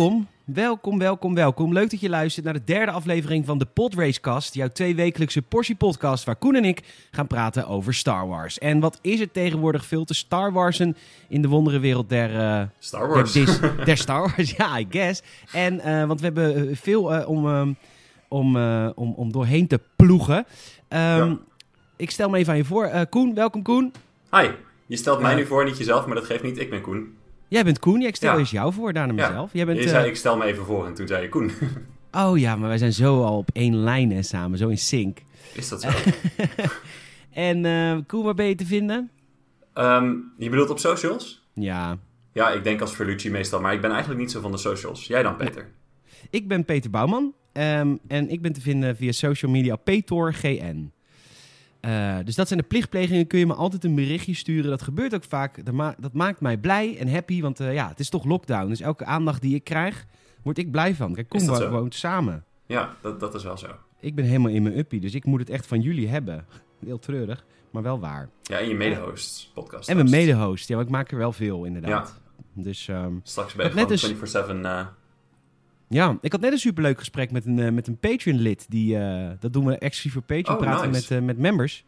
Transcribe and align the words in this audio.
Welkom, 0.00 0.28
welkom, 0.44 0.98
welkom, 0.98 1.34
welkom. 1.34 1.72
Leuk 1.72 1.90
dat 1.90 2.00
je 2.00 2.08
luistert 2.08 2.44
naar 2.44 2.54
de 2.54 2.64
derde 2.64 2.92
aflevering 2.92 3.46
van 3.46 3.58
de 3.58 3.64
Podracecast, 3.64 4.54
jouw 4.54 4.68
tweewekelijkse 4.68 5.42
portie 5.42 5.74
podcast 5.74 6.24
waar 6.24 6.36
Koen 6.36 6.54
en 6.54 6.64
ik 6.64 7.08
gaan 7.10 7.26
praten 7.26 7.66
over 7.66 7.94
Star 7.94 8.28
Wars. 8.28 8.58
En 8.58 8.80
wat 8.80 8.98
is 9.02 9.20
het 9.20 9.32
tegenwoordig 9.32 9.84
veel 9.84 10.04
te 10.04 10.14
Star 10.14 10.52
Warsen 10.52 10.96
in 11.28 11.42
de 11.42 11.48
wonderenwereld 11.48 12.08
der, 12.08 12.34
uh, 12.34 12.62
Star 12.78 13.08
Wars. 13.08 13.32
Der, 13.32 13.44
Dis- 13.44 13.60
der 13.84 13.96
Star 13.96 14.20
Wars, 14.20 14.50
ja, 14.56 14.78
I 14.78 14.86
guess. 14.90 15.22
En, 15.52 15.74
uh, 15.74 16.06
want 16.06 16.20
we 16.20 16.26
hebben 16.26 16.68
uh, 16.68 16.76
veel 16.76 17.14
uh, 17.14 17.28
om, 17.28 17.46
um, 17.46 17.76
om, 18.28 18.56
om, 18.94 19.12
om 19.16 19.32
doorheen 19.32 19.66
te 19.66 19.80
ploegen. 19.96 20.36
Um, 20.36 20.46
ja. 20.88 21.38
Ik 21.96 22.10
stel 22.10 22.28
me 22.28 22.38
even 22.38 22.52
aan 22.52 22.58
je 22.58 22.64
voor. 22.64 23.06
Koen, 23.08 23.34
welkom 23.34 23.62
Koen. 23.62 23.92
Hi, 24.30 24.48
je 24.86 24.96
stelt 24.96 25.20
mij 25.20 25.34
nu 25.34 25.46
voor, 25.46 25.64
niet 25.64 25.78
jezelf, 25.78 26.06
maar 26.06 26.14
dat 26.14 26.24
geeft 26.24 26.42
niet. 26.42 26.58
Ik 26.58 26.70
ben 26.70 26.80
Koen. 26.80 27.18
Jij 27.50 27.64
bent 27.64 27.78
Koen, 27.78 28.02
ik 28.02 28.16
stel 28.16 28.32
ja. 28.32 28.38
eens 28.38 28.50
jou 28.50 28.72
voor, 28.72 28.92
daarna 28.92 29.12
mezelf. 29.12 29.52
Jij 29.52 29.66
bent, 29.66 29.82
je 29.82 29.88
zei, 29.88 30.08
ik 30.08 30.16
stel 30.16 30.36
me 30.36 30.44
even 30.44 30.64
voor 30.64 30.86
en 30.86 30.94
toen 30.94 31.06
zei 31.06 31.22
je 31.22 31.28
Koen. 31.28 31.50
oh 32.24 32.38
ja, 32.38 32.56
maar 32.56 32.68
wij 32.68 32.78
zijn 32.78 32.92
zo 32.92 33.24
al 33.24 33.36
op 33.36 33.50
één 33.52 33.76
lijn 33.76 34.12
hè, 34.12 34.22
samen, 34.22 34.58
zo 34.58 34.68
in 34.68 34.78
sync. 34.78 35.18
Is 35.54 35.68
dat 35.68 35.80
zo? 35.80 35.88
en 37.48 37.64
uh, 37.64 37.96
Koen, 38.06 38.24
waar 38.24 38.34
ben 38.34 38.46
je 38.46 38.54
te 38.54 38.66
vinden? 38.66 39.10
Um, 39.74 40.32
je 40.38 40.50
bedoelt 40.50 40.70
op 40.70 40.78
socials? 40.78 41.46
Ja. 41.54 41.98
Ja, 42.32 42.50
ik 42.50 42.64
denk 42.64 42.80
als 42.80 42.94
Verlucci 42.94 43.30
meestal, 43.30 43.60
maar 43.60 43.72
ik 43.72 43.80
ben 43.80 43.90
eigenlijk 43.90 44.20
niet 44.20 44.30
zo 44.30 44.40
van 44.40 44.50
de 44.50 44.58
socials. 44.58 45.06
Jij 45.06 45.22
dan, 45.22 45.36
Peter? 45.36 45.68
Ik 46.30 46.48
ben 46.48 46.64
Peter 46.64 46.90
Bouwman 46.90 47.34
um, 47.52 47.98
en 48.08 48.28
ik 48.28 48.42
ben 48.42 48.52
te 48.52 48.60
vinden 48.60 48.96
via 48.96 49.12
social 49.12 49.52
media 49.52 49.76
PetorGN. 49.76 50.92
Uh, 51.80 52.16
dus 52.24 52.34
dat 52.34 52.46
zijn 52.48 52.60
de 52.60 52.66
plichtplegingen. 52.66 53.26
Kun 53.26 53.38
je 53.38 53.46
me 53.46 53.54
altijd 53.54 53.84
een 53.84 53.94
berichtje 53.94 54.34
sturen. 54.34 54.70
Dat 54.70 54.82
gebeurt 54.82 55.14
ook 55.14 55.24
vaak. 55.24 55.64
Dat, 55.64 55.74
ma 55.74 55.94
dat 55.98 56.12
maakt 56.12 56.40
mij 56.40 56.56
blij 56.56 56.98
en 56.98 57.12
happy. 57.12 57.40
Want 57.40 57.60
uh, 57.60 57.74
ja, 57.74 57.88
het 57.88 58.00
is 58.00 58.08
toch 58.08 58.24
lockdown. 58.24 58.68
Dus 58.68 58.80
elke 58.80 59.04
aandacht 59.04 59.42
die 59.42 59.54
ik 59.54 59.64
krijg, 59.64 60.06
word 60.42 60.58
ik 60.58 60.70
blij 60.70 60.94
van. 60.94 61.14
Kijk, 61.14 61.28
kom 61.28 61.46
we 61.46 61.68
woont 61.68 61.94
samen. 61.94 62.44
Ja, 62.66 62.96
dat, 63.00 63.20
dat 63.20 63.34
is 63.34 63.42
wel 63.42 63.58
zo. 63.58 63.66
Ik 64.00 64.14
ben 64.14 64.24
helemaal 64.24 64.50
in 64.50 64.62
mijn 64.62 64.78
uppie. 64.78 65.00
Dus 65.00 65.14
ik 65.14 65.24
moet 65.24 65.40
het 65.40 65.50
echt 65.50 65.66
van 65.66 65.80
jullie 65.80 66.08
hebben. 66.08 66.46
Heel 66.84 66.98
treurig, 66.98 67.44
maar 67.70 67.82
wel 67.82 68.00
waar. 68.00 68.28
Ja, 68.42 68.58
en 68.58 68.68
je 68.68 68.74
mede-host 68.74 69.50
podcast. 69.54 69.88
En 69.88 69.96
mijn 69.96 70.10
mede-host. 70.10 70.68
Ja, 70.68 70.74
want 70.74 70.86
ik 70.86 70.92
maak 70.92 71.10
er 71.10 71.18
wel 71.18 71.32
veel 71.32 71.64
inderdaad. 71.64 72.20
Ja. 72.54 72.62
Dus, 72.62 72.88
um, 72.88 73.20
Straks 73.22 73.54
ben 73.54 73.66
je 73.66 73.72
gewoon 73.72 73.90
eens... 73.90 74.12
24-7... 74.12 74.50
Uh... 74.54 74.86
Ja, 75.92 76.18
ik 76.20 76.32
had 76.32 76.40
net 76.40 76.52
een 76.52 76.58
superleuk 76.58 76.98
gesprek 76.98 77.30
met 77.30 77.46
een, 77.46 77.58
uh, 77.58 77.70
met 77.70 77.86
een 77.86 77.98
Patreon-lid. 77.98 78.66
Die, 78.68 78.96
uh, 78.96 79.30
dat 79.40 79.52
doen 79.52 79.66
we 79.66 79.78
exclusief 79.78 80.12
voor 80.12 80.22
Patreon, 80.22 80.56
oh, 80.56 80.62
praten 80.62 80.90
nice. 80.90 81.12
met, 81.12 81.20
uh, 81.20 81.26
met 81.26 81.38
members. 81.38 81.84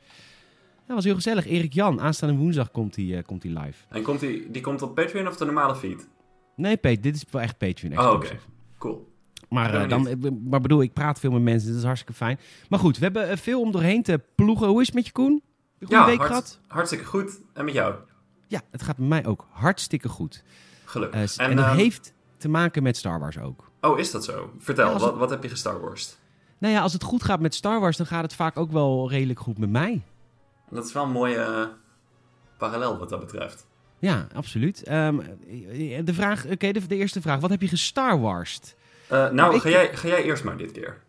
Dat 0.86 0.96
was 0.96 1.04
heel 1.04 1.14
gezellig. 1.14 1.46
Erik 1.46 1.72
Jan, 1.72 2.00
aanstaande 2.00 2.36
woensdag 2.36 2.70
komt 2.70 2.96
hij 2.96 3.04
uh, 3.04 3.22
komt 3.26 3.44
live. 3.44 3.84
En 3.88 4.02
komt 4.02 4.20
die, 4.20 4.50
die 4.50 4.62
komt 4.62 4.82
op 4.82 4.94
Patreon 4.94 5.28
of 5.28 5.36
de 5.36 5.44
normale 5.44 5.76
feed? 5.76 6.08
Nee, 6.56 6.76
Pete, 6.76 7.00
dit 7.00 7.14
is 7.14 7.24
wel 7.30 7.42
echt 7.42 7.58
Patreon. 7.58 7.98
Oh, 7.98 8.06
oké. 8.06 8.26
Okay. 8.26 8.38
Cool. 8.78 9.10
Maar, 9.48 9.88
dan, 9.88 10.08
maar 10.48 10.60
bedoel, 10.60 10.82
ik 10.82 10.92
praat 10.92 11.20
veel 11.20 11.30
met 11.30 11.42
mensen, 11.42 11.68
dat 11.68 11.78
is 11.78 11.84
hartstikke 11.84 12.14
fijn. 12.14 12.38
Maar 12.68 12.78
goed, 12.78 12.98
we 12.98 13.04
hebben 13.04 13.38
veel 13.38 13.60
om 13.60 13.72
doorheen 13.72 14.02
te 14.02 14.20
ploegen. 14.34 14.66
Hoe 14.66 14.80
is 14.80 14.86
het 14.86 14.94
met 14.94 15.06
je, 15.06 15.12
Koen? 15.12 15.42
Ja, 15.78 16.06
week 16.06 16.16
hart, 16.16 16.28
gehad? 16.28 16.60
hartstikke 16.66 17.04
goed. 17.04 17.40
En 17.52 17.64
met 17.64 17.74
jou? 17.74 17.94
Ja, 18.46 18.60
het 18.70 18.82
gaat 18.82 18.98
met 18.98 19.08
mij 19.08 19.26
ook 19.26 19.46
hartstikke 19.50 20.08
goed. 20.08 20.44
Gelukkig. 20.84 21.36
en, 21.36 21.50
en 21.50 21.56
dat 21.56 21.70
um, 21.70 21.76
heeft 21.76 22.14
te 22.36 22.48
maken 22.48 22.82
met 22.82 22.96
Star 22.96 23.20
Wars 23.20 23.38
ook. 23.38 23.71
Oh, 23.90 23.98
is 23.98 24.10
dat 24.10 24.24
zo? 24.24 24.52
Vertel, 24.58 24.98
Ja, 24.98 25.14
wat, 25.16 25.30
heb 25.30 25.42
je 25.42 25.48
gestar 25.48 25.80
Wars? 25.80 26.16
Nou 26.58 26.74
ja, 26.74 26.80
als 26.80 26.92
het 26.92 27.02
goed 27.02 27.22
gaat 27.22 27.40
met 27.40 27.54
Star 27.54 27.80
Wars, 27.80 27.96
dan 27.96 28.06
gaat 28.06 28.22
het 28.22 28.34
vaak 28.34 28.56
ook 28.56 28.72
wel 28.72 29.10
redelijk 29.10 29.40
goed 29.40 29.58
met 29.58 29.70
mij. 29.70 30.02
Dat 30.70 30.86
is 30.86 30.92
wel 30.92 31.02
een 31.04 31.10
mooie 31.10 31.36
eh, 31.36 31.64
parallel 32.58 32.98
wat 32.98 33.08
dat 33.08 33.20
betreft. 33.20 33.66
Ja, 33.98 34.26
absoluut. 34.34 34.82
Ehm, 34.82 35.16
de 36.04 36.14
vraag, 36.14 36.46
oké, 36.46 36.72
de, 36.72 36.86
de 36.86 36.96
eerste 36.96 37.20
vraag. 37.20 37.40
Wat 37.40 37.50
heb 37.50 37.60
je 37.60 37.68
gestar 37.68 38.20
Warst? 38.20 38.74
Eh, 39.08 39.30
nou, 39.30 39.54
ik- 39.54 39.60
ga, 39.60 39.68
jij, 39.68 39.96
ga 39.96 40.08
jij 40.08 40.22
eerst 40.22 40.44
maar 40.44 40.56
dit 40.56 40.72
keer. 40.72 41.02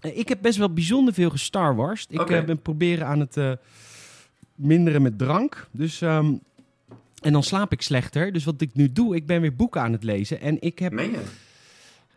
Eh, 0.00 0.18
Ik 0.18 0.28
heb 0.28 0.38
best 0.42 0.58
wel 0.58 0.72
bijzonder 0.72 1.14
veel 1.14 1.30
gestar 1.30 1.76
Warst. 1.76 2.10
Ik 2.10 2.30
eh, 2.30 2.44
ben 2.44 2.62
proberen 2.62 3.06
aan 3.06 3.20
het 3.20 3.36
eh, 3.36 3.52
minderen 4.54 5.02
met 5.02 5.18
drank. 5.18 5.68
Dus, 5.70 6.00
ehm, 6.00 6.32
en 7.22 7.32
dan 7.32 7.42
slaap 7.42 7.72
ik 7.72 7.82
slechter. 7.82 8.32
Dus 8.32 8.44
wat 8.44 8.60
ik 8.60 8.74
nu 8.74 8.92
doe, 8.92 9.14
ik 9.14 9.26
ben 9.26 9.40
weer 9.40 9.56
boeken 9.56 9.80
aan 9.80 9.92
het 9.92 10.04
lezen. 10.04 10.40
En 10.40 10.60
ik 10.60 10.78
heb 10.78 10.92
Meen 10.92 11.10
je? 11.10 11.22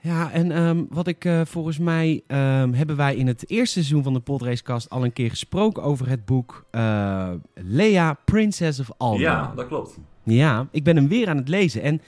Ja, 0.04 0.32
en 0.32 0.52
ehm, 0.52 0.84
wat 0.90 1.08
ik 1.08 1.26
eh, 1.26 1.42
volgens 1.46 1.78
mij 1.78 2.22
ehm, 2.28 2.74
hebben 2.74 2.96
wij 2.96 3.16
in 3.16 3.28
het 3.28 3.50
eerste 3.50 3.74
seizoen 3.74 4.04
van 4.04 4.14
de 4.14 4.20
Podracecast 4.20 4.90
al 4.90 5.04
een 5.04 5.14
keer 5.14 5.30
gesproken 5.30 5.84
over 5.84 6.10
het 6.10 6.26
boek 6.26 6.66
eh 6.72 7.30
Leia, 7.54 8.18
Princess 8.26 8.80
of 8.80 8.90
Alderaan. 8.98 9.44
Ja, 9.50 9.56
dat 9.56 9.68
klopt. 9.68 9.98
Ja, 10.24 10.68
ik 10.72 10.84
ben 10.84 10.96
hem 10.96 11.08
weer 11.08 11.30
aan 11.30 11.38
het 11.38 11.48
lezen. 11.48 11.82
En 11.82 12.02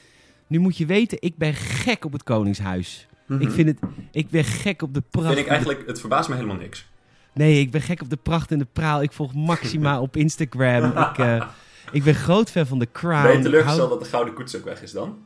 nu 0.47 0.59
moet 0.59 0.77
je 0.77 0.85
weten, 0.85 1.17
ik 1.21 1.37
ben 1.37 1.53
gek 1.53 2.05
op 2.05 2.11
het 2.13 2.23
Koningshuis. 2.23 3.07
Ik, 3.39 3.51
vind 3.51 3.67
het, 3.67 3.77
ik 4.11 4.29
ben 4.29 4.43
gek 4.43 4.81
op 4.81 4.93
de 4.93 5.01
pracht. 5.01 5.25
Mhm. 5.27 5.35
Vind 5.35 5.45
ik 5.45 5.51
eigenlijk, 5.51 5.87
het 5.87 5.99
verbaast 5.99 6.29
me 6.29 6.35
helemaal 6.35 6.55
niks. 6.57 6.87
Nee, 7.33 7.59
ik 7.59 7.71
ben 7.71 7.81
gek 7.81 8.01
op 8.01 8.09
de 8.09 8.17
pracht 8.17 8.51
en 8.51 8.59
de 8.59 8.67
praal. 8.73 9.01
Ik 9.01 9.11
volg 9.11 9.33
Maxima 9.33 9.99
op 10.07 10.17
Instagram. 10.17 10.83
Ik, 10.97 11.17
eh, 11.17 11.47
ik 11.91 12.03
ben 12.03 12.15
groot 12.15 12.51
fan 12.51 12.65
van 12.65 12.79
The 12.79 12.87
Crown. 12.91 13.23
ben 13.23 13.37
je 13.37 13.43
teleurgesteld 13.43 13.77
hou- 13.87 13.89
dat 13.89 14.03
de 14.03 14.09
gouden 14.09 14.33
koets 14.33 14.55
ook 14.57 14.63
weg 14.65 14.81
is 14.81 14.91
dan? 14.91 15.17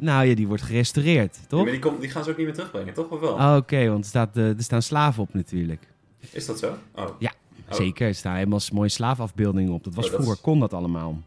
Nou 0.00 0.26
ja, 0.26 0.34
die 0.34 0.46
wordt 0.48 0.62
gerestaureerd, 0.62 1.36
Ja, 1.40 1.46
toch? 1.48 1.62
maar 1.62 1.70
die, 1.70 1.80
komt, 1.80 2.00
die 2.00 2.10
gaan 2.10 2.24
ze 2.24 2.30
ook 2.30 2.36
niet 2.36 2.46
meer 2.46 2.54
terugbrengen, 2.54 2.94
toch? 2.94 3.08
Of 3.08 3.20
wel? 3.20 3.32
Oh, 3.34 3.54
Oké, 3.56 3.88
want 3.88 4.04
er, 4.04 4.10
staat, 4.10 4.36
eh, 4.36 4.48
er 4.48 4.62
staan 4.62 4.82
slaven 4.82 5.22
op 5.22 5.34
natuurlijk. 5.34 5.88
Is 6.30 6.46
dat 6.46 6.58
zo? 6.58 6.74
Oh. 6.94 7.08
Ja, 7.18 7.32
Oh. 7.68 7.76
Zeker, 7.76 8.06
er 8.06 8.14
staan 8.14 8.34
helemaal 8.34 8.60
mooie 8.72 8.88
slaafafbeeldingen 8.88 9.72
op. 9.72 9.84
Dat 9.84 9.94
was 9.94 10.04
Oh, 10.04 10.10
dat 10.10 10.20
vroeger, 10.20 10.38
is- 10.38 10.44
kon 10.44 10.60
dat 10.60 10.72
allemaal. 10.72 11.20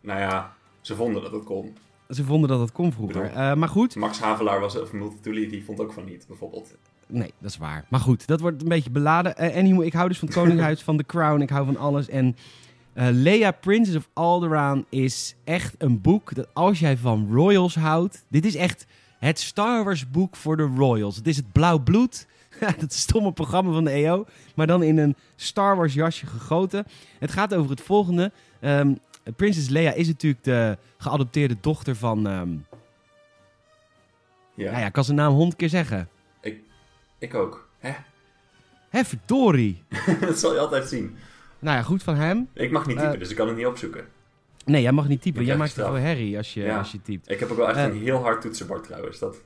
Nou 0.00 0.20
ja, 0.20 0.52
ze 0.80 0.94
vonden 0.96 1.22
dat 1.22 1.32
het 1.32 1.44
kon. 1.44 1.76
Ze 2.10 2.24
vonden 2.24 2.48
dat 2.48 2.60
het 2.60 2.72
kon 2.72 2.92
vroeger. 2.92 3.24
Eh, 3.24 3.54
maar 3.54 3.68
goed, 3.68 3.96
Max 3.96 4.20
Havelaar 4.20 4.60
was, 4.60 4.80
of 4.80 4.92
Multatuli, 4.92 5.48
die 5.48 5.64
vond 5.64 5.80
ook 5.80 5.92
van 5.92 6.04
niet, 6.04 6.24
bijvoorbeeld. 6.28 6.74
nee, 7.06 7.32
dat 7.38 7.50
is 7.50 7.56
waar. 7.56 7.84
Maar 7.88 8.00
goed, 8.00 8.26
dat 8.26 8.40
wordt 8.40 8.62
een 8.62 8.68
beetje 8.68 8.90
beladen. 8.90 9.36
Eh 9.36 9.56
anyway, 9.56 9.86
ik 9.86 9.92
hou 9.92 10.08
dus 10.08 10.18
van 10.18 10.28
het 10.28 10.36
Koningshuis, 10.36 10.82
van 10.88 10.96
The 10.96 11.04
Crown, 11.06 11.40
ik 11.40 11.50
hou 11.50 11.66
van 11.66 11.76
alles. 11.76 12.08
En 12.08 12.36
eh 12.98 13.08
Leia, 13.10 13.50
Princess 13.50 13.96
of 13.96 14.08
Alderaan 14.12 14.84
is 14.88 15.34
echt 15.44 15.74
een 15.78 16.00
boek 16.00 16.34
dat 16.34 16.48
als 16.52 16.78
jij 16.78 16.96
van 16.96 17.28
royals 17.32 17.74
houdt... 17.74 18.24
Dit 18.28 18.44
is 18.44 18.54
echt 18.54 18.86
het 19.18 19.40
Star 19.40 19.84
Wars 19.84 20.10
boek 20.10 20.36
voor 20.36 20.56
de 20.56 20.72
royals. 20.76 21.16
Het 21.16 21.26
is 21.26 21.36
het 21.36 21.52
blauw 21.52 21.78
bloed, 21.78 22.26
dat 22.80 22.92
stomme 22.92 23.32
programma 23.32 23.72
van 23.72 23.84
de 23.84 23.90
EO, 23.90 24.24
maar 24.54 24.66
dan 24.66 24.82
in 24.82 24.98
een 24.98 25.16
Star 25.36 25.76
Wars 25.76 25.94
jasje 25.94 26.26
gegoten. 26.26 26.84
Het 27.18 27.32
gaat 27.32 27.54
over 27.54 27.70
het 27.70 27.80
volgende. 27.80 28.32
Ehm 28.60 28.94
Prinses 29.36 29.68
Leia 29.68 29.92
is 29.92 30.06
natuurlijk 30.06 30.44
de 30.44 30.78
geadopteerde 30.96 31.56
dochter 31.60 31.96
van... 31.96 32.26
ehm 32.26 32.50
Ja, 34.54 34.70
Nou 34.70 34.80
ja, 34.80 34.86
ik 34.86 34.92
kan 34.92 35.04
zijn 35.04 35.16
naam 35.16 35.32
honderd 35.32 35.56
keer 35.56 35.68
zeggen. 35.68 36.08
ik 37.18 37.34
ook. 37.34 37.68
Hè? 37.78 37.92
Hé, 38.88 39.04
verdorie. 39.04 39.82
dat 40.20 40.38
zal 40.38 40.52
je 40.52 40.58
altijd 40.58 40.88
zien. 40.88 41.16
Nou 41.58 41.76
ja, 41.76 41.82
goed 41.82 42.02
van 42.02 42.14
hem. 42.14 42.48
Ik 42.54 42.70
mag 42.70 42.86
niet 42.86 42.96
typen, 42.96 43.12
Eh, 43.12 43.18
dus 43.18 43.30
ik 43.30 43.36
kan 43.36 43.46
het 43.48 43.56
niet 43.56 43.66
opzoeken. 43.66 44.04
Nee, 44.64 44.82
jij 44.82 44.92
mag 44.92 45.08
niet 45.08 45.22
typen. 45.22 45.44
Jij 45.44 45.56
maakt 45.56 45.70
straf. 45.70 45.86
veel 45.88 45.96
herrie 45.96 46.36
als 46.36 46.54
je, 46.54 46.60
Ja. 46.62 46.78
als 46.78 46.92
je 46.92 47.02
typt. 47.02 47.30
Ik 47.30 47.40
heb 47.40 47.50
ook 47.50 47.56
wel 47.56 47.68
echt 47.68 47.76
eh, 47.76 47.84
een 47.84 48.00
heel 48.02 48.18
hard 48.22 48.40
toetsenbord 48.40 48.84
trouwens. 48.84 49.18
Dat... 49.18 49.36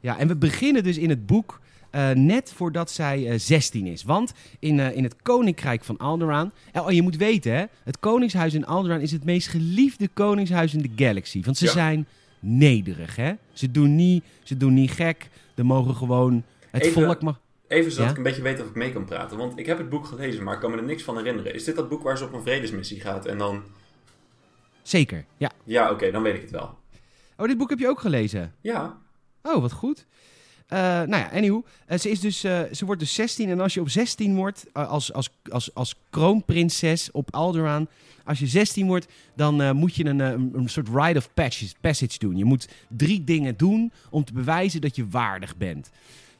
Ja, 0.00 0.18
en 0.18 0.28
we 0.28 0.36
beginnen 0.36 0.82
dus 0.82 0.98
in 0.98 1.08
het 1.10 1.26
boek 1.26 1.60
eh, 1.90 2.10
net 2.10 2.52
voordat 2.56 2.90
zij 2.90 3.28
eh 3.30 3.38
16 3.38 3.86
is. 3.86 4.02
Want 4.02 4.32
in, 4.58 4.78
in 4.80 5.02
het 5.04 5.16
Koninkrijk 5.22 5.84
van 5.84 5.96
Alderaan... 5.96 6.52
Oh, 6.72 6.90
je 6.90 7.02
moet 7.02 7.16
weten, 7.16 7.52
hè. 7.54 7.64
Het 7.84 7.98
Koningshuis 7.98 8.54
in 8.54 8.66
Alderaan 8.66 9.00
is 9.00 9.12
het 9.12 9.24
meest 9.24 9.48
geliefde 9.48 10.08
koningshuis 10.08 10.74
in 10.74 10.82
de 10.82 11.04
galaxy. 11.04 11.42
Want 11.44 11.56
ze 11.56 11.64
Ja. 11.64 11.70
zijn 11.70 12.06
nederig, 12.40 13.16
hè. 13.16 13.32
Ze 13.52 13.70
doen 13.70 13.94
niet, 13.96 14.24
ze 14.42 14.56
doen 14.56 14.74
niet 14.74 14.90
gek. 14.90 15.28
Er 15.54 15.66
mogen 15.66 15.94
gewoon... 15.94 16.44
Het 16.70 16.82
Even- 16.82 17.02
volk 17.02 17.22
mag... 17.22 17.40
Even 17.70 17.90
zodat 17.90 18.04
Ja? 18.06 18.10
ik 18.10 18.16
een 18.16 18.22
beetje 18.22 18.42
weet 18.42 18.60
of 18.60 18.66
ik 18.66 18.74
mee 18.74 18.92
kan 18.92 19.04
praten. 19.04 19.36
Want 19.36 19.58
ik 19.58 19.66
heb 19.66 19.78
het 19.78 19.88
boek 19.88 20.06
gelezen, 20.06 20.44
maar 20.44 20.54
ik 20.54 20.60
kan 20.60 20.70
me 20.70 20.76
er 20.76 20.82
niks 20.82 21.02
van 21.02 21.16
herinneren. 21.16 21.54
Is 21.54 21.64
dit 21.64 21.76
dat 21.76 21.88
boek 21.88 22.02
waar 22.02 22.18
ze 22.18 22.24
op 22.24 22.32
een 22.32 22.42
vredesmissie 22.42 23.00
gaat 23.00 23.26
en 23.26 23.38
dan... 23.38 23.62
Zeker, 24.82 25.24
ja. 25.36 25.50
Ja, 25.64 25.90
oké, 25.90 26.10
dan 26.10 26.22
weet 26.22 26.34
ik 26.34 26.40
het 26.40 26.50
wel. 26.50 26.78
Oh, 27.36 27.46
dit 27.46 27.58
boek 27.58 27.70
heb 27.70 27.78
je 27.78 27.88
ook 27.88 28.00
gelezen? 28.00 28.54
Ja, 28.60 28.98
Oh, 29.42 29.60
wat 29.60 29.72
goed. 29.72 30.06
Eh, 30.66 30.78
nou 30.78 31.16
ja, 31.16 31.30
anyhow. 31.32 31.64
eh, 31.86 31.98
ze, 31.98 32.10
is 32.10 32.20
dus, 32.20 32.44
eh, 32.44 32.60
ze 32.72 32.84
wordt 32.84 33.00
dus 33.00 33.14
16. 33.14 33.48
En 33.48 33.60
als 33.60 33.74
je 33.74 33.80
op 33.80 33.88
16 33.88 34.36
wordt, 34.36 34.66
als, 34.72 35.12
als, 35.12 35.30
als, 35.50 35.74
als 35.74 35.94
kroonprinses 36.10 37.10
op 37.10 37.34
Alderaan... 37.34 37.88
Als 38.24 38.38
je 38.38 38.46
16 38.46 38.86
wordt, 38.86 39.06
dan 39.36 39.76
moet 39.76 39.94
je 39.94 40.04
een, 40.04 40.18
een, 40.18 40.50
een 40.54 40.68
soort 40.68 40.88
rite 40.94 41.18
of 41.18 41.34
passage, 41.34 41.74
passage 41.80 42.18
doen. 42.18 42.36
Je 42.36 42.44
moet 42.44 42.68
drie 42.88 43.24
dingen 43.24 43.56
doen 43.56 43.92
om 44.10 44.24
te 44.24 44.32
bewijzen 44.32 44.80
dat 44.80 44.96
je 44.96 45.08
waardig 45.08 45.56
bent. 45.56 45.90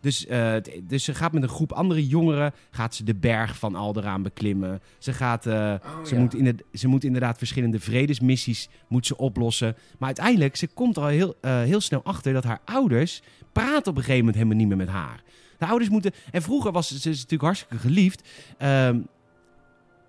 Dus, 0.01 0.27
eh, 0.27 0.55
dus 0.83 1.05
ze 1.05 1.15
gaat 1.15 1.33
met 1.33 1.43
een 1.43 1.49
groep 1.49 1.73
andere 1.73 2.07
jongeren 2.07 2.53
gaat 2.71 2.95
ze 2.95 3.05
de 3.05 3.15
berg 3.15 3.59
van 3.59 3.75
Alderaan 3.75 4.23
beklimmen. 4.23 4.81
Ze, 4.99 5.13
gaat, 5.13 5.47
eh, 5.47 5.55
Oh, 5.55 6.05
ze, 6.05 6.15
ja. 6.15 6.21
moet 6.21 6.35
in 6.35 6.47
het, 6.47 6.63
ze 6.73 6.89
moet 6.89 7.05
inderdaad 7.05 7.39
verschillende 7.39 7.81
vredesmissies 7.81 8.69
moet 8.89 9.07
ze 9.07 9.17
oplossen. 9.17 9.77
Maar 9.99 10.07
uiteindelijk, 10.07 10.57
ze 10.57 10.67
komt 10.67 10.97
er 10.97 11.03
al 11.03 11.09
heel, 11.09 11.35
eh, 11.41 11.61
heel 11.63 11.81
snel 11.81 12.01
achter 12.05 12.33
dat 12.33 12.45
haar 12.45 12.61
ouders 12.65 13.23
praten 13.53 13.91
op 13.91 13.97
een 13.97 14.03
gegeven 14.03 14.19
moment 14.19 14.35
helemaal 14.35 14.57
niet 14.57 14.69
meer 14.69 14.77
met 14.77 14.89
haar. 14.89 15.23
De 15.59 15.67
ouders 15.67 15.91
moeten... 15.91 16.13
En 16.31 16.43
vroeger 16.43 16.73
was 16.73 16.89
ze, 16.89 16.99
ze 16.99 17.11
is 17.11 17.17
natuurlijk 17.17 17.43
hartstikke 17.43 17.79
geliefd. 17.79 18.29
ehm, 18.59 19.01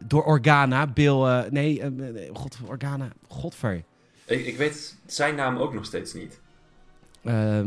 door 0.06 0.24
Organa, 0.24 0.88
Bill... 0.88 1.48
nee, 1.50 1.84
nee, 1.84 2.30
god, 2.34 2.58
Organa, 2.66 3.08
godver. 3.28 3.84
ik, 4.26 4.46
ik 4.46 4.58
weet 4.58 4.98
zijn 5.06 5.36
naam 5.36 5.58
ook 5.58 5.74
nog 5.74 5.86
steeds 5.86 6.14
niet. 6.14 6.40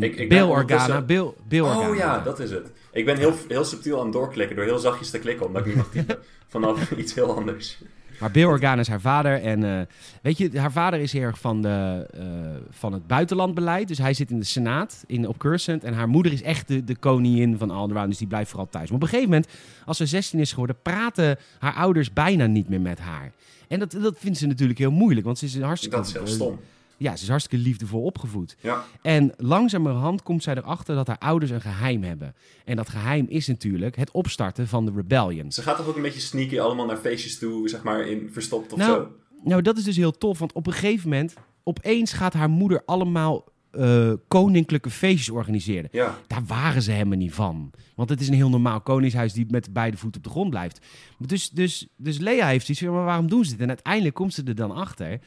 Ik- 0.01 0.17
ik 0.17 0.29
Bill 0.29 0.43
Organa. 0.43 1.01
Bill. 1.49 1.61
Oh 1.61 1.97
ja, 1.97 2.19
dat 2.23 2.41
is 2.41 2.51
het. 2.51 2.71
Ik 2.93 3.05
ben 3.05 3.17
heel, 3.17 3.33
heel 3.49 3.65
subtiel 3.65 3.99
aan 3.99 4.05
het 4.05 4.13
doorklikken 4.13 4.57
door 4.57 4.65
heel 4.65 4.79
zachtjes 4.79 5.11
te 5.11 5.19
klikken, 5.19 5.47
omdat 5.47 5.61
ik 5.61 5.67
niet 5.67 5.77
mag 5.77 5.91
typen. 5.93 6.19
Vanaf 6.49 6.91
iets 6.97 7.15
heel 7.15 7.37
anders. 7.37 7.79
Maar 8.21 8.31
Bill 8.31 8.45
Organa 8.45 8.81
is 8.81 8.89
haar 8.89 9.01
vader. 9.01 9.43
En 9.43 9.65
eh, 9.65 9.81
weet 10.23 10.39
je, 10.39 10.59
haar 10.59 10.73
vader 10.73 11.01
is 11.01 11.13
heel 11.13 11.23
erg 11.23 11.39
van, 11.39 11.63
de, 11.63 12.07
eh, 12.15 12.23
van 12.71 12.93
het 12.93 13.07
buitenlandbeleid. 13.07 13.89
Dus 13.89 13.99
hij 13.99 14.15
zit 14.15 14.31
in 14.31 14.39
de 14.39 14.45
Senaat 14.45 15.05
in, 15.07 15.29
op 15.29 15.39
Cursant. 15.39 15.85
En 15.85 15.95
haar 15.95 16.09
moeder 16.09 16.33
is 16.33 16.43
echt 16.43 16.69
de, 16.69 16.85
de 16.85 16.97
koningin 16.97 17.59
van 17.59 17.71
Alderaan. 17.71 18.09
Dus 18.09 18.19
die 18.19 18.27
blijft 18.27 18.51
vooral 18.51 18.69
thuis. 18.71 18.87
Maar 18.87 18.97
op 18.97 19.03
een 19.03 19.09
gegeven 19.09 19.31
moment, 19.31 19.49
als 19.85 19.97
ze 19.97 20.07
16 20.07 20.39
is 20.39 20.51
geworden, 20.51 20.77
praten 20.83 21.39
haar 21.59 21.75
ouders 21.75 22.13
bijna 22.13 22.47
niet 22.47 22.69
meer 22.69 22.81
met 22.81 22.99
haar. 22.99 23.33
En 23.69 23.79
dat, 23.79 23.91
dat 24.01 24.15
vindt 24.19 24.39
ze 24.39 24.47
natuurlijk 24.47 24.79
heel 24.79 24.91
moeilijk. 24.91 25.27
Want 25.27 25.39
ze 25.39 25.45
is 25.45 25.55
een 25.55 25.63
hartstikke... 25.63 25.97
Dat 25.97 26.07
is 26.07 26.13
heel 26.13 26.27
stom. 26.27 26.61
Ja, 26.97 27.17
ze 27.17 27.23
is 27.23 27.29
hartstikke 27.29 27.65
liefdevol 27.65 28.03
opgevoed. 28.03 28.57
Ja, 28.61 28.85
En 29.03 29.33
langzamerhand 29.37 30.23
komt 30.23 30.43
zij 30.43 30.55
erachter 30.55 30.95
dat 30.95 31.07
haar 31.07 31.19
ouders 31.19 31.51
een 31.51 31.61
geheim 31.61 32.03
hebben. 32.03 32.35
En 32.65 32.77
dat 32.77 32.89
geheim 32.89 33.27
is 33.29 33.47
natuurlijk 33.47 33.97
het 33.97 34.11
opstarten 34.11 34.69
van 34.69 34.85
de 34.87 34.93
rebellion. 34.95 35.53
ze 35.53 35.63
gaat 35.63 35.77
toch 35.77 35.87
ook 35.87 35.97
een 35.97 36.03
beetje 36.03 36.21
sneaky 36.21 36.61
allemaal 36.61 36.87
naar 36.87 36.97
feestjes 36.97 37.39
toe, 37.39 37.69
zeg 37.69 37.83
maar, 37.83 38.07
in 38.09 38.29
verstopt 38.33 38.73
of 38.73 38.79
Nou, 38.79 38.93
zo. 38.93 39.13
Nou, 39.45 39.63
dat 39.63 39.77
is 39.79 39.85
dus 39.85 39.97
heel 39.97 40.19
tof, 40.19 40.39
want 40.39 40.53
op 40.53 40.67
een 40.67 40.73
gegeven 40.73 41.09
moment, 41.09 41.35
opeens 41.63 42.13
gaat 42.13 42.33
haar 42.33 42.51
moeder 42.51 42.83
allemaal 42.85 43.53
eh, 43.71 44.13
koninklijke 44.29 44.91
feestjes 44.91 45.31
organiseren. 45.31 45.89
Ja, 45.93 46.19
Daar 46.27 46.45
waren 46.47 46.83
ze 46.83 46.91
helemaal 46.91 47.19
niet 47.19 47.35
van. 47.35 47.71
Want 47.95 48.09
het 48.09 48.21
is 48.21 48.29
een 48.29 48.35
heel 48.35 48.49
normaal 48.49 48.81
koningshuis 48.81 49.33
die 49.33 49.47
met 49.49 49.73
beide 49.73 49.97
voeten 49.97 50.21
op 50.21 50.27
de 50.27 50.33
grond 50.33 50.51
blijft. 50.51 50.87
Dus, 51.19 51.51
dus, 51.51 51.87
dus 51.97 52.19
Lea 52.19 52.47
heeft 52.47 52.69
iets 52.69 52.81
maar 52.81 53.05
waarom 53.05 53.29
doen 53.29 53.45
ze 53.45 53.51
dit? 53.51 53.61
En 53.61 53.69
uiteindelijk 53.69 54.15
komt 54.15 54.35
ze 54.35 54.43
er 54.45 54.55
dan 54.55 54.71
achter 54.71 55.21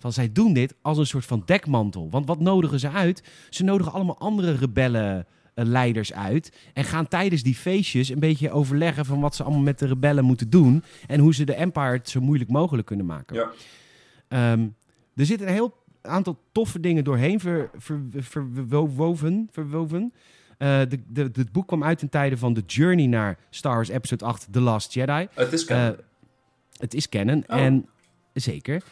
van, 0.00 0.12
zij 0.12 0.32
doen 0.32 0.52
dit 0.52 0.74
als 0.82 0.98
een 0.98 1.06
soort 1.06 1.24
van 1.26 1.42
dekmantel. 1.44 2.08
Want 2.10 2.26
wat 2.26 2.40
nodigen 2.40 2.80
ze 2.80 2.90
uit? 2.90 3.22
Ze 3.50 3.64
nodigen 3.64 3.92
allemaal 3.92 4.18
andere 4.18 4.52
rebellen... 4.54 5.26
eh, 5.54 5.64
leiders 5.64 6.12
uit 6.12 6.52
en 6.74 6.84
gaan 6.84 7.08
tijdens 7.08 7.42
die 7.42 7.54
feestjes 7.54 8.08
een 8.08 8.18
beetje 8.18 8.50
overleggen 8.50 9.04
van 9.04 9.20
wat 9.20 9.34
ze 9.34 9.42
allemaal 9.42 9.62
met 9.62 9.78
de 9.78 9.86
rebellen 9.86 10.24
moeten 10.24 10.50
doen 10.50 10.82
en 11.06 11.20
hoe 11.20 11.34
ze 11.34 11.44
de 11.44 11.54
Empire 11.54 11.92
het 11.92 12.08
zo 12.08 12.20
moeilijk 12.20 12.50
mogelijk 12.50 12.86
kunnen 12.86 13.06
maken. 13.06 13.36
ja. 13.36 13.50
Ehm, 14.28 14.66
er 15.14 15.26
zitten 15.26 15.46
een 15.46 15.52
heel 15.52 15.74
aantal 16.02 16.38
toffe 16.52 16.80
dingen 16.80 17.04
doorheen 17.04 17.40
ver, 17.40 17.70
ver, 17.78 18.00
verwoven. 18.54 19.48
verwoven. 19.52 20.12
Eh, 20.58 20.80
de, 20.88 21.00
de, 21.08 21.22
het 21.32 21.52
boek 21.52 21.66
kwam 21.66 21.84
uit 21.84 22.02
in 22.02 22.08
tijden 22.08 22.38
van 22.38 22.54
The 22.54 22.62
Journey 22.66 23.06
naar 23.06 23.38
Star 23.50 23.74
Wars 23.74 23.88
Episode 23.88 24.24
8, 24.24 24.48
The 24.52 24.60
Last 24.60 24.94
Jedi. 24.94 25.26
Het 25.34 25.52
is 25.52 25.64
Eh, 25.66 25.76
canon. 25.76 25.96
het 26.78 26.94
is. 26.94 27.08
Oh. 27.46 27.56
En, 27.56 27.86
zeker. 28.32 28.82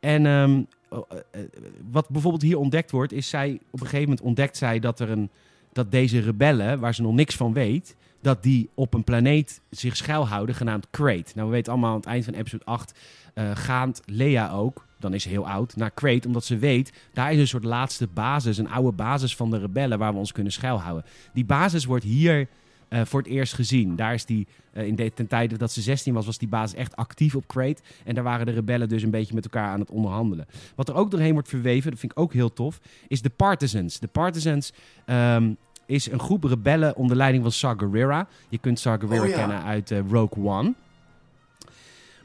En 0.00 0.26
ehm, 0.26 0.62
oh, 0.88 1.10
eh, 1.10 1.40
eh, 1.40 1.48
wat 1.90 2.08
bijvoorbeeld 2.08 2.42
hier 2.42 2.58
ontdekt 2.58 2.90
wordt, 2.90 3.12
is 3.12 3.28
zij... 3.28 3.60
Op 3.70 3.80
een 3.80 3.86
gegeven 3.86 4.08
moment 4.08 4.20
ontdekt 4.20 4.56
zij 4.56 4.78
dat, 4.78 5.00
er 5.00 5.10
een, 5.10 5.30
dat 5.72 5.90
deze 5.90 6.20
rebellen, 6.20 6.80
waar 6.80 6.94
ze 6.94 7.02
nog 7.02 7.14
niks 7.14 7.36
van 7.36 7.52
weet... 7.52 7.96
dat 8.20 8.42
die 8.42 8.70
op 8.74 8.94
een 8.94 9.04
planeet 9.04 9.60
zich 9.70 9.96
schuilhouden, 9.96 10.54
genaamd 10.54 10.90
Crate. 10.90 11.32
Nou, 11.34 11.46
we 11.48 11.54
weten 11.54 11.72
allemaal 11.72 11.90
aan 11.90 11.96
het 11.96 12.06
eind 12.06 12.24
van 12.24 12.34
episode 12.34 12.64
8... 12.64 12.98
eh 13.34 13.50
gaat 13.54 14.02
Lea 14.04 14.50
ook, 14.50 14.86
dan 14.98 15.14
is 15.14 15.22
ze 15.22 15.28
heel 15.28 15.48
oud, 15.48 15.76
naar 15.76 15.94
Crate... 15.94 16.26
omdat 16.26 16.44
ze 16.44 16.58
weet, 16.58 16.92
daar 17.12 17.32
is 17.32 17.38
een 17.38 17.48
soort 17.48 17.64
laatste 17.64 18.06
basis... 18.06 18.58
een 18.58 18.70
oude 18.70 18.92
basis 18.92 19.36
van 19.36 19.50
de 19.50 19.58
rebellen 19.58 19.98
waar 19.98 20.12
we 20.12 20.18
ons 20.18 20.32
kunnen 20.32 20.52
schuilhouden. 20.52 21.04
Die 21.32 21.44
basis 21.44 21.84
wordt 21.84 22.04
hier 22.04 22.48
eh, 22.88 23.00
voor 23.04 23.20
het 23.20 23.28
eerst 23.28 23.54
gezien. 23.54 23.96
Daar 23.96 24.14
is 24.14 24.24
die, 24.24 24.46
eh, 24.72 24.86
in 24.86 24.94
de, 24.94 25.12
ten 25.14 25.26
tijde 25.26 25.56
dat 25.58 25.72
ze 25.72 25.82
16 25.82 26.14
was, 26.14 26.26
was 26.26 26.38
die 26.38 26.48
basis 26.48 26.78
echt 26.78 26.96
actief 26.96 27.34
op 27.34 27.46
Crate. 27.46 27.82
En 28.04 28.14
daar 28.14 28.24
waren 28.24 28.46
de 28.46 28.52
rebellen 28.52 28.88
dus 28.88 29.02
een 29.02 29.10
beetje 29.10 29.34
met 29.34 29.44
elkaar 29.44 29.68
aan 29.68 29.80
het 29.80 29.90
onderhandelen. 29.90 30.46
Wat 30.74 30.88
er 30.88 30.94
ook 30.94 31.10
doorheen 31.10 31.32
wordt 31.32 31.48
verweven, 31.48 31.90
dat 31.90 32.00
vind 32.00 32.12
ik 32.12 32.18
ook 32.18 32.32
heel 32.32 32.52
tof, 32.52 32.80
is 33.08 33.22
de 33.22 33.30
Partisans. 33.30 33.98
De 33.98 34.06
Partisans 34.06 34.72
ehm, 35.04 35.52
is 35.86 36.10
een 36.10 36.20
groep 36.20 36.44
rebellen 36.44 36.96
onder 36.96 37.16
leiding 37.16 37.42
van 37.42 37.52
Saw 37.52 37.78
Gerrera. 37.78 38.28
Je 38.48 38.58
kunt 38.58 38.78
Saw 38.78 39.00
Gerrera 39.00 39.22
Oh 39.22 39.28
ja. 39.28 39.34
kennen 39.36 39.62
uit 39.62 39.90
eh, 39.90 39.98
Rogue 40.10 40.44
One. 40.44 40.74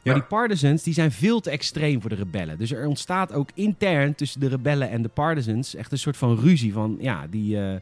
Maar 0.03 0.13
Ja. 0.13 0.19
die 0.19 0.27
partisans 0.27 0.83
die 0.83 0.93
zijn 0.93 1.11
veel 1.11 1.39
te 1.39 1.49
extreem 1.49 2.01
voor 2.01 2.09
de 2.09 2.15
rebellen. 2.15 2.57
Dus 2.57 2.71
er 2.71 2.87
ontstaat 2.87 3.33
ook 3.33 3.49
intern 3.53 4.15
tussen 4.15 4.39
de 4.39 4.47
rebellen 4.47 4.89
en 4.89 5.01
de 5.01 5.09
partisans 5.09 5.75
echt 5.75 5.91
een 5.91 5.97
soort 5.97 6.17
van 6.17 6.39
ruzie 6.39 6.73
van 6.73 6.97
ja, 6.99 7.27
die, 7.29 7.57
eh, 7.57 7.73
ehm, 7.73 7.81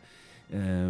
eh, 0.49 0.89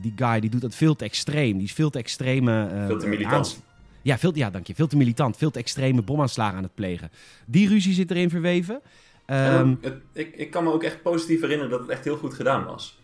die 0.00 0.12
guy 0.16 0.40
die 0.40 0.50
doet 0.50 0.60
dat 0.60 0.74
veel 0.74 0.96
te 0.96 1.04
extreem. 1.04 1.56
Die 1.56 1.66
is 1.66 1.72
veel 1.72 1.90
te 1.90 1.98
extreme. 1.98 2.66
eh, 2.66 2.86
Veel 2.86 2.98
te 2.98 3.06
militant. 3.06 3.60
Ja, 4.02 4.18
veel, 4.18 4.34
ja, 4.34 4.50
dank 4.50 4.66
je. 4.66 4.74
Veel 4.74 4.86
te 4.86 4.96
militant. 4.96 5.36
Veel 5.36 5.50
te 5.50 5.58
extreme 5.58 6.02
bomaanslagen 6.02 6.56
aan 6.56 6.62
het 6.62 6.74
plegen. 6.74 7.10
Die 7.46 7.68
ruzie 7.68 7.94
zit 7.94 8.10
erin 8.10 8.30
verweven. 8.30 8.80
En 9.26 9.54
Ehm, 9.54 9.74
het, 9.80 9.94
ik, 10.12 10.34
ik 10.36 10.50
kan 10.50 10.64
me 10.64 10.72
ook 10.72 10.82
echt 10.82 11.02
positief 11.02 11.40
herinneren 11.40 11.70
dat 11.70 11.80
het 11.80 11.88
echt 11.88 12.04
heel 12.04 12.16
goed 12.16 12.34
gedaan 12.34 12.64
was. 12.64 12.98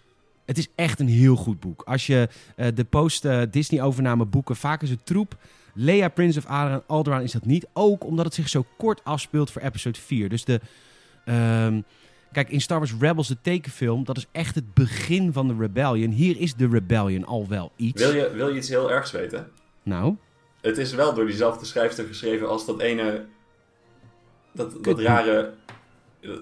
Het 0.45 0.59
is 0.59 0.69
echt 0.75 1.01
een 1.01 1.09
heel 1.09 1.37
goed 1.37 1.61
boek. 1.61 1.83
Als 1.83 2.07
je 2.07 2.29
eh, 2.57 2.67
de 2.75 2.85
post-Disney-overname 2.85 4.25
boeken, 4.25 4.57
vaak 4.57 4.83
is 4.83 4.91
het 4.91 5.07
troep. 5.07 5.37
Leia, 5.75 6.09
Prince 6.09 6.39
of 6.39 6.47
Alderaan, 6.47 6.83
Alderaan 6.87 7.23
is 7.23 7.33
dat 7.33 7.45
niet. 7.47 7.67
Ook 7.73 8.05
omdat 8.05 8.25
het 8.25 8.35
zich 8.35 8.49
zo 8.49 8.65
kort 8.79 9.05
afspeelt 9.05 9.51
voor 9.51 9.63
episode 9.63 9.99
4. 9.99 10.29
Dus 10.29 10.45
de... 10.45 10.61
ehm, 11.25 11.81
kijk, 12.33 12.49
in 12.51 12.61
Star 12.61 12.79
Wars 12.79 12.95
Rebels, 13.01 13.29
de 13.29 13.37
tekenfilm, 13.43 14.05
dat 14.05 14.17
is 14.17 14.27
echt 14.33 14.55
het 14.55 14.75
begin 14.75 15.33
van 15.33 15.49
de 15.49 15.55
Rebellion. 15.59 16.11
Hier 16.11 16.41
is 16.41 16.55
de 16.55 16.69
Rebellion 16.69 17.25
al 17.25 17.49
wel 17.49 17.73
iets. 17.77 18.03
Wil 18.03 18.15
je, 18.15 18.31
wil 18.35 18.49
je 18.49 18.57
iets 18.57 18.69
heel 18.69 18.91
ergs 18.91 19.11
weten? 19.11 19.51
Nou, 19.83 20.17
Het 20.61 20.79
is 20.79 20.93
wel 20.95 21.15
door 21.15 21.27
diezelfde 21.27 21.65
schrijfster 21.65 22.07
geschreven 22.07 22.49
als 22.49 22.67
dat 22.67 22.81
ene... 22.81 23.25
Dat, 24.53 24.85
dat 24.85 25.01
rare... 25.01 25.53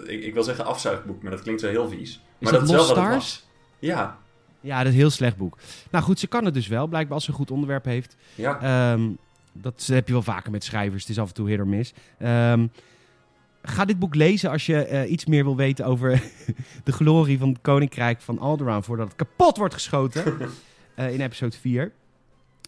Ik, 0.06 0.24
ik 0.24 0.34
wil 0.34 0.42
zeggen 0.42 0.64
afzuigboek, 0.64 1.22
maar 1.22 1.30
dat 1.30 1.42
klinkt 1.42 1.60
zo 1.60 1.68
heel 1.68 1.88
vies. 1.88 2.20
Maar 2.38 2.52
dat 2.52 2.60
dat 2.60 2.70
is 2.70 2.76
wel 2.76 2.78
Lost 2.84 2.94
wat 2.94 3.04
het 3.04 3.06
Stars? 3.06 3.24
was. 3.24 3.48
Ja, 3.78 4.18
ja, 4.60 4.76
dat 4.78 4.86
is 4.86 4.92
een 4.92 4.98
heel 4.98 5.10
slecht 5.10 5.36
boek. 5.36 5.58
Nou 5.90 6.04
goed, 6.04 6.18
ze 6.18 6.26
kan 6.26 6.44
het 6.44 6.54
dus 6.54 6.66
wel, 6.68 6.86
blijkbaar 6.86 7.14
als 7.14 7.24
ze 7.24 7.30
een 7.30 7.36
goed 7.36 7.50
onderwerp 7.50 7.84
heeft. 7.84 8.16
ja. 8.34 8.60
Ehm, 8.92 9.08
dat 9.52 9.86
heb 9.92 10.06
je 10.06 10.12
wel 10.12 10.22
vaker 10.22 10.50
met 10.50 10.64
schrijvers. 10.64 11.02
Het 11.02 11.10
is 11.10 11.18
af 11.18 11.28
en 11.28 11.34
toe 11.34 11.48
hit 11.48 11.58
or 11.58 11.66
miss. 11.66 11.92
Ehm, 12.18 12.66
ga 13.62 13.84
dit 13.84 13.98
boek 13.98 14.14
lezen 14.14 14.50
als 14.50 14.66
je 14.66 14.84
eh, 14.84 15.10
iets 15.10 15.26
meer 15.26 15.44
wil 15.44 15.56
weten 15.56 15.84
over 15.84 16.22
de 16.84 16.92
glorie 16.92 17.38
van 17.38 17.48
het 17.48 17.58
koninkrijk 17.60 18.20
van 18.20 18.38
Alderaan... 18.38 18.84
voordat 18.84 19.06
het 19.06 19.16
kapot 19.16 19.56
wordt 19.56 19.74
geschoten 19.74 20.24
eh, 20.94 21.12
in 21.12 21.20
episode 21.20 21.56
4. 21.56 21.92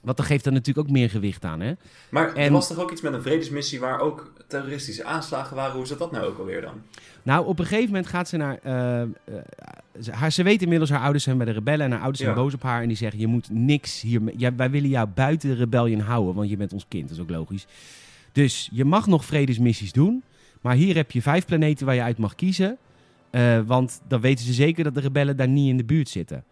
Want 0.02 0.16
dan 0.16 0.26
geeft 0.26 0.46
er 0.46 0.52
natuurlijk 0.52 0.86
ook 0.86 0.92
meer 0.92 1.10
gewicht 1.10 1.44
aan, 1.44 1.60
hè? 1.60 1.72
Maar 2.10 2.34
er 2.34 2.52
was 2.52 2.68
toch 2.68 2.78
ook 2.78 2.90
iets 2.90 3.00
met 3.00 3.12
een 3.12 3.22
vredesmissie 3.22 3.80
waar 3.80 4.00
ook 4.00 4.32
terroristische 4.48 5.04
aanslagen 5.04 5.56
waren? 5.56 5.76
Hoe 5.76 5.86
zat 5.86 5.98
dat 5.98 6.12
nou 6.12 6.26
ook 6.26 6.38
alweer 6.38 6.60
dan? 6.60 6.82
Nou, 7.22 7.46
op 7.46 7.58
een 7.58 7.64
gegeven 7.66 7.86
moment 7.86 8.06
gaat 8.06 8.28
ze 8.28 8.36
naar... 8.36 8.58
eh, 8.62 9.02
ze, 10.00 10.12
haar, 10.12 10.32
ze 10.32 10.42
weet 10.42 10.62
inmiddels, 10.62 10.90
haar 10.90 11.00
ouders 11.00 11.24
zijn 11.24 11.36
bij 11.36 11.46
de 11.46 11.52
rebellen... 11.52 11.84
en 11.84 11.90
haar 11.92 12.00
ouders 12.00 12.22
zijn 12.24 12.34
boos 12.34 12.54
op 12.54 12.62
haar 12.62 12.82
en 12.82 12.88
die 12.88 12.96
zeggen... 12.96 13.20
je 13.20 13.26
moet 13.26 13.50
niks 13.50 14.00
hier... 14.00 14.20
Ja, 14.36 14.54
wij 14.54 14.70
willen 14.70 14.88
jou 14.88 15.08
buiten 15.14 15.48
de 15.48 15.54
rebellion 15.54 16.00
houden, 16.00 16.34
want 16.34 16.50
je 16.50 16.56
bent 16.56 16.72
ons 16.72 16.84
kind. 16.88 17.08
Dat 17.08 17.16
is 17.16 17.22
ook 17.22 17.30
logisch. 17.30 17.66
Dus 18.32 18.68
je 18.72 18.84
mag 18.84 19.06
nog 19.06 19.24
vredesmissies 19.24 19.92
doen... 19.92 20.22
maar 20.62 20.74
hier 20.74 20.94
heb 20.94 21.10
je 21.10 21.22
vijf 21.22 21.44
planeten 21.44 21.86
waar 21.86 21.94
je 21.94 22.02
uit 22.02 22.18
mag 22.18 22.34
kiezen... 22.34 22.76
eh, 23.30 23.60
want 23.66 24.00
dan 24.08 24.20
weten 24.20 24.44
ze 24.44 24.52
zeker 24.52 24.84
dat 24.84 24.94
de 24.94 25.00
rebellen 25.00 25.36
daar 25.36 25.48
niet 25.48 25.68
in 25.68 25.76
de 25.76 25.84
buurt 25.84 26.08
zitten. 26.08 26.44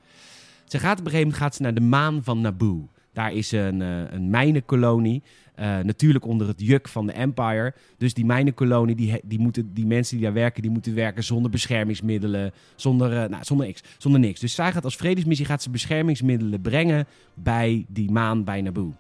Ze 0.65 0.79
gaat 0.79 0.99
op 0.99 1.05
een 1.05 1.11
gegeven 1.11 1.27
moment 1.27 1.43
gaat 1.43 1.55
ze 1.55 1.63
naar 1.63 1.75
de 1.75 1.81
maan 1.81 2.21
van 2.25 2.41
Naboo. 2.41 2.89
Daar 3.13 3.33
is 3.33 3.53
een, 3.53 3.83
eh, 3.83 4.03
een 4.11 4.31
mijnenkolonie. 4.31 5.23
eh, 5.55 5.79
natuurlijk 5.79 6.25
onder 6.27 6.47
het 6.49 6.61
juk 6.61 6.89
van 6.89 7.07
de 7.07 7.13
Empire. 7.13 7.75
Dus 7.99 8.15
die 8.15 8.25
mijnenkolonie, 8.25 8.95
die, 8.97 9.21
die, 9.25 9.39
moeten, 9.39 9.71
die 9.75 9.87
mensen 9.87 10.17
die 10.17 10.25
daar 10.25 10.35
werken, 10.35 10.63
die 10.63 10.71
moeten 10.71 10.95
werken 10.95 11.25
zonder 11.25 11.51
beschermingsmiddelen. 11.51 12.53
Zonder, 12.75 13.31
nou, 13.31 13.45
zonder, 13.45 13.67
niks, 13.67 13.83
zonder 13.99 14.21
niks. 14.21 14.41
Dus 14.41 14.55
zij 14.55 14.73
gaat 14.73 14.85
als 14.85 14.97
vredesmissie 14.97 15.47
gaat 15.47 15.63
ze 15.63 15.71
beschermingsmiddelen 15.71 16.61
brengen 16.61 17.07
bij 17.35 17.85
die 17.89 18.11
maan 18.11 18.45
bij 18.45 18.61
Naboo. 18.63 18.95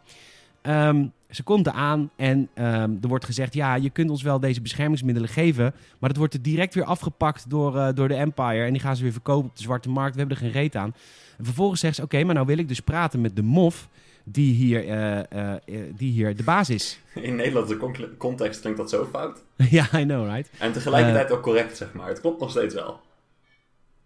Ehm, 0.62 1.06
ze 1.30 1.42
komt 1.42 1.66
eraan 1.66 2.10
en 2.16 2.48
ehm, 2.54 2.90
er 3.02 3.08
wordt 3.08 3.24
gezegd: 3.24 3.54
ja, 3.54 3.74
je 3.74 3.90
kunt 3.90 4.10
ons 4.10 4.22
wel 4.22 4.40
deze 4.40 4.60
beschermingsmiddelen 4.60 5.28
geven. 5.28 5.74
Maar 5.98 6.08
dat 6.08 6.18
wordt 6.18 6.34
er 6.34 6.42
direct 6.42 6.74
weer 6.74 6.84
afgepakt 6.84 7.50
door, 7.50 7.76
eh, 7.76 7.88
door 7.94 8.08
de 8.08 8.14
Empire. 8.14 8.64
En 8.64 8.72
die 8.72 8.82
gaan 8.82 8.96
ze 8.96 9.02
weer 9.02 9.12
verkopen 9.12 9.48
op 9.48 9.56
de 9.56 9.62
zwarte 9.62 9.88
markt. 9.88 10.12
We 10.12 10.18
hebben 10.18 10.36
er 10.36 10.42
geen 10.42 10.52
reet 10.52 10.76
aan. 10.76 10.94
En 11.38 11.44
vervolgens 11.44 11.80
zegt 11.80 11.96
ze: 11.96 12.02
oké, 12.02 12.24
maar 12.24 12.34
nou 12.34 12.46
wil 12.46 12.58
ik 12.58 12.68
dus 12.68 12.80
praten 12.80 13.20
met 13.20 13.36
de 13.36 13.42
mof. 13.42 13.88
Die 14.24 14.54
hier, 14.54 14.88
eh, 14.88 15.54
eh, 15.54 15.60
die 15.96 16.12
hier 16.12 16.36
de 16.36 16.42
baas 16.42 16.70
is. 16.70 17.00
In 17.14 17.36
Nederlandse 17.36 17.76
con- 17.76 18.16
context 18.18 18.60
klinkt 18.60 18.78
dat 18.78 18.90
zo 18.90 19.08
fout. 19.12 19.42
ja, 19.56 19.86
I 19.98 20.02
know, 20.04 20.26
right? 20.26 20.50
En 20.58 20.72
tegelijkertijd 20.72 21.30
ook 21.30 21.42
correct, 21.42 21.76
zeg 21.76 21.92
maar. 21.92 22.08
Het 22.08 22.20
klopt 22.20 22.40
nog 22.40 22.50
steeds 22.50 22.74
wel. 22.74 23.00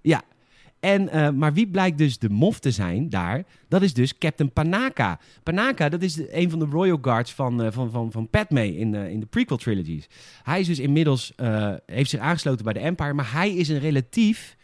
Ja. 0.01 0.23
En, 0.85 1.09
eh, 1.09 1.31
maar 1.31 1.53
wie 1.53 1.69
blijkt 1.69 1.99
dus 1.99 2.19
de 2.19 2.29
mof 2.29 2.59
te 2.59 2.71
zijn 2.71 3.09
daar? 3.09 3.45
Dat 3.69 3.83
is 3.83 3.95
dus 3.95 4.19
Captain 4.19 4.53
Panaka. 4.53 5.19
Panaka, 5.43 5.89
dat 5.89 6.03
is 6.03 6.21
een 6.31 6.51
van 6.51 6.59
de 6.59 6.65
Royal 6.65 6.99
Guards 7.03 7.33
van, 7.33 7.63
eh, 7.63 7.73
van, 7.73 7.91
van, 7.91 8.13
van 8.13 8.29
Padme 8.29 8.77
in, 8.77 8.95
eh, 8.95 9.09
in 9.09 9.21
de 9.21 9.27
prequel 9.27 9.57
trilogies. 9.57 10.09
Hij 10.43 10.61
is 10.61 10.67
dus 10.67 10.79
inmiddels, 10.79 11.33
heeft 11.87 12.11
zich 12.11 12.21
aangesloten 12.21 12.65
bij 12.65 12.73
de 12.73 12.81
Empire, 12.81 13.13
maar 13.13 13.33
hij 13.33 13.55
is 13.55 13.69
een 13.69 13.79
relatief 13.79 14.57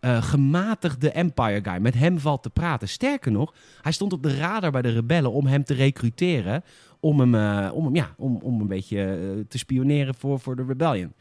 gematigde 0.00 1.10
Empire 1.10 1.60
guy. 1.62 1.78
Met 1.80 1.94
hem 1.94 2.18
valt 2.18 2.42
te 2.42 2.50
praten. 2.50 2.88
Sterker 2.88 3.32
nog, 3.32 3.54
hij 3.80 3.92
stond 3.92 4.12
op 4.12 4.22
de 4.22 4.36
radar 4.36 4.70
bij 4.70 4.82
de 4.82 4.90
rebellen 4.90 5.32
om 5.32 5.46
hem 5.46 5.64
te 5.64 5.74
recruteren. 5.74 6.64
Om 7.00 7.20
hem, 7.20 7.34
om 7.70 7.84
hem, 7.84 7.94
ja, 7.94 8.14
om, 8.16 8.36
om 8.42 8.60
een 8.60 8.66
beetje 8.66 9.44
te 9.48 9.58
spioneren 9.58 10.14
voor, 10.14 10.40
voor 10.40 10.56
de 10.56 10.64
rebellion. 10.64 11.12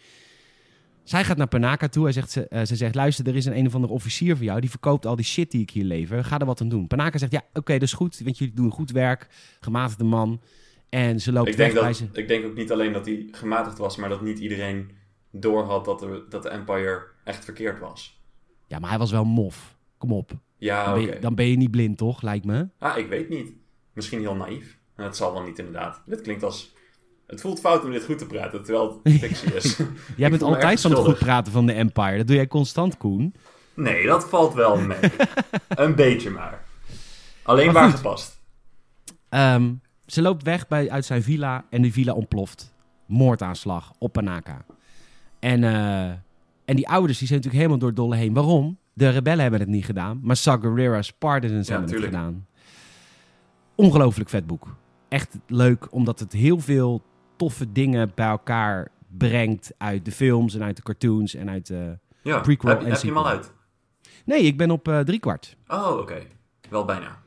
Zij 1.03 1.23
gaat 1.23 1.37
naar 1.37 1.47
Panaka 1.47 1.87
toe. 1.87 2.03
Hij 2.03 2.11
zegt, 2.11 2.31
ze, 2.31 2.47
eh, 2.47 2.65
ze 2.65 2.75
zegt, 2.75 2.95
luister, 2.95 3.27
er 3.27 3.35
is 3.35 3.45
een 3.45 3.57
een 3.57 3.67
of 3.67 3.75
andere 3.75 3.93
officier 3.93 4.35
van 4.37 4.45
jou. 4.45 4.59
Die 4.61 4.69
verkoopt 4.69 5.05
al 5.05 5.15
die 5.15 5.25
shit 5.25 5.51
die 5.51 5.61
ik 5.61 5.69
hier 5.69 5.83
lever. 5.83 6.23
Ga 6.23 6.39
er 6.39 6.45
wat 6.45 6.61
aan 6.61 6.69
doen. 6.69 6.87
Panaka 6.87 7.17
zegt, 7.17 7.31
ja, 7.31 7.41
oké, 7.53 7.73
dat 7.73 7.81
is 7.81 7.93
goed. 7.93 8.19
Want 8.23 8.37
jullie 8.37 8.53
doen 8.53 8.71
goed 8.71 8.91
werk. 8.91 9.27
Gematigde 9.59 10.03
man. 10.03 10.41
En 10.89 11.19
ze 11.19 11.31
loopt 11.31 11.49
Ik 11.49 11.57
denk, 11.57 11.73
dat, 11.73 11.95
ze. 11.95 12.07
ik 12.13 12.27
denk 12.27 12.45
ook 12.45 12.55
niet 12.55 12.71
alleen 12.71 12.93
dat 12.93 13.05
hij 13.05 13.27
gematigd 13.31 13.77
was, 13.77 13.95
maar 13.95 14.09
dat 14.09 14.21
niet 14.21 14.39
iedereen 14.39 14.91
doorhad 15.31 15.85
dat 15.85 15.99
de, 15.99 16.25
dat 16.29 16.43
de 16.43 16.49
Empire 16.49 17.03
echt 17.23 17.45
verkeerd 17.45 17.79
was. 17.79 18.21
Ja, 18.67 18.79
maar 18.79 18.89
hij 18.89 18.99
was 18.99 19.11
wel 19.11 19.25
mof. 19.25 19.77
Kom 19.97 20.11
op. 20.13 20.31
Ja, 20.57 20.85
Dan 20.85 20.93
ben, 20.93 21.03
je, 21.13 21.19
dan 21.19 21.35
ben 21.35 21.47
je 21.47 21.57
niet 21.57 21.71
blind, 21.71 21.97
toch? 21.97 22.21
Lijkt 22.21 22.45
me. 22.45 22.67
Ah, 22.79 22.97
ik 22.97 23.07
weet 23.07 23.29
niet. 23.29 23.51
Misschien 23.93 24.19
heel 24.19 24.35
naïef. 24.35 24.79
Het 24.95 25.15
zal 25.15 25.33
wel 25.33 25.43
niet 25.43 25.59
inderdaad. 25.59 26.01
Dit 26.05 26.21
klinkt 26.21 26.43
als... 26.43 26.73
Het 27.31 27.41
voelt 27.41 27.59
fout 27.59 27.83
om 27.83 27.91
dit 27.91 28.03
goed 28.05 28.17
te 28.17 28.25
praten, 28.25 28.63
terwijl 28.63 28.99
het 29.03 29.13
fictie 29.19 29.53
is. 29.53 29.79
Jij 30.17 30.29
bent 30.29 30.41
altijd 30.41 30.81
van 30.81 30.91
het 30.91 30.99
goed 30.99 31.17
praten 31.17 31.51
van 31.51 31.65
de 31.65 31.73
Empire. 31.73 32.17
Dat 32.17 32.27
doe 32.27 32.35
jij 32.35 32.47
constant, 32.47 32.97
Koen. 32.97 33.35
Nee, 33.73 34.05
dat 34.05 34.29
valt 34.29 34.53
wel 34.53 34.77
mee. 34.77 34.97
een 35.69 35.95
beetje 35.95 36.29
maar. 36.29 36.63
Alleen 37.43 37.65
Maar 37.65 37.73
waar 37.73 37.91
gepast. 37.91 38.39
Ehm, 39.29 39.73
ze 40.05 40.21
loopt 40.21 40.43
weg 40.43 40.67
bij, 40.67 40.89
uit 40.89 41.05
zijn 41.05 41.23
villa 41.23 41.65
en 41.69 41.81
die 41.81 41.93
villa 41.93 42.13
ontploft. 42.13 42.73
Moordaanslag 43.05 43.91
op 43.99 44.11
Panaka. 44.11 44.65
En, 45.39 45.63
eh, 45.63 46.03
en 46.65 46.75
die 46.75 46.87
ouders 46.89 47.17
die 47.17 47.27
zijn 47.27 47.39
natuurlijk 47.39 47.63
helemaal 47.65 47.77
door 47.77 47.87
het 47.87 47.97
dolle 47.97 48.15
heen. 48.15 48.33
Waarom? 48.33 48.77
De 48.93 49.09
rebellen 49.09 49.41
hebben 49.41 49.59
het 49.59 49.69
niet 49.69 49.85
gedaan, 49.85 50.19
maar 50.23 50.35
Saw 50.35 50.61
Gerrera's 50.61 51.11
partisans 51.11 51.67
Ja, 51.67 51.73
hebben 51.73 51.91
tuurlijk. 51.91 52.11
het 52.13 52.21
gedaan. 52.21 52.47
Ongelooflijk 53.75 54.29
vet 54.29 54.47
boek. 54.47 54.75
Echt 55.09 55.37
leuk, 55.47 55.87
omdat 55.93 56.19
het 56.19 56.33
heel 56.33 56.59
veel 56.59 57.01
toffe 57.41 57.71
dingen 57.71 58.11
bij 58.15 58.27
elkaar 58.27 58.91
brengt 59.17 59.73
uit 59.77 60.05
de 60.05 60.11
films 60.11 60.55
en 60.55 60.63
uit 60.63 60.75
de 60.75 60.81
cartoons 60.81 61.35
en 61.35 61.49
uit 61.49 61.67
de... 61.67 61.97
Ja, 62.21 62.39
Prequel 62.39 62.69
heb, 62.69 62.81
en 62.81 62.91
heb 62.91 63.01
je 63.01 63.07
hem 63.07 63.17
al 63.17 63.27
uit? 63.27 63.53
Nee, 64.25 64.41
ik 64.41 64.57
ben 64.57 64.71
op 64.71 64.87
eh 64.87 64.99
driekwart. 64.99 65.57
Oh, 65.67 65.97
oké. 65.97 66.21
Wel 66.69 66.85
bijna. 66.85 67.21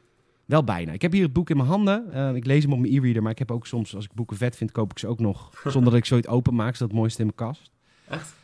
Wel 0.44 0.64
bijna. 0.64 0.92
Ik 0.92 1.02
heb 1.02 1.12
hier 1.12 1.22
het 1.22 1.32
boek 1.32 1.50
in 1.50 1.56
mijn 1.56 1.68
handen. 1.68 2.12
Eh, 2.12 2.34
ik 2.34 2.46
lees 2.46 2.62
hem 2.62 2.72
op 2.72 2.78
mijn 2.78 2.92
e-reader, 2.92 3.22
maar 3.22 3.30
ik 3.30 3.38
heb 3.38 3.50
ook 3.50 3.66
soms, 3.66 3.94
als 3.94 4.04
ik 4.04 4.12
boeken 4.12 4.36
vet 4.36 4.56
vind, 4.56 4.72
koop 4.72 4.90
ik 4.90 4.98
ze 4.98 5.06
ook 5.06 5.18
nog. 5.18 5.50
zonder 5.64 5.90
dat 5.90 6.00
ik 6.00 6.06
zoiets 6.06 6.28
openmaak. 6.28 6.72
Is 6.72 6.78
dat 6.78 6.88
het 6.88 6.96
mooiste 6.96 7.22
in 7.22 7.32
mijn 7.36 7.48
kast. 7.48 7.70
Echt? 8.08 8.34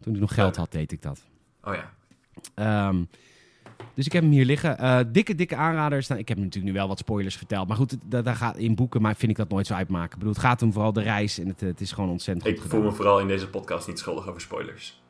Toen 0.00 0.14
ik 0.14 0.20
nog 0.20 0.34
geld 0.34 0.56
had, 0.56 0.72
deed 0.72 0.92
ik 0.92 1.02
dat. 1.02 1.24
Oh 1.62 1.74
ja. 1.74 1.92
Ehm, 2.54 3.04
dus 3.98 4.06
ik 4.06 4.12
heb 4.12 4.22
hem 4.22 4.32
hier 4.32 4.44
liggen. 4.44 4.78
Eh, 4.78 4.98
dikke, 5.08 5.34
dikke 5.34 5.56
aanraders. 5.56 6.06
Nou, 6.08 6.20
ik 6.20 6.28
heb 6.28 6.38
natuurlijk 6.38 6.64
nu 6.64 6.72
wel 6.72 6.88
wat 6.88 6.98
spoilers 6.98 7.36
verteld. 7.36 7.68
Maar 7.68 7.76
goed, 7.76 7.96
daar 8.04 8.36
gaat 8.36 8.56
in 8.56 8.74
boeken, 8.74 9.02
maar 9.02 9.16
vind 9.16 9.30
ik 9.30 9.36
dat 9.36 9.48
nooit 9.48 9.66
zo 9.66 9.74
uitmaken. 9.74 10.10
Ik 10.12 10.18
bedoel, 10.18 10.32
het 10.32 10.42
gaat 10.42 10.62
om 10.62 10.72
vooral 10.72 10.92
de 10.92 11.02
reis 11.02 11.38
en 11.38 11.48
het, 11.48 11.60
het 11.60 11.80
is 11.80 11.92
gewoon 11.92 12.10
ontzettend 12.10 12.46
Ik 12.46 12.52
goed 12.60 12.60
voel 12.70 12.70
gedaan. 12.78 12.90
me 12.90 12.96
vooral 12.96 13.20
in 13.20 13.26
deze 13.28 13.48
podcast 13.48 13.88
niet 13.88 13.98
schuldig 13.98 14.28
over 14.28 14.40
spoilers. 14.40 15.02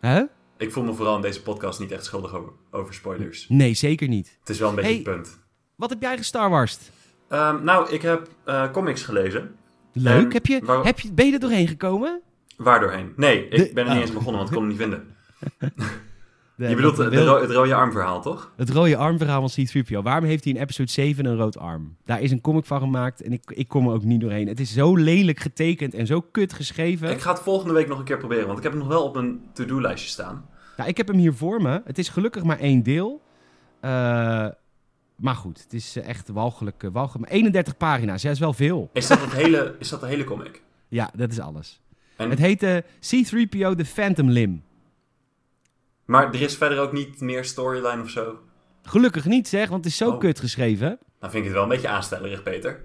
Hè? 0.00 0.22
Ik 0.56 0.72
voel 0.72 0.84
me 0.84 0.92
vooral 0.94 1.16
in 1.16 1.22
deze 1.22 1.42
podcast 1.42 1.80
niet 1.80 1.90
echt 1.90 2.04
schuldig 2.04 2.34
over, 2.34 2.52
over 2.70 2.94
spoilers. 2.94 3.48
Nee, 3.48 3.74
zeker 3.74 4.08
niet. 4.08 4.36
Het 4.40 4.48
is 4.48 4.58
wel 4.58 4.68
een 4.68 4.74
beetje 4.74 4.90
Hey. 4.90 4.96
het 5.02 5.04
punt. 5.22 5.38
Wat 5.76 5.90
heb 5.90 6.02
jij 6.02 6.18
Warst? 6.48 6.90
Ehm, 7.28 7.64
nou, 7.64 7.90
ik 7.90 8.02
heb 8.02 8.28
eh, 8.44 8.70
comics 8.70 9.02
gelezen. 9.02 9.54
Leuk. 9.92 10.24
En 10.26 10.32
heb 10.32 10.46
je, 10.46 10.60
waar- 10.64 10.84
heb 10.84 11.00
je, 11.00 11.12
ben 11.12 11.26
je 11.26 11.32
er 11.32 11.38
doorheen 11.40 11.68
gekomen? 11.68 12.20
Waar 12.56 12.80
doorheen? 12.80 13.12
Nee, 13.16 13.48
ik 13.48 13.56
De- 13.66 13.70
ben 13.74 13.84
er 13.84 13.90
niet 13.90 13.98
oh. 13.98 14.04
eens 14.06 14.12
begonnen, 14.14 14.36
want 14.36 14.48
ik 14.48 14.54
kon 14.56 14.68
hem 14.68 14.72
niet 14.72 14.80
vinden. 14.80 15.06
De- 16.56 16.68
Je 16.68 16.74
bedoelt 16.74 16.96
de- 16.96 17.02
de, 17.02 17.10
wil- 17.10 17.26
ro- 17.26 17.40
het 17.40 17.50
rode 17.50 17.74
armverhaal, 17.74 18.22
toch? 18.22 18.52
Het 18.56 18.70
rode 18.70 18.96
armverhaal 18.96 19.48
van 19.48 19.64
C-3PO. 19.64 20.02
Waarom 20.02 20.24
heeft 20.24 20.44
hij 20.44 20.52
in 20.52 20.60
episode 20.60 20.90
7 20.90 21.24
een 21.26 21.36
rood 21.36 21.58
arm? 21.58 21.96
Daar 22.04 22.20
is 22.20 22.30
een 22.30 22.40
comic 22.40 22.64
van 22.64 22.80
gemaakt 22.80 23.22
en 23.22 23.32
ik, 23.32 23.42
ik 23.50 23.68
kom 23.68 23.86
er 23.88 23.92
ook 23.94 24.04
niet 24.04 24.20
doorheen. 24.20 24.48
Het 24.48 24.60
is 24.60 24.72
zo 24.72 24.96
lelijk 24.96 25.40
getekend 25.40 25.94
en 25.94 26.06
zo 26.06 26.20
kut 26.20 26.52
geschreven. 26.52 27.10
Ik 27.10 27.20
ga 27.20 27.30
het 27.32 27.40
volgende 27.42 27.74
week 27.74 27.88
nog 27.88 27.98
een 27.98 28.04
keer 28.04 28.18
proberen, 28.18 28.46
want 28.46 28.56
ik 28.58 28.62
heb 28.62 28.72
hem 28.72 28.80
nog 28.80 28.90
wel 28.90 29.04
op 29.04 29.16
een 29.16 29.40
to-do-lijstje 29.52 30.08
staan. 30.10 30.46
Nou, 30.76 30.88
ik 30.88 30.96
heb 30.96 31.08
hem 31.08 31.16
hier 31.16 31.34
voor 31.34 31.62
me. 31.62 31.82
Het 31.84 31.98
is 31.98 32.08
gelukkig 32.08 32.42
maar 32.42 32.58
één 32.58 32.82
deel. 32.82 33.22
Eh, 33.80 33.90
maar 35.16 35.34
goed, 35.34 35.62
het 35.62 35.72
is 35.72 35.96
eh, 35.96 36.08
echt 36.08 36.28
walgelijk. 36.28 36.82
eh, 36.82 36.90
walgelijk. 36.92 37.24
Maar 37.30 37.38
31 37.38 37.76
pagina's, 37.76 38.22
ja, 38.22 38.30
is 38.30 38.38
wel 38.38 38.52
veel. 38.52 38.90
Is 38.92 39.06
dat, 39.06 39.20
het 39.20 39.32
hele, 39.32 39.74
is 39.78 39.88
dat 39.88 40.00
de 40.00 40.06
hele 40.06 40.24
comic? 40.24 40.62
Ja, 40.88 41.10
dat 41.16 41.30
is 41.30 41.40
alles. 41.40 41.80
En, 42.16 42.30
Het 42.30 42.38
heet 42.38 42.62
eh, 42.62 42.76
C-3PO 43.00 43.74
The 43.76 43.84
Phantom 43.84 44.28
Limb. 44.30 44.62
Maar 46.04 46.32
er 46.34 46.40
is 46.40 46.56
verder 46.56 46.78
ook 46.78 46.92
niet 46.92 47.20
meer 47.20 47.44
storyline 47.44 48.02
of 48.02 48.10
zo? 48.10 48.38
Gelukkig 48.82 49.24
niet 49.24 49.48
zeg, 49.48 49.68
want 49.68 49.84
het 49.84 49.92
is 49.92 49.98
zo 49.98 50.10
Oh. 50.10 50.18
kut 50.18 50.40
geschreven. 50.40 50.98
Dan 51.20 51.30
vind 51.30 51.34
ik 51.34 51.44
het 51.44 51.52
wel 51.52 51.62
een 51.62 51.68
beetje 51.68 51.88
aanstellerig, 51.88 52.42
Peter. 52.42 52.84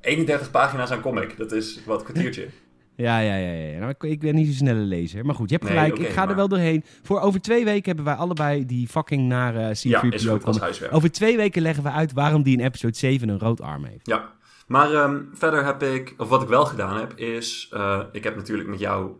31 0.00 0.50
pagina's 0.50 0.90
aan 0.90 1.00
comic, 1.00 1.36
dat 1.36 1.52
is 1.52 1.80
wat 1.86 1.98
een 1.98 2.04
kwartiertje. 2.04 2.48
Ja, 3.00 3.18
ja, 3.18 3.36
ja. 3.36 3.52
ja. 3.52 3.78
Nou, 3.78 3.94
ik, 4.00 4.20
ben 4.20 4.34
niet 4.34 4.46
zo 4.46 4.52
snelle 4.52 4.80
lezer. 4.80 5.24
Maar 5.26 5.34
goed, 5.34 5.50
je 5.50 5.56
hebt 5.56 5.68
Nee, 5.68 5.78
gelijk. 5.78 5.98
ik 5.98 6.08
ga 6.08 6.28
er 6.28 6.34
wel 6.36 6.48
doorheen. 6.48 6.84
Voor 7.02 7.20
over 7.20 7.40
twee 7.40 7.64
weken 7.64 7.86
hebben 7.86 8.04
wij 8.04 8.14
allebei 8.14 8.66
die 8.66 8.88
fucking 8.88 9.28
nare 9.28 9.74
ja, 9.80 10.00
C-3PO 10.00 10.08
is 10.08 10.22
goed 10.22 10.30
als 10.32 10.42
comic. 10.42 10.60
huiswerk. 10.60 10.94
Over 10.94 11.10
twee 11.12 11.36
weken 11.36 11.62
leggen 11.62 11.82
we 11.82 11.90
uit 11.90 12.12
waarom 12.12 12.42
die 12.42 12.58
in 12.58 12.64
episode 12.64 12.96
7 12.96 13.28
een 13.28 13.38
rood 13.38 13.60
arm 13.60 13.84
heeft. 13.84 14.06
Ja, 14.06 14.32
maar 14.66 14.92
ehm, 14.94 15.20
verder 15.32 15.64
heb 15.64 15.82
ik, 15.82 16.14
of 16.16 16.28
wat 16.28 16.42
ik 16.42 16.48
wel 16.48 16.64
gedaan 16.64 16.98
heb, 16.98 17.12
is, 17.18 17.68
eh, 17.72 18.00
ik 18.12 18.24
heb 18.24 18.36
natuurlijk 18.36 18.68
met 18.68 18.78
jou 18.78 19.10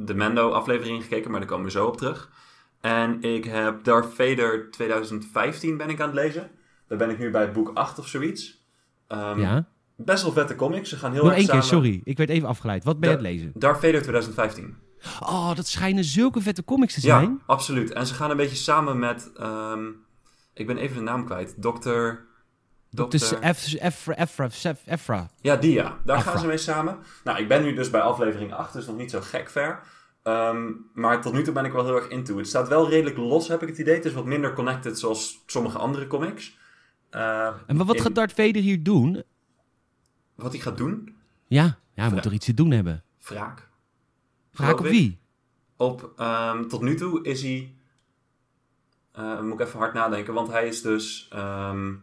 de 0.00 0.14
Mando-aflevering 0.14 1.02
gekeken, 1.02 1.30
maar 1.30 1.40
daar 1.40 1.48
komen 1.48 1.64
we 1.64 1.70
zo 1.70 1.86
op 1.86 1.96
terug. 1.96 2.30
En 2.80 3.22
ik 3.22 3.44
heb 3.44 3.84
Darth 3.84 4.14
Vader 4.14 4.70
2015 4.70 5.76
ben 5.76 5.90
ik 5.90 6.00
aan 6.00 6.06
het 6.06 6.16
lezen. 6.16 6.50
Daar 6.88 6.98
ben 6.98 7.10
ik 7.10 7.18
nu 7.18 7.30
bij 7.30 7.52
boek 7.52 7.70
8 7.74 7.98
of 7.98 8.06
zoiets. 8.06 8.66
Ehm, 9.08 9.40
ja? 9.40 9.68
Best 9.96 10.22
wel 10.22 10.32
vette 10.32 10.56
comics, 10.56 10.88
ze 10.88 10.96
gaan 10.96 11.12
heel 11.12 11.22
Nog 11.22 11.32
erg 11.32 11.40
één 11.40 11.50
keer, 11.50 11.62
sorry. 11.62 12.00
Ik 12.04 12.16
werd 12.16 12.30
even 12.30 12.48
afgeleid. 12.48 12.84
Wat 12.84 13.00
ben 13.00 13.10
je 13.10 13.16
aan 13.16 13.24
het 13.24 13.32
lezen? 13.32 13.52
Darth 13.54 13.80
Vader 13.80 14.02
2015. 14.02 14.76
Oh, 15.20 15.54
dat 15.54 15.66
schijnen 15.66 16.04
zulke 16.04 16.40
vette 16.40 16.64
comics 16.64 16.94
te 16.94 17.00
zijn. 17.00 17.30
Ja, 17.30 17.36
absoluut. 17.46 17.92
En 17.92 18.06
ze 18.06 18.14
gaan 18.14 18.30
een 18.30 18.36
beetje 18.36 18.56
samen 18.56 18.98
met, 18.98 19.30
ehm, 19.36 19.86
ik 20.54 20.66
ben 20.66 20.76
even 20.76 20.96
de 20.96 21.02
naam 21.02 21.24
kwijt, 21.24 21.54
Dr. 21.60 22.26
Dus 22.90 23.32
Efra, 23.32 24.14
Efra, 24.16 24.48
Efra. 24.86 25.30
Ja, 25.40 25.56
die 25.56 25.72
ja. 25.72 25.98
Daar 26.04 26.16
Afra. 26.16 26.30
gaan 26.30 26.40
ze 26.40 26.46
mee 26.46 26.56
samen. 26.56 26.98
Nou, 27.24 27.38
ik 27.38 27.48
ben 27.48 27.62
nu 27.62 27.74
dus 27.74 27.90
bij 27.90 28.00
aflevering 28.00 28.52
8, 28.52 28.72
dus 28.72 28.86
nog 28.86 28.96
niet 28.96 29.10
zo 29.10 29.20
gek 29.20 29.50
ver. 29.50 29.80
Ehm, 30.22 30.66
maar 30.94 31.22
tot 31.22 31.32
nu 31.32 31.42
toe 31.42 31.54
ben 31.54 31.64
ik 31.64 31.72
wel 31.72 31.84
heel 31.84 31.94
erg 31.96 32.08
into. 32.08 32.36
Het 32.36 32.46
staat 32.46 32.68
wel 32.68 32.88
redelijk 32.88 33.16
los, 33.16 33.48
heb 33.48 33.62
ik 33.62 33.68
het 33.68 33.78
idee. 33.78 33.94
Het 33.94 34.04
is 34.04 34.12
wat 34.12 34.24
minder 34.24 34.52
connected 34.52 34.98
zoals 34.98 35.42
sommige 35.46 35.78
andere 35.78 36.06
comics. 36.06 36.58
Eh, 37.10 37.46
En 37.66 37.76
wat, 37.76 37.86
wat 37.86 37.96
in- 37.96 38.02
gaat 38.02 38.14
Darth 38.14 38.32
Vader 38.32 38.62
hier 38.62 38.82
doen? 38.82 39.22
Wat 40.34 40.52
hij 40.52 40.60
gaat 40.60 40.76
doen? 40.76 41.16
Ja, 41.46 41.62
ja 41.62 41.72
hij 41.94 42.02
moet 42.04 42.10
Vraag. 42.12 42.22
toch 42.22 42.32
iets 42.32 42.46
te 42.46 42.54
doen 42.54 42.70
hebben. 42.70 43.04
Wraak. 43.22 43.68
Vraag 44.52 44.72
op 44.72 44.86
wie? 44.86 45.18
Op, 45.76 46.12
ehm, 46.16 46.66
tot 46.68 46.80
nu 46.82 46.94
toe 46.94 47.24
is 47.24 47.42
hij... 47.42 47.74
eh, 49.12 49.40
moet 49.40 49.60
ik 49.60 49.66
even 49.66 49.78
hard 49.78 49.94
nadenken, 49.94 50.34
want 50.34 50.48
hij 50.48 50.66
is 50.68 50.82
dus... 50.82 51.28
ehm, 51.32 51.94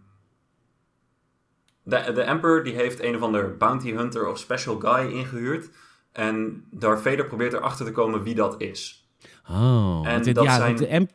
de, 1.86 2.12
de 2.14 2.22
Emperor 2.22 2.64
die 2.64 2.74
heeft 2.74 3.04
een 3.04 3.16
of 3.16 3.22
ander 3.22 3.58
bounty 3.58 3.92
hunter 3.94 4.28
of 4.30 4.38
special 4.38 4.80
guy 4.80 5.12
ingehuurd. 5.12 5.70
En 6.12 6.64
Darth 6.72 7.02
Vader 7.02 7.26
probeert 7.26 7.54
erachter 7.54 7.86
te 7.86 7.92
komen 7.92 8.24
wie 8.24 8.36
dat 8.36 8.62
is. 8.62 9.10
Oh, 9.50 10.02
En 10.06 10.34
dat 10.34 10.44
ja, 10.44 10.56
zijn- 10.56 10.76
de. 10.76 11.08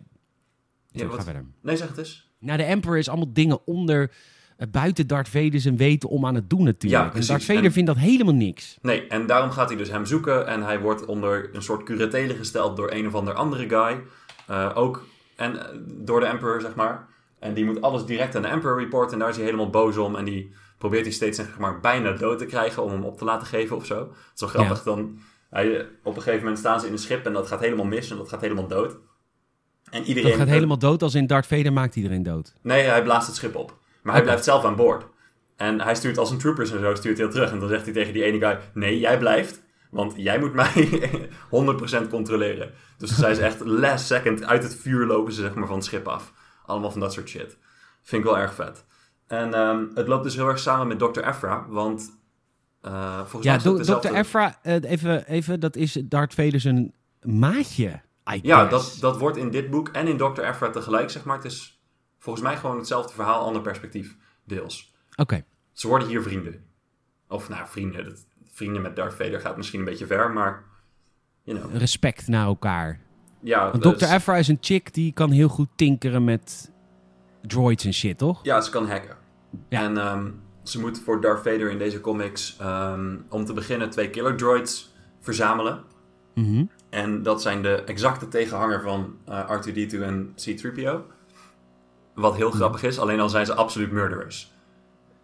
Ja, 0.93 1.07
wat- 1.07 1.17
ga 1.17 1.23
verder. 1.25 1.45
Nee, 1.63 1.77
zeg 1.77 1.89
het 1.89 1.99
eens. 1.99 2.31
Nou, 2.39 2.59
de 2.59 2.65
Emperor 2.65 2.99
is 2.99 3.09
allemaal 3.09 3.33
dingen 3.33 3.67
onder... 3.67 4.11
eh, 4.57 4.67
buiten 4.71 5.07
Darth 5.07 5.29
Vader 5.29 5.61
zijn 5.61 5.77
weten 5.77 6.09
om 6.09 6.27
aan 6.27 6.35
het 6.35 6.51
doen 6.51 6.65
natuurlijk. 6.65 7.13
Ja, 7.15 7.21
en. 7.21 7.27
Darth 7.27 7.45
Vader 7.45 7.65
En- 7.65 7.73
vindt 7.73 7.89
dat 7.89 7.99
helemaal 7.99 8.35
niks. 8.35 8.79
Nee, 8.83 9.07
en 9.07 9.27
daarom 9.27 9.51
gaat 9.51 9.69
hij 9.69 9.79
dus 9.79 9.89
hem 9.91 10.07
zoeken. 10.07 10.47
En 10.47 10.63
hij 10.63 10.81
wordt 10.81 11.05
onder 11.05 11.51
een 11.53 11.63
soort 11.63 11.83
curatele 11.83 12.35
gesteld 12.35 12.77
door 12.77 12.91
een 12.93 13.07
of 13.07 13.15
ander 13.15 13.35
andere 13.35 13.69
guy. 13.69 14.01
Eh, 14.47 14.71
ook 14.75 15.07
en, 15.37 15.59
eh, 15.73 15.77
door 15.87 16.21
de 16.21 16.27
Emperor, 16.27 16.61
zeg 16.61 16.75
maar. 16.75 17.09
En 17.41 17.55
die 17.55 17.65
moet 17.65 17.81
alles 17.81 18.05
direct 18.05 18.37
aan 18.37 18.43
de 18.43 18.49
Emperor 18.49 18.81
reporten. 18.81 19.13
En 19.13 19.19
daar 19.19 19.29
is 19.29 19.37
hij 19.37 19.45
helemaal 19.45 19.71
boos 19.71 19.97
om. 19.97 20.17
En 20.17 20.25
die 20.25 20.55
probeert 20.79 21.05
hij 21.05 21.13
steeds 21.13 21.37
zeg 21.37 21.59
maar, 21.59 21.81
bijna 21.81 22.13
dood 22.13 22.39
te 22.39 22.47
krijgen 22.47 22.83
om 22.83 22.91
hem 22.91 23.05
op 23.05 23.19
te 23.19 23.25
laten 23.25 23.47
geven 23.47 23.77
of 23.77 23.87
zo. 23.87 23.99
Het 23.99 24.09
is 24.35 24.41
zo 24.41 24.47
grappig. 24.47 24.83
Dan, 24.83 25.19
hij, 25.51 25.89
op 26.03 26.17
een 26.17 26.23
gegeven 26.23 26.43
moment 26.43 26.59
staan 26.59 26.81
ze 26.81 26.87
in 26.87 26.93
een 26.93 26.99
schip 26.99 27.27
en 27.27 27.33
dat 27.33 27.47
gaat 27.47 27.61
helemaal 27.61 27.85
mis. 27.85 28.11
En 28.11 28.17
dat 28.17 28.29
gaat 28.29 28.41
helemaal 28.41 28.67
dood. 28.67 28.97
En 29.91 30.05
iedereen... 30.05 30.31
Dat 30.31 30.39
gaat 30.39 30.49
helemaal 30.49 30.79
dood 30.79 31.03
als 31.03 31.15
in 31.15 31.27
Darth 31.27 31.47
Vader 31.47 31.73
maakt 31.73 31.97
iedereen 31.97 32.23
dood. 32.23 32.55
Nee, 32.63 32.83
hij 32.83 33.03
blaast 33.03 33.27
het 33.27 33.37
schip 33.37 33.57
op. 33.57 33.79
Maar 34.03 34.15
hij 34.15 34.23
blijft 34.23 34.45
zelf 34.45 34.65
aan 34.65 34.77
boord. 34.77 35.07
En 35.57 35.81
hij 35.81 35.95
stuurt 35.95 36.19
als 36.19 36.31
een 36.31 36.39
troopers 36.39 36.71
en 36.73 36.81
zo, 36.81 36.95
stuurt 36.95 37.19
hij 37.19 37.29
terug. 37.29 37.51
En 37.51 37.59
dan 37.59 37.69
zegt 37.69 37.85
hij 37.85 37.93
tegen 37.93 38.13
die 38.13 38.25
ene 38.25 38.39
guy, 38.39 38.59
nee, 38.75 38.99
jij 38.99 39.19
blijft. 39.19 39.63
Want 39.91 40.13
jij 40.17 40.39
moet 40.39 40.55
mij 40.55 40.91
100% 42.05 42.09
controleren. 42.11 42.71
Dus 42.99 43.17
zij 43.17 43.31
is 43.31 43.39
echt 43.39 43.65
last 43.65 44.07
second 44.07 44.45
uit 44.45 44.63
het 44.63 44.77
vuur 44.77 45.07
lopen 45.07 45.33
ze 45.33 45.41
zeg 45.41 45.55
maar 45.55 45.67
van 45.67 45.77
het 45.77 45.85
schip 45.85 46.09
af. 46.09 46.33
Allemaal 46.71 46.91
van 46.91 47.01
dat 47.01 47.13
soort 47.13 47.29
shit. 47.29 47.57
Vind 48.03 48.23
ik 48.25 48.29
wel 48.31 48.39
erg 48.39 48.55
vet. 48.55 48.85
En 49.27 49.55
ehm, 49.55 49.87
het 49.95 50.09
loopt 50.09 50.25
dus 50.25 50.35
heel 50.35 50.49
erg 50.49 50.59
samen 50.59 50.87
met 50.87 50.99
Dr. 50.99 51.21
Efra. 51.21 51.67
Want 51.69 52.19
eh, 52.81 53.19
volgens 53.19 53.45
mij 53.45 53.53
Ja, 53.53 53.57
is 53.59 53.65
het 53.65 53.73
Do- 53.73 53.79
dezelfde... 53.79 54.09
Dr. 54.09 54.69
Eh, 54.69 54.91
even, 54.91 55.27
even, 55.27 55.61
dat 55.61 55.77
is 55.77 55.93
Darth 55.93 56.35
Vader 56.35 56.61
zijn 56.61 56.93
maatje, 57.23 58.01
Ja, 58.43 58.65
dat, 58.65 58.97
dat 59.01 59.19
wordt 59.19 59.37
in 59.37 59.51
dit 59.51 59.71
boek 59.71 59.89
en 59.89 60.07
in 60.07 60.17
Dr. 60.17 60.41
Efra 60.41 60.71
tegelijk, 60.71 61.11
zeg 61.11 61.25
maar. 61.25 61.37
Het 61.37 61.45
is 61.45 61.81
volgens 62.19 62.45
mij 62.45 62.57
gewoon 62.57 62.77
hetzelfde 62.77 63.15
verhaal, 63.15 63.45
ander 63.45 63.63
perspectief, 63.63 64.17
deels. 64.45 64.93
Oké. 65.17 65.45
Ze 65.73 65.89
worden 65.89 66.09
hier 66.09 66.23
vrienden. 66.23 66.65
Of 67.29 67.49
nou, 67.49 67.67
vrienden. 67.69 68.05
Dat, 68.05 68.27
vrienden 68.53 68.83
met 68.83 68.97
Darth 68.97 69.15
Vader 69.15 69.41
gaat 69.41 69.57
misschien 69.57 69.79
een 69.79 69.85
beetje 69.85 70.07
ver, 70.07 70.31
maar 70.31 70.65
you 71.43 71.59
know. 71.59 71.77
respect 71.77 72.29
naar 72.29 72.47
elkaar. 72.47 73.01
Ja, 73.43 73.71
Want 73.71 73.99
Dr. 73.99 74.05
Aphra 74.07 74.37
is 74.37 74.49
een 74.49 74.59
chick 74.61 74.95
die 74.95 75.13
kan 75.13 75.31
heel 75.31 75.49
goed 75.49 75.69
tinkeren 75.77 76.25
met 76.25 76.71
droids 77.47 77.85
en 77.85 77.95
shit, 77.95 78.19
toch? 78.19 78.41
Ja, 78.43 78.61
ze 78.61 78.71
kan 78.71 78.89
hacken. 78.89 79.17
Ja. 79.69 79.83
En 79.83 79.97
ehm, 79.99 80.31
ze 80.63 80.81
moet 80.81 81.01
voor 81.01 81.21
Darth 81.21 81.43
Vader 81.43 81.71
in 81.71 81.79
deze 81.79 82.01
comics, 82.01 82.57
ehm, 82.61 83.17
om 83.29 83.45
te 83.45 83.53
beginnen, 83.53 83.91
twee 83.91 84.11
killer 84.11 84.37
droids 84.37 84.93
verzamelen. 85.21 85.81
Mhm. 86.35 86.65
En 86.91 87.23
dat 87.23 87.43
zijn 87.43 87.63
de 87.63 87.83
exacte 87.83 88.29
tegenhanger 88.29 88.83
van 88.83 89.17
eh, 89.27 89.51
R2-D2 89.51 90.03
en 90.03 90.35
C-3PO. 90.35 91.01
Wat 92.15 92.37
heel 92.37 92.51
grappig 92.51 92.83
is, 92.83 92.99
alleen 92.99 93.21
al 93.21 93.29
zijn 93.29 93.47
ze 93.47 93.55
absoluut 93.55 93.91
murderers. 93.93 94.53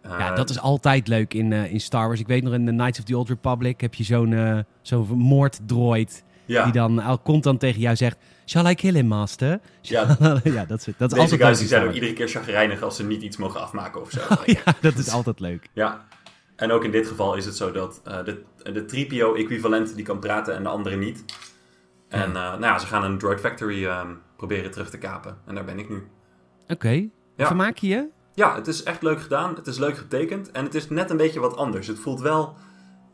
Eh, 0.01 0.11
Ja, 0.19 0.35
dat 0.35 0.49
is 0.49 0.59
altijd 0.59 1.07
leuk 1.07 1.33
in, 1.33 1.53
eh, 1.53 1.71
in 1.71 1.79
Star 1.79 2.07
Wars. 2.07 2.19
Ik 2.19 2.27
weet 2.27 2.43
nog 2.43 2.53
in 2.53 2.65
The 2.65 2.71
Knights 2.71 2.99
of 2.99 3.05
the 3.05 3.17
Old 3.17 3.29
Republic 3.29 3.81
heb 3.81 3.93
je 3.93 4.03
zo'n 4.03 4.33
eh 4.33 4.59
zo'n 4.81 5.07
moorddroid 5.17 6.23
ja. 6.47 6.63
die 6.63 6.73
dan 6.73 6.99
al 6.99 7.21
constant 7.21 7.59
tegen 7.59 7.81
jou 7.81 7.95
zegt... 7.95 8.17
Shall 8.45 8.69
I 8.71 8.75
kill 8.75 8.93
him, 8.93 9.07
master? 9.07 9.59
Ja. 9.81 10.17
ja, 10.43 10.65
dat 10.65 10.87
is, 10.87 10.93
dat 10.97 11.11
is 11.11 11.19
Deze 11.19 11.37
guys 11.37 11.59
die 11.59 11.67
zijn 11.67 11.87
ook 11.87 11.93
iedere 11.93 12.13
keer 12.13 12.27
chagrijnig 12.27 12.81
als 12.81 12.95
ze 12.95 13.03
niet 13.05 13.21
iets 13.21 13.37
mogen 13.37 13.61
afmaken 13.61 14.01
of 14.01 14.11
zo. 14.11 14.19
Ja, 14.45 14.73
dat 14.81 14.95
is 14.95 15.09
altijd 15.09 15.39
leuk. 15.39 15.69
Ja, 15.73 16.05
en 16.55 16.71
ook 16.71 16.83
in 16.83 16.91
dit 16.91 17.07
geval 17.07 17.35
is 17.35 17.45
het 17.45 17.55
zo 17.55 17.71
dat 17.71 18.01
eh, 18.03 18.17
de, 18.23 18.43
de 18.63 19.05
3PO-equivalent 19.07 19.95
die 19.95 20.05
kan 20.05 20.19
praten 20.19 20.55
en 20.55 20.63
de 20.63 20.69
andere 20.69 20.95
niet. 20.95 21.25
En 22.09 22.27
eh, 22.27 22.33
nou 22.33 22.61
ja, 22.61 22.79
ze 22.79 22.85
gaan 22.85 23.03
een 23.03 23.17
Droid 23.17 23.39
Factory 23.39 23.85
ehm, 23.85 24.07
proberen 24.37 24.71
terug 24.71 24.89
te 24.89 24.97
kapen. 24.97 25.37
En 25.45 25.55
daar 25.55 25.65
ben 25.65 25.79
ik 25.79 25.89
nu. 25.89 26.07
Oké, 26.67 27.07
Ja. 27.35 27.47
vermaak 27.47 27.77
je 27.77 27.87
je? 27.87 28.07
Ja, 28.33 28.55
het 28.55 28.67
is 28.67 28.83
echt 28.83 29.01
leuk 29.01 29.21
gedaan. 29.21 29.55
Het 29.55 29.67
is 29.67 29.77
leuk 29.77 29.97
getekend. 29.97 30.51
En 30.51 30.63
het 30.63 30.75
is 30.75 30.89
net 30.89 31.09
een 31.09 31.17
beetje 31.17 31.39
wat 31.39 31.55
anders. 31.57 31.87
Het 31.87 31.99
voelt 31.99 32.21
wel... 32.21 32.55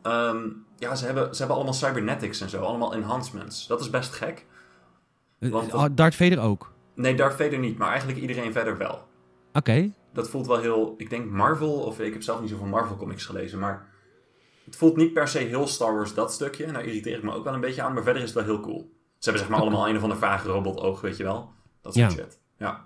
ehm, 0.02 0.38
ja, 0.78 0.94
ze 0.94 1.04
hebben, 1.04 1.30
ze 1.32 1.38
hebben 1.38 1.56
allemaal 1.56 1.74
cybernetics 1.74 2.40
en 2.40 2.48
zo. 2.48 2.62
Allemaal 2.62 2.94
enhancements. 2.94 3.66
Dat 3.66 3.80
is 3.80 3.90
best 3.90 4.12
gek. 4.12 4.46
Want 5.38 5.70
dat- 5.70 5.80
Oh, 5.80 5.86
Darth 5.92 6.14
Vader 6.14 6.40
ook? 6.40 6.72
Nee, 6.94 7.14
Darth 7.14 7.34
Vader 7.36 7.58
niet. 7.58 7.78
Maar 7.78 7.88
eigenlijk 7.88 8.18
iedereen 8.18 8.52
verder 8.52 8.78
wel. 8.78 9.02
Oké. 9.52 9.90
dat 10.12 10.28
voelt 10.28 10.46
wel 10.46 10.58
heel, 10.60 10.94
ik 10.96 11.10
denk 11.10 11.30
Marvel, 11.30 11.72
of 11.72 12.00
ik 12.00 12.12
heb 12.12 12.22
zelf 12.22 12.40
niet 12.40 12.50
zoveel 12.50 12.66
Marvel 12.66 12.96
comics 12.96 13.24
gelezen, 13.24 13.58
maar 13.58 13.86
het 14.64 14.76
voelt 14.76 14.96
niet 14.96 15.12
per 15.12 15.28
se 15.28 15.38
heel 15.38 15.66
Star 15.66 15.94
Wars 15.94 16.14
dat 16.14 16.32
stukje. 16.32 16.64
En 16.64 16.72
daar 16.72 16.84
irriteer 16.84 17.16
ik 17.16 17.22
me 17.22 17.32
ook 17.34 17.44
wel 17.44 17.54
een 17.54 17.60
beetje 17.60 17.82
aan, 17.82 17.92
maar 17.94 18.02
verder 18.02 18.22
is 18.22 18.34
het 18.34 18.44
wel 18.44 18.54
heel 18.54 18.60
cool. 18.64 18.90
Ze 19.18 19.30
hebben 19.30 19.40
zeg 19.42 19.48
maar 19.50 19.60
allemaal 19.60 19.88
een 19.88 19.96
of 19.96 20.02
ander 20.02 20.18
vage 20.18 20.48
robotoog, 20.48 21.00
weet 21.00 21.16
je 21.16 21.22
wel. 21.22 21.50
Dat 21.82 21.94
soort 21.94 22.12
Ja. 22.12 22.18
shit. 22.22 22.38
Ja. 22.58 22.84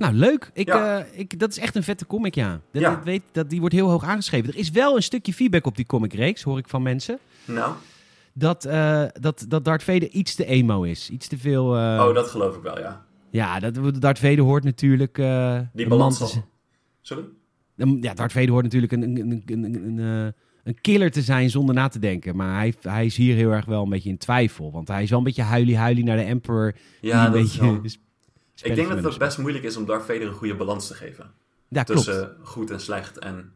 Nou, 0.00 0.14
leuk. 0.14 0.50
Ik, 0.54 0.66
Ja. 0.66 0.98
eh, 0.98 1.18
ik, 1.18 1.38
dat 1.38 1.50
is 1.50 1.58
echt 1.58 1.76
een 1.76 1.82
vette 1.82 2.06
comic, 2.06 2.34
ja. 2.34 2.60
Dat, 2.72 2.82
Ja. 2.82 2.94
dat 2.94 3.04
weet, 3.04 3.22
dat, 3.32 3.50
die 3.50 3.60
wordt 3.60 3.74
heel 3.74 3.88
hoog 3.90 4.04
aangeschreven. 4.04 4.52
Er 4.52 4.58
is 4.58 4.70
wel 4.70 4.96
een 4.96 5.02
stukje 5.02 5.32
feedback 5.32 5.66
op 5.66 5.76
die 5.76 5.86
comicreeks, 5.86 6.42
hoor 6.42 6.58
ik 6.58 6.68
van 6.68 6.82
mensen. 6.82 7.18
Nou, 7.44 7.72
Dat, 8.32 8.64
eh, 8.64 9.04
dat, 9.12 9.44
dat 9.48 9.64
Darth 9.64 9.82
Vader 9.82 10.08
iets 10.08 10.34
te 10.34 10.44
emo 10.46 10.82
is. 10.82 11.10
Iets 11.10 11.28
te 11.28 11.38
veel... 11.38 11.76
eh, 11.76 12.04
oh, 12.08 12.14
dat 12.14 12.28
geloof 12.28 12.56
ik 12.56 12.62
wel, 12.62 12.78
ja. 12.78 13.04
Ja, 13.30 13.60
dat, 13.60 14.00
Darth 14.00 14.18
Vader 14.18 14.40
hoort 14.40 14.64
natuurlijk... 14.64 15.14
Die 15.14 15.24
een 15.24 15.88
balans. 15.88 16.38
Sorry? 17.00 17.24
Ja, 18.00 18.14
Darth 18.14 18.32
Vader 18.32 18.50
hoort 18.50 18.64
natuurlijk 18.64 18.92
een, 18.92 19.02
een, 19.02 19.16
een, 19.30 19.42
een, 19.64 19.98
een, 19.98 20.34
een 20.64 20.80
killer 20.80 21.10
te 21.10 21.22
zijn 21.22 21.50
zonder 21.50 21.74
na 21.74 21.88
te 21.88 21.98
denken. 21.98 22.36
Maar 22.36 22.56
hij, 22.58 22.74
hij 22.82 23.04
is 23.06 23.16
hier 23.16 23.34
heel 23.36 23.50
erg 23.50 23.64
wel 23.64 23.82
een 23.82 23.88
beetje 23.88 24.08
in 24.10 24.18
twijfel. 24.18 24.72
Want 24.72 24.88
hij 24.88 25.02
is 25.02 25.10
wel 25.10 25.18
een 25.18 25.24
beetje 25.24 25.42
huilie-huilie 25.42 26.04
naar 26.04 26.16
de 26.16 26.22
Emperor. 26.22 26.72
die 27.00 27.10
Ja, 27.10 27.26
een 27.26 27.32
dat 27.32 27.40
is 27.44 27.58
beetje 27.58 27.80
Ik 28.62 28.74
denk 28.74 28.88
dat 28.88 29.04
het 29.04 29.18
best 29.18 29.38
moeilijk 29.38 29.64
is 29.64 29.76
om 29.76 29.84
Darth 29.84 30.04
Vader 30.04 30.22
een 30.22 30.34
goede 30.34 30.54
balans 30.54 30.86
te 30.86 30.94
geven. 30.94 31.32
Ja, 31.68 31.82
klopt. 31.82 32.04
Tussen 32.04 32.36
goed 32.42 32.70
en 32.70 32.80
slecht. 32.80 33.18
En 33.18 33.52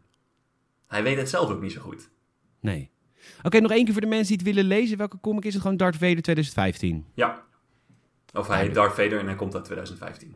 hij 0.87 1.03
weet 1.03 1.17
het 1.17 1.29
zelf 1.29 1.51
ook 1.51 1.61
niet 1.61 1.73
zo 1.73 1.81
goed. 1.81 2.11
Nee. 2.61 2.91
Oké, 3.43 3.61
nog 3.61 3.71
één 3.71 3.85
keer 3.85 3.93
voor 3.93 4.03
de 4.03 4.09
mensen 4.09 4.37
die 4.37 4.47
het 4.47 4.55
willen 4.55 4.65
lezen. 4.79 4.97
Welke 4.97 5.21
comic 5.21 5.45
is 5.45 5.53
het? 5.53 5.63
Gewoon 5.63 5.77
Darth 5.77 5.97
Vader 5.97 6.23
2015. 6.23 7.05
Ja. 7.15 7.43
Of 8.33 8.49
hij 8.49 8.61
heet 8.61 8.75
Darth 8.75 8.95
Vader 8.95 9.19
en 9.19 9.27
hij 9.27 9.35
komt 9.35 9.55
uit 9.55 9.65
2015. 9.65 10.35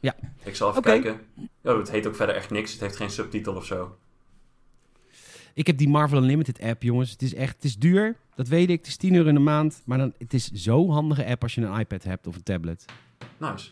Ja. 0.00 0.16
Ik 0.44 0.56
zal 0.56 0.70
even 0.70 0.82
kijken. 0.82 1.20
Oh, 1.62 1.78
het 1.78 1.90
heet 1.90 2.06
ook 2.06 2.16
verder 2.16 2.34
echt 2.34 2.50
niks. 2.50 2.72
Het 2.72 2.80
heeft 2.80 2.96
geen 2.96 3.10
subtitel 3.10 3.54
of 3.54 3.64
zo. 3.64 3.98
Ik 5.54 5.66
heb 5.66 5.78
die 5.78 5.88
Marvel 5.88 6.18
Unlimited 6.18 6.60
app, 6.60 6.82
jongens. 6.82 7.10
Het 7.10 7.22
is 7.22 7.34
echt, 7.34 7.54
het 7.54 7.64
is 7.64 7.76
duur. 7.76 8.16
Dat 8.34 8.48
weet 8.48 8.70
ik. 8.70 8.78
Het 8.78 8.86
is 8.86 8.96
10 8.96 9.14
euro 9.14 9.28
in 9.28 9.34
de 9.34 9.40
maand. 9.40 9.82
Maar 9.84 9.98
dan, 9.98 10.14
het 10.18 10.34
is 10.34 10.50
zo'n 10.52 10.90
handige 10.90 11.26
app 11.26 11.42
als 11.42 11.54
je 11.54 11.60
een 11.60 11.78
iPad 11.78 12.02
hebt 12.02 12.26
of 12.26 12.34
een 12.36 12.42
tablet. 12.42 12.84
Nice. 13.36 13.70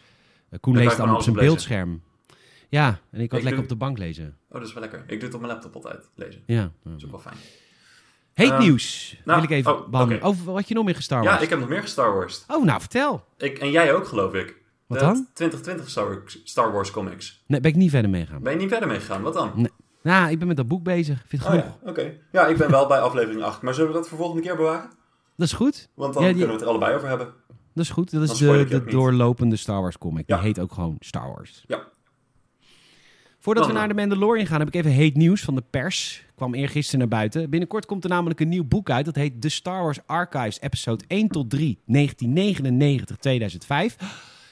Uh, 0.50 0.58
Koen 0.60 0.76
leest 0.76 0.98
allemaal 0.98 1.16
op 1.16 1.22
zijn 1.22 1.36
beeldscherm. 1.36 2.02
Ja, 2.68 2.86
en 3.10 3.20
ik 3.20 3.28
kan 3.28 3.38
lekker 3.38 3.54
doe- 3.54 3.62
op 3.62 3.68
de 3.68 3.76
bank 3.76 3.98
lezen. 3.98 4.36
Oh, 4.48 4.52
dat 4.58 4.68
is 4.68 4.72
wel 4.72 4.82
lekker. 4.82 5.00
Ik 5.00 5.08
doe 5.08 5.18
het 5.22 5.34
op 5.34 5.40
mijn 5.40 5.52
laptop 5.52 5.74
altijd, 5.74 6.10
lezen. 6.14 6.42
Ja. 6.46 6.70
Dat 6.84 6.92
is 6.96 7.04
ook 7.04 7.10
wel 7.10 7.20
fijn. 7.20 7.36
Heet 8.32 8.50
Eh, 8.50 8.58
nieuws. 8.58 9.16
nou, 9.24 9.40
wil 9.40 9.50
ik 9.50 9.56
even 9.56 9.78
oh, 9.78 9.88
behandelen. 9.88 10.22
Over 10.22 10.52
wat 10.52 10.68
je 10.68 10.74
nog 10.74 10.84
meer 10.84 10.94
gestar 10.94 11.22
Ja, 11.22 11.28
Wars. 11.30 11.42
ik 11.42 11.48
heb 11.48 11.58
nog 11.58 11.68
meer 11.68 11.80
gestar 11.82 12.14
Wars. 12.14 12.44
Oh, 12.48 12.64
nou, 12.64 12.80
vertel. 12.80 13.24
Ik, 13.38 13.58
en 13.58 13.70
jij 13.70 13.94
ook, 13.94 14.06
geloof 14.06 14.34
ik. 14.34 14.56
Wat 14.86 14.98
De 14.98 15.04
dan? 15.04 15.28
2020 15.32 15.90
Star 15.90 16.08
Wars, 16.08 16.40
Star 16.44 16.72
Wars 16.72 16.90
comics. 16.90 17.42
Nee, 17.46 17.60
ben 17.60 17.70
ik 17.70 17.76
niet 17.76 17.90
verder 17.90 18.10
meegaan. 18.10 18.42
Ben 18.42 18.52
je 18.52 18.58
niet 18.58 18.68
verder 18.68 18.88
meegegaan? 18.88 19.22
Wat 19.22 19.34
dan? 19.34 19.68
Nou, 20.02 20.30
ik 20.30 20.38
ben 20.38 20.48
met 20.48 20.56
dat 20.56 20.68
boek 20.68 20.82
bezig. 20.82 21.22
Vind 21.26 21.42
het 21.44 21.52
Oh 21.54 21.58
genoeg. 21.60 21.78
ja, 21.84 21.90
oké. 21.90 22.12
Ja, 22.32 22.46
ik 22.46 22.56
ben 22.56 22.70
wel 22.70 22.86
bij 22.86 23.00
aflevering 23.00 23.42
8. 23.42 23.62
Maar 23.62 23.74
zullen 23.74 23.90
we 23.92 23.96
dat 23.96 24.08
voor 24.08 24.18
volgende 24.18 24.42
keer 24.42 24.56
bewaren? 24.56 24.90
Dat 25.36 25.46
is 25.46 25.52
goed. 25.52 25.88
Want 25.94 26.14
dan 26.14 26.22
Ja, 26.22 26.28
die- 26.28 26.38
kunnen 26.38 26.56
we 26.56 26.62
het 26.62 26.70
er 26.72 26.76
allebei 26.76 26.96
over 26.96 27.08
hebben. 27.08 27.32
Dat 27.76 27.84
is 27.84 27.90
goed. 27.90 28.10
Dat 28.10 28.22
is 28.22 28.38
de, 28.38 28.64
de 28.68 28.84
doorlopende 28.84 29.56
Star 29.56 29.80
Wars 29.80 29.98
comic. 29.98 30.26
Die 30.26 30.38
heet 30.38 30.58
ook 30.58 30.72
gewoon 30.72 30.96
Star 30.98 31.28
Wars. 31.28 31.64
Ja. 31.66 31.88
Voordat 33.38 33.66
we 33.66 33.72
naar 33.72 33.88
de 33.88 33.94
Mandalorian 33.94 34.46
gaan, 34.46 34.58
heb 34.58 34.68
ik 34.68 34.74
even 34.74 34.90
heet 34.90 35.16
nieuws 35.16 35.40
van 35.40 35.54
de 35.54 35.62
pers. 35.70 36.24
Kwam 36.34 36.54
eergisteren 36.54 36.98
naar 36.98 37.08
buiten. 37.08 37.50
Binnenkort 37.50 37.86
komt 37.86 38.04
er 38.04 38.10
namelijk 38.10 38.40
een 38.40 38.48
nieuw 38.48 38.64
boek 38.64 38.90
uit. 38.90 39.04
Dat 39.04 39.14
heet 39.14 39.40
The 39.40 39.48
Star 39.48 39.82
Wars 39.82 39.98
Archives, 40.06 40.60
episode 40.60 41.04
1 41.06 41.28
tot 41.28 41.50
3, 41.50 41.78
1999-2005. 41.78 41.84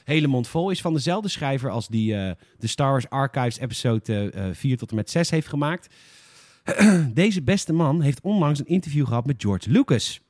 Hele 0.03 0.27
mond 0.27 0.47
vol. 0.47 0.69
Is 0.69 0.81
van 0.81 0.93
dezelfde 0.93 1.29
schrijver 1.29 1.69
als 1.69 1.87
die 1.87 2.15
eh, 2.15 2.31
de 2.57 2.67
Star 2.67 2.91
Wars 2.91 3.09
Archives, 3.09 3.59
episode 3.59 4.31
eh, 4.31 4.43
4 4.51 4.77
tot 4.77 4.89
en 4.89 4.95
met 4.95 5.09
6 5.09 5.29
heeft 5.29 5.47
gemaakt. 5.47 5.95
Deze 7.13 7.41
beste 7.41 7.73
man 7.73 8.01
heeft 8.01 8.21
onlangs 8.21 8.59
een 8.59 8.65
interview 8.65 9.07
gehad 9.07 9.25
met 9.25 9.41
George 9.41 9.69
Lucas. 9.69 10.21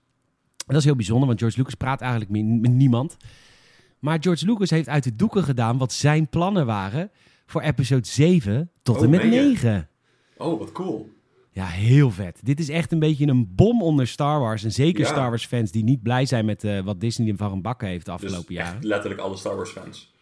Dat 0.65 0.75
is 0.77 0.83
heel 0.83 0.95
bijzonder, 0.95 1.27
want 1.27 1.39
George 1.39 1.57
Lucas 1.57 1.73
praat 1.73 2.01
eigenlijk 2.01 2.31
met, 2.31 2.61
met 2.61 2.71
niemand. 2.71 3.17
Maar 3.99 4.17
George 4.21 4.45
Lucas 4.45 4.69
heeft 4.69 4.89
uit 4.89 5.03
de 5.03 5.15
doeken 5.15 5.43
gedaan 5.43 5.77
wat 5.77 5.93
zijn 5.93 6.27
plannen 6.27 6.65
waren 6.65 7.11
voor 7.45 7.61
episode 7.61 8.07
7 8.07 8.71
tot 8.83 8.97
Oh, 8.97 9.03
en 9.03 9.09
met 9.09 9.21
meen 9.23 9.31
je? 9.33 9.41
9. 9.41 9.89
Oh, 10.37 10.59
wat 10.59 10.71
cool. 10.71 11.09
Ja, 11.51 11.65
heel 11.65 12.11
vet. 12.11 12.39
Dit 12.43 12.59
is 12.59 12.69
echt 12.69 12.91
een 12.91 12.99
beetje 12.99 13.27
een 13.27 13.55
bom 13.55 13.81
onder 13.81 14.07
Star 14.07 14.39
Wars. 14.39 14.63
En 14.63 14.71
zeker 14.71 14.99
Ja. 15.01 15.07
Star 15.07 15.29
Wars 15.29 15.45
fans 15.45 15.71
die 15.71 15.83
niet 15.83 16.03
blij 16.03 16.25
zijn 16.25 16.45
met 16.45 16.63
eh, 16.63 16.79
wat 16.79 16.99
Disney 17.01 17.33
van 17.35 17.61
bakken 17.61 17.87
heeft 17.87 18.05
de 18.05 18.11
Dus 18.11 18.21
afgelopen 18.23 18.55
echt 18.55 18.67
jaren. 18.67 18.87
letterlijk 18.87 19.21
alle 19.21 19.37
Star 19.37 19.55
Wars 19.55 19.69
fans. 19.71 20.13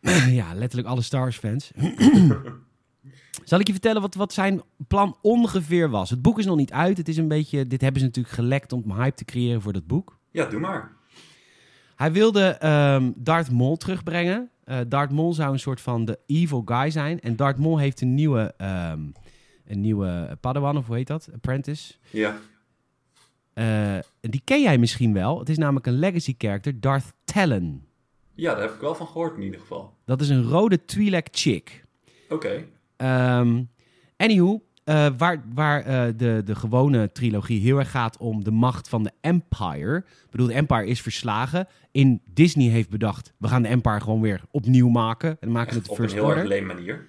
ja, 0.40 0.54
letterlijk 0.54 0.88
alle 0.88 1.02
Star 1.02 1.20
Wars 1.20 1.36
fans. 1.38 1.70
Zal 3.44 3.60
ik 3.60 3.66
je 3.66 3.72
vertellen 3.72 4.02
wat, 4.02 4.14
wat 4.14 4.32
zijn 4.32 4.62
plan 4.88 5.16
ongeveer 5.22 5.90
was? 5.90 6.10
Het 6.10 6.22
boek 6.22 6.38
is 6.38 6.46
nog 6.46 6.56
niet 6.56 6.72
uit. 6.72 6.96
Het 6.96 7.08
is 7.08 7.16
een 7.16 7.28
beetje, 7.28 7.66
dit 7.66 7.80
hebben 7.80 8.00
ze 8.00 8.06
natuurlijk 8.06 8.34
gelekt 8.34 8.72
om 8.72 8.92
hype 8.92 9.16
te 9.16 9.24
creëren 9.24 9.62
voor 9.62 9.72
dat 9.72 9.86
boek. 9.86 10.18
Ja, 10.30 10.44
doe 10.46 10.60
maar. 10.60 10.96
Hij 11.96 12.12
wilde 12.12 12.42
ehm 12.48 13.10
Darth 13.16 13.50
Maul 13.50 13.76
terugbrengen. 13.76 14.50
Eh 14.64 14.78
Darth 14.88 15.10
Maul 15.12 15.32
zou 15.32 15.52
een 15.52 15.58
soort 15.58 15.80
van 15.80 16.04
de 16.04 16.18
evil 16.26 16.62
guy 16.64 16.90
zijn. 16.90 17.20
En 17.20 17.36
Darth 17.36 17.58
Maul 17.58 17.78
heeft 17.78 18.00
een 18.00 18.14
nieuwe, 18.14 18.54
ehm, 18.56 19.00
een 19.66 19.80
nieuwe 19.80 20.36
Padawan, 20.40 20.76
of 20.76 20.86
hoe 20.86 20.96
heet 20.96 21.06
dat? 21.06 21.28
Apprentice. 21.34 21.94
Ja. 22.10 22.36
Eh, 23.52 23.98
die 24.20 24.40
ken 24.44 24.62
jij 24.62 24.78
misschien 24.78 25.12
wel. 25.12 25.38
Het 25.38 25.48
is 25.48 25.56
namelijk 25.58 25.86
een 25.86 25.98
legacy 25.98 26.34
character, 26.38 26.80
Darth 26.80 27.12
Talon. 27.24 27.86
ja, 28.34 28.52
daar 28.54 28.62
heb 28.62 28.74
ik 28.74 28.80
wel 28.80 28.94
van 28.94 29.06
gehoord 29.06 29.36
in 29.36 29.42
ieder 29.42 29.60
geval. 29.60 29.94
Dat 30.04 30.20
is 30.20 30.28
een 30.28 30.42
rode 30.42 30.84
Twi'lek 30.84 31.28
chick. 31.30 31.84
Oké. 32.28 32.64
Ehm 32.98 33.62
anywho, 34.16 34.62
eh, 34.84 35.06
waar, 35.18 35.44
waar 35.54 35.80
eh, 35.84 36.12
de, 36.16 36.42
de 36.44 36.54
gewone 36.54 37.12
trilogie 37.12 37.60
heel 37.60 37.78
erg 37.78 37.90
gaat 37.90 38.16
om 38.16 38.44
de 38.44 38.50
macht 38.50 38.88
van 38.88 39.02
de 39.02 39.10
Empire. 39.20 39.96
Ik 39.96 40.30
bedoel, 40.30 40.46
de 40.46 40.52
Empire 40.54 40.86
is 40.86 41.00
verslagen. 41.02 41.66
In 41.92 42.20
Disney 42.32 42.68
heeft 42.68 42.88
bedacht, 42.90 43.32
we 43.38 43.48
gaan 43.48 43.62
de 43.62 43.68
Empire 43.68 44.00
gewoon 44.00 44.20
weer 44.20 44.40
opnieuw 44.50 44.88
maken. 44.88 45.36
En 45.40 45.52
maken 45.52 45.68
Echt 45.76 45.80
het 45.82 45.88
op 45.88 45.98
een 45.98 46.08
heel 46.10 46.22
Order. 46.24 46.38
erg 46.38 46.48
leem 46.48 46.66
manier. 46.66 47.06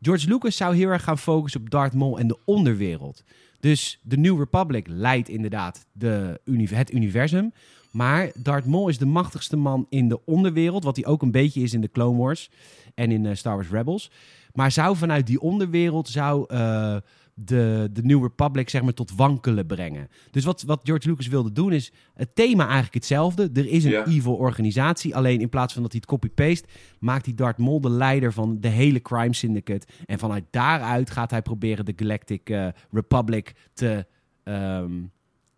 George 0.00 0.28
Lucas 0.28 0.56
zou 0.56 0.74
heel 0.76 0.88
erg 0.88 1.02
gaan 1.04 1.18
focussen 1.18 1.60
op 1.60 1.70
Darth 1.70 1.94
Maul 1.94 2.18
en 2.18 2.26
de 2.28 2.38
onderwereld. 2.44 3.24
Dus 3.60 4.00
de 4.02 4.16
New 4.16 4.38
Republic 4.38 4.86
leidt 4.88 5.28
inderdaad 5.28 5.86
de 5.92 6.40
uni- 6.44 6.68
het 6.74 6.92
universum. 6.92 7.52
Maar 7.90 8.30
Darth 8.42 8.66
Maul 8.66 8.88
is 8.88 8.98
de 8.98 9.06
machtigste 9.06 9.56
man 9.56 9.86
in 9.88 10.08
de 10.08 10.24
onderwereld. 10.24 10.84
Wat 10.84 10.96
hij 10.96 11.06
ook 11.06 11.22
een 11.22 11.30
beetje 11.30 11.60
is 11.60 11.74
in 11.74 11.80
de 11.80 11.90
Clone 11.90 12.18
Wars 12.18 12.50
en 12.94 13.10
in 13.10 13.26
eh, 13.26 13.34
Star 13.34 13.54
Wars 13.54 13.68
Rebels. 13.70 14.10
Maar 14.56 14.70
zou 14.72 14.96
vanuit 14.96 15.26
die 15.26 15.40
onderwereld 15.40 16.08
zou, 16.08 16.44
eh, 16.48 16.96
de, 17.34 17.88
de 17.92 18.02
New 18.02 18.22
Republic 18.22 18.68
zeg 18.70 18.82
maar, 18.82 18.92
tot 18.94 19.14
wankelen 19.14 19.66
brengen. 19.66 20.08
Dus 20.30 20.44
wat, 20.44 20.62
wat 20.62 20.80
George 20.82 21.08
Lucas 21.08 21.26
wilde 21.26 21.52
doen 21.52 21.72
is 21.72 21.92
het 22.14 22.34
thema 22.34 22.64
eigenlijk 22.64 22.94
hetzelfde. 22.94 23.50
Er 23.54 23.66
is 23.66 23.84
een 23.84 23.90
Ja. 23.90 24.06
evil 24.06 24.34
organisatie. 24.34 25.16
Alleen 25.16 25.40
in 25.40 25.48
plaats 25.48 25.72
van 25.72 25.82
dat 25.82 25.92
hij 25.92 26.00
het 26.06 26.10
copy-paste, 26.10 26.68
maakt 26.98 27.24
hij 27.26 27.34
Darth 27.34 27.58
Maul 27.58 27.80
de 27.80 27.90
leider 27.90 28.32
van 28.32 28.60
de 28.60 28.68
hele 28.68 29.02
crime 29.02 29.34
syndicate. 29.34 29.86
En 30.06 30.18
vanuit 30.18 30.44
daaruit 30.50 31.10
gaat 31.10 31.30
hij 31.30 31.42
proberen 31.42 31.84
de 31.84 31.92
Galactic 31.96 32.50
eh, 32.50 32.66
Republic 32.90 33.54
te, 33.72 34.06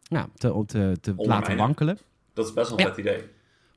ja, 0.02 0.28
te, 0.34 0.62
te, 0.66 0.96
te 1.00 1.14
laten 1.16 1.56
wankelen. 1.56 1.98
Dat 2.34 2.46
is 2.46 2.52
best 2.52 2.68
wel 2.68 2.78
een 2.78 2.84
Ja. 2.84 2.90
vet 2.94 2.98
idee. 3.04 3.20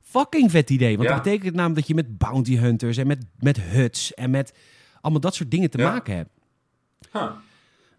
Fucking 0.00 0.50
vet 0.50 0.70
idee. 0.70 0.96
Want 0.96 1.08
Ja. 1.08 1.14
dat 1.14 1.22
betekent 1.24 1.54
namelijk 1.54 1.78
dat 1.78 1.88
je 1.88 1.94
met 1.94 2.18
bounty 2.18 2.56
hunters 2.56 2.96
en 2.96 3.06
met, 3.06 3.24
met 3.38 3.60
huts 3.60 4.14
en 4.14 4.30
met 4.30 4.54
allemaal 5.02 5.20
dat 5.20 5.34
soort 5.34 5.50
dingen 5.50 5.70
te 5.70 5.78
Ja. 5.78 5.92
maken 5.92 6.16
hebt. 6.16 6.30
Huh. 7.12 7.30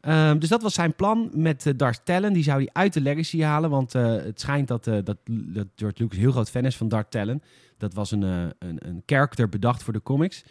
Ehm, 0.02 0.40
dus 0.40 0.50
dat 0.50 0.62
was 0.62 0.74
zijn 0.74 0.96
plan 0.96 1.30
met 1.34 1.66
uh, 1.66 1.74
Darth 1.78 2.02
Talon. 2.06 2.34
Die 2.34 2.44
zou 2.44 2.58
hij 2.58 2.70
uit 2.74 2.94
de 2.94 3.02
Legacy 3.02 3.42
halen. 3.42 3.70
Want 3.70 3.96
eh, 3.96 4.06
het 4.06 4.40
schijnt 4.40 4.68
dat, 4.68 4.88
eh, 4.88 4.98
dat, 5.04 5.18
dat 5.26 5.68
George 5.76 6.02
Lucas 6.02 6.18
heel 6.18 6.32
groot 6.32 6.50
fan 6.50 6.66
is 6.66 6.78
van 6.78 6.88
Darth 6.88 7.12
Talon. 7.12 7.42
Dat 7.78 7.94
was 7.94 8.12
een, 8.12 8.24
eh, 8.24 8.46
een, 8.60 8.78
een 8.88 9.04
character 9.06 9.50
bedacht 9.50 9.84
voor 9.84 9.94
de 9.94 10.02
comics. 10.02 10.44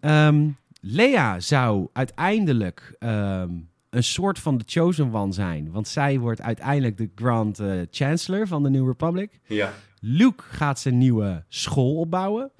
Ehm 0.00 0.48
Leia 0.86 1.40
zou 1.40 1.88
uiteindelijk 1.92 2.96
ehm, 2.98 3.50
een 3.90 4.04
soort 4.04 4.38
van 4.38 4.58
de 4.58 4.64
Chosen 4.66 5.14
One 5.14 5.32
zijn. 5.32 5.70
Want 5.70 5.88
zij 5.88 6.18
wordt 6.18 6.40
uiteindelijk 6.40 6.96
de 6.96 7.10
Grand 7.14 7.58
eh, 7.58 7.72
Chancellor 7.90 8.46
van 8.46 8.62
de 8.62 8.70
New 8.70 8.86
Republic. 8.86 9.40
Ja. 9.46 9.72
Luke 10.00 10.42
gaat 10.42 10.80
zijn 10.80 10.98
nieuwe 10.98 11.44
school 11.48 11.94
opbouwen. 11.96 12.50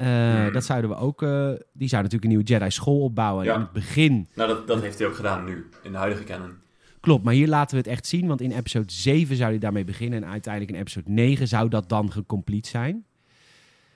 Eh, 0.00 0.06
Hmm. 0.42 0.52
Dat 0.52 0.64
zouden 0.64 0.90
we 0.90 0.96
ook. 0.96 1.22
eh, 1.22 1.50
die 1.72 1.88
zou 1.88 2.02
natuurlijk 2.02 2.22
een 2.22 2.28
nieuwe 2.28 2.44
Jedi 2.44 2.70
school 2.70 3.00
opbouwen. 3.00 3.44
Ja. 3.44 3.54
In 3.54 3.60
het 3.60 3.72
begin 3.72 4.28
Nou, 4.34 4.48
dat, 4.48 4.66
dat 4.66 4.80
heeft 4.80 4.98
hij 4.98 5.08
ook 5.08 5.14
gedaan 5.14 5.44
nu, 5.44 5.68
in 5.82 5.92
de 5.92 5.98
huidige 5.98 6.24
canon. 6.24 6.58
Klopt, 7.00 7.24
maar 7.24 7.34
hier 7.34 7.48
laten 7.48 7.70
we 7.76 7.82
het 7.82 7.90
echt 7.92 8.06
zien. 8.06 8.26
Want 8.26 8.40
in 8.40 8.50
episode 8.52 8.92
7 8.92 9.36
zou 9.36 9.50
hij 9.50 9.58
daarmee 9.58 9.84
beginnen. 9.84 10.22
En 10.22 10.30
uiteindelijk 10.30 10.72
in 10.74 10.80
episode 10.80 11.10
9 11.10 11.48
zou 11.48 11.68
dat 11.68 11.88
dan 11.88 12.12
gecomplete 12.12 12.68
zijn. 12.68 13.04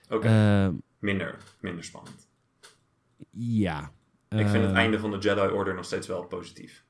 Oké, 0.08 0.26
Eh, 0.28 0.68
minder, 0.98 1.36
minder 1.60 1.84
spannend. 1.84 2.28
ja. 3.30 3.90
Ik 4.28 4.48
vind 4.48 4.64
het 4.64 4.72
einde 4.74 4.98
van 4.98 5.10
de 5.10 5.18
Jedi 5.18 5.40
Order 5.52 5.74
nog 5.74 5.84
steeds 5.84 6.06
wel 6.06 6.24
positief. 6.24 6.84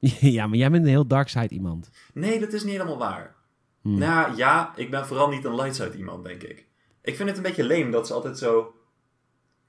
ja, 0.36 0.46
maar 0.46 0.58
jij 0.58 0.70
bent 0.70 0.82
een 0.84 0.90
heel 0.90 1.06
dark 1.06 1.28
side 1.28 1.48
iemand. 1.48 1.90
Nee, 2.14 2.40
dat 2.40 2.52
is 2.52 2.62
niet 2.62 2.72
helemaal 2.72 2.98
waar. 2.98 3.34
Hmm. 3.80 3.98
Nou 3.98 4.36
ja, 4.36 4.72
ik 4.76 4.90
ben 4.90 5.06
vooral 5.06 5.28
niet 5.28 5.44
een 5.44 5.54
light 5.54 5.74
side 5.74 5.96
iemand, 5.96 6.24
denk 6.24 6.42
ik. 6.42 6.66
Ik 7.10 7.16
vind 7.16 7.28
het 7.28 7.36
een 7.36 7.42
beetje 7.44 7.64
leem 7.64 7.90
dat 7.90 8.06
ze 8.06 8.12
altijd 8.12 8.38
zo 8.38 8.74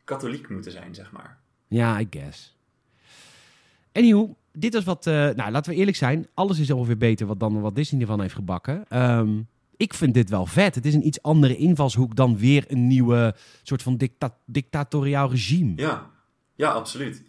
katholiek 0.03 0.49
moeten 0.49 0.71
zijn, 0.71 0.95
zeg 0.95 1.11
maar. 1.11 1.39
Ja, 1.67 1.99
I 1.99 2.07
guess. 2.09 2.57
Anywho, 3.91 4.35
dit 4.53 4.73
was 4.73 4.83
wat... 4.83 5.07
eh, 5.07 5.13
nou, 5.13 5.51
laten 5.51 5.71
we 5.71 5.77
eerlijk 5.77 5.97
zijn. 5.97 6.27
Alles 6.33 6.59
is 6.59 6.71
ongeveer 6.71 6.97
beter 6.97 7.27
wat 7.27 7.39
dan 7.39 7.61
wat 7.61 7.75
Disney 7.75 8.01
ervan 8.01 8.21
heeft 8.21 8.33
gebakken. 8.33 8.85
Ehm, 8.89 9.41
ik 9.77 9.93
vind 9.93 10.13
dit 10.13 10.29
wel 10.29 10.45
vet. 10.45 10.75
Het 10.75 10.85
is 10.85 10.93
een 10.93 11.05
iets 11.07 11.21
andere 11.21 11.55
invalshoek 11.57 12.15
dan 12.15 12.37
weer 12.37 12.65
een 12.67 12.87
nieuwe 12.87 13.35
soort 13.63 13.81
van 13.83 13.97
dicta 13.97 14.37
dictatoriaal 14.45 15.29
regime. 15.29 15.73
Ja, 15.75 16.09
ja, 16.55 16.71
absoluut. 16.71 17.23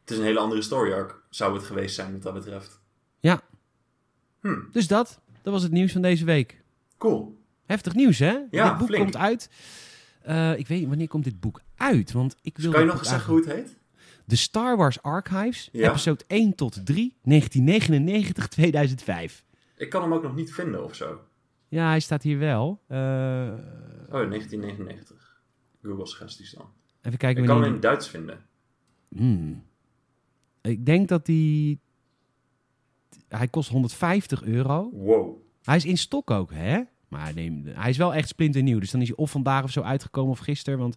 Het 0.00 0.10
is 0.10 0.18
een 0.18 0.24
hele 0.24 0.38
andere 0.38 0.62
story 0.62 0.92
arc, 0.92 1.22
zou 1.30 1.54
het 1.54 1.64
geweest 1.64 1.94
zijn 1.94 2.12
wat 2.12 2.22
dat 2.22 2.34
betreft. 2.34 2.80
Hm, 4.40 4.60
Dus 4.72 4.86
dat, 4.86 5.20
dat 5.42 5.52
was 5.52 5.62
het 5.62 5.72
nieuws 5.72 5.92
van 5.92 6.02
deze 6.02 6.24
week. 6.24 6.62
cool. 6.98 7.35
Heftig 7.66 7.94
nieuws, 7.94 8.18
hè? 8.18 8.38
Ja, 8.50 8.68
dit 8.68 8.78
boek 8.78 8.86
flink. 8.88 9.02
komt 9.02 9.16
uit. 9.16 9.50
Eh, 10.22 10.58
ik 10.58 10.66
weet 10.66 10.78
niet, 10.78 10.88
wanneer 10.88 11.08
komt 11.08 11.24
dit 11.24 11.40
boek 11.40 11.60
uit? 11.76 12.12
Want 12.12 12.36
ik 12.42 12.58
wil 12.58 12.70
kan 12.72 12.80
je 12.80 12.86
nog 12.86 12.98
eens 12.98 13.08
zeggen 13.08 13.32
hoe 13.32 13.40
het 13.44 13.52
heet? 13.52 13.76
De 14.24 14.36
Star 14.36 14.76
Wars 14.76 15.02
Archives, 15.02 15.68
Ja. 15.72 15.88
episode 15.88 16.24
1 16.26 16.54
tot 16.54 16.86
3, 16.86 17.16
1999-2005. 17.22 19.44
Ik 19.76 19.90
kan 19.90 20.02
hem 20.02 20.12
ook 20.14 20.22
nog 20.22 20.34
niet 20.34 20.54
vinden 20.54 20.84
of 20.84 20.94
zo. 20.94 21.20
Ja, 21.68 21.88
hij 21.88 22.00
staat 22.00 22.22
hier 22.22 22.38
wel. 22.38 22.80
Eh, 22.86 22.98
Oh, 24.10 24.28
1999. 24.28 25.40
Google 25.82 26.06
suggesties 26.06 26.50
dan. 26.52 26.66
even 27.02 27.18
kijken 27.18 27.42
Ik 27.42 27.48
kan 27.48 27.62
hem 27.62 27.74
in 27.74 27.80
Duits 27.80 28.08
vinden. 28.08 28.44
Hmm. 29.08 29.64
Ik 30.62 30.86
denk 30.86 31.08
dat 31.08 31.26
hij... 31.26 31.78
Hij 33.28 33.48
kost 33.48 33.68
150 33.70 34.42
euro. 34.42 34.90
Wow. 34.92 35.36
Hij 35.62 35.76
is 35.76 35.84
in 35.84 35.98
stok 35.98 36.30
ook, 36.30 36.50
hè? 36.52 36.80
Maar 37.08 37.34
nee, 37.34 37.62
hij 37.66 37.90
is 37.90 37.96
wel 37.96 38.14
echt 38.14 38.28
splinternieuw. 38.28 38.78
Dus 38.78 38.90
dan 38.90 39.00
is 39.00 39.08
hij 39.08 39.16
of 39.16 39.30
vandaag 39.30 39.62
of 39.64 39.70
zo 39.70 39.80
uitgekomen 39.82 40.30
of 40.30 40.38
gisteren. 40.38 40.78
Want 40.78 40.94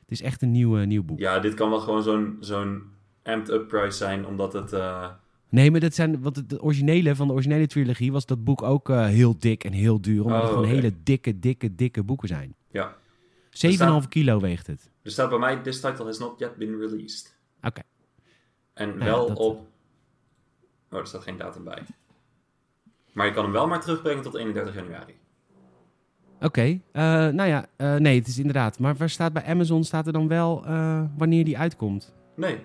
het 0.00 0.10
is 0.10 0.22
echt 0.22 0.42
een 0.42 0.50
nieuw, 0.50 0.76
nieuw 0.76 1.02
boek. 1.02 1.18
Ja, 1.18 1.38
dit 1.38 1.54
kan 1.54 1.70
wel 1.70 1.80
gewoon 1.80 2.02
zo'n 2.02 2.36
zo'n 2.40 2.82
amped-up 3.22 3.68
price 3.68 3.96
zijn, 3.96 4.26
omdat 4.26 4.52
het... 4.52 4.72
eh, 4.72 5.08
Nee, 5.48 5.70
maar 5.70 5.80
dat 5.80 5.94
zijn, 5.94 6.22
wat 6.22 6.36
het 6.36 6.62
originele 6.62 7.14
van 7.16 7.26
de 7.26 7.32
originele 7.32 7.66
trilogie 7.66 8.12
was 8.12 8.26
dat 8.26 8.44
boek 8.44 8.62
ook 8.62 8.88
eh, 8.90 9.06
heel 9.06 9.38
dik 9.38 9.64
en 9.64 9.72
heel 9.72 10.00
duur. 10.00 10.22
Omdat 10.24 10.36
Oh, 10.36 10.42
het 10.42 10.52
gewoon 10.52 10.64
oké. 10.68 10.74
hele 10.74 10.92
dikke, 11.02 11.38
dikke, 11.38 11.74
dikke 11.74 12.02
boeken 12.02 12.28
zijn. 12.28 12.54
ja. 12.70 12.96
7,5 14.02 14.08
kilo 14.08 14.40
weegt 14.40 14.66
het. 14.66 14.90
Er 15.02 15.10
staat 15.10 15.28
bij 15.28 15.38
mij, 15.38 15.56
this 15.62 15.80
title 15.80 16.04
has 16.04 16.18
not 16.18 16.38
yet 16.38 16.56
been 16.56 16.78
released. 16.78 17.36
Oké. 17.62 17.82
En 18.74 18.88
ja, 18.98 19.04
wel 19.04 19.28
dat- 19.28 19.38
op... 19.38 19.66
Oh, 20.90 20.98
er 20.98 21.06
staat 21.06 21.22
geen 21.22 21.36
datum 21.36 21.64
bij. 21.64 21.82
Maar 23.12 23.26
je 23.26 23.32
kan 23.32 23.42
hem 23.44 23.52
wel 23.52 23.66
maar 23.66 23.80
terugbrengen 23.80 24.22
tot 24.22 24.34
31 24.34 24.74
januari. 24.74 25.14
Oké, 26.42 26.62
eh, 26.92 27.02
nou 27.28 27.44
ja, 27.48 27.66
eh, 27.76 27.94
nee, 27.94 28.18
het 28.18 28.26
is 28.28 28.38
inderdaad. 28.38 28.78
Maar 28.78 28.96
waar 28.96 29.10
staat 29.10 29.32
bij 29.32 29.44
Amazon 29.44 29.84
staat 29.84 30.06
er 30.06 30.12
dan 30.12 30.28
wel 30.28 30.66
eh, 30.66 31.02
wanneer 31.16 31.44
die 31.44 31.58
uitkomt? 31.58 32.14
Nee, 32.36 32.58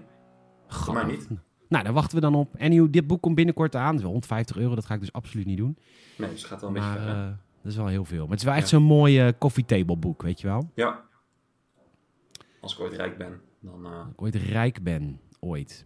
Grappig. 0.68 1.08
niet. 1.08 1.28
Nou, 1.70 1.84
daar 1.84 1.94
wachten 1.94 2.16
we 2.16 2.22
dan 2.22 2.36
op. 2.36 2.56
En 2.56 2.92
dit 2.92 3.08
boek 3.08 3.22
komt 3.22 3.36
binnenkort 3.36 3.76
aan. 3.76 3.86
Dat 3.86 3.96
is 3.96 4.02
wel 4.02 4.10
150 4.12 4.58
euro, 4.58 4.76
dat 4.76 4.86
ga 4.86 4.94
ik 4.94 5.00
dus 5.00 5.14
absoluut 5.14 5.46
niet 5.46 5.58
doen. 5.58 5.78
Nee, 6.18 6.30
dus 6.30 6.42
het 6.42 6.50
gaat 6.52 6.62
wel 6.62 6.70
een 6.70 6.76
Maar 6.76 6.94
beetje 6.94 7.10
ver. 7.10 7.38
dat 7.62 7.72
is 7.72 7.78
wel 7.78 7.88
heel 7.88 8.06
veel. 8.06 8.22
Maar 8.22 8.30
het 8.30 8.40
is 8.40 8.46
wel 8.46 8.54
echt 8.54 8.70
Ja. 8.70 8.78
zo'n 8.78 8.84
mooi 8.88 9.20
eh, 9.20 9.34
coffee 9.40 9.66
table 9.66 9.98
boek, 9.98 10.22
weet 10.22 10.42
je 10.42 10.48
wel? 10.48 10.72
Ja. 10.76 11.02
Als 12.62 12.74
ik 12.74 12.80
ooit 12.80 12.94
rijk 12.94 13.18
ben, 13.18 13.42
dan... 13.60 13.86
ik 14.12 14.22
ooit 14.22 14.36
rijk 14.36 14.84
ben. 14.84 15.20
Ooit. 15.40 15.86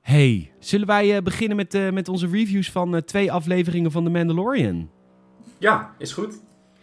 Hey, 0.00 0.52
zullen 0.58 0.86
wij 0.86 1.22
beginnen 1.22 1.56
met, 1.56 1.92
met 1.92 2.08
onze 2.08 2.26
reviews 2.26 2.70
van 2.70 3.02
twee 3.04 3.32
afleveringen 3.32 3.90
van 3.90 4.04
The 4.04 4.10
Mandalorian? 4.10 4.90
Ja, 5.58 5.94
is 5.98 6.12
goed. 6.12 6.42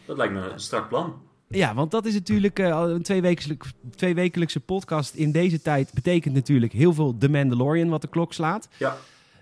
Dat 0.09 0.17
lijkt 0.17 0.33
me 0.33 0.49
een 0.49 0.59
strak 0.59 0.87
plan. 0.87 1.21
Ja, 1.47 1.73
want 1.73 1.91
dat 1.91 2.05
is 2.05 2.13
natuurlijk 2.13 2.59
al 2.59 2.89
een 2.89 3.01
tweewekelijkse, 3.01 3.71
tweewekelijkse 3.95 4.59
podcast 4.59 5.13
in 5.13 5.31
deze 5.31 5.61
tijd. 5.61 5.91
Betekent 5.93 6.33
natuurlijk 6.33 6.71
heel 6.71 6.93
veel 6.93 7.17
The 7.17 7.29
Mandalorian 7.29 7.89
wat 7.89 8.01
de 8.01 8.07
klok 8.07 8.33
slaat. 8.33 8.69
Ja. 8.77 8.97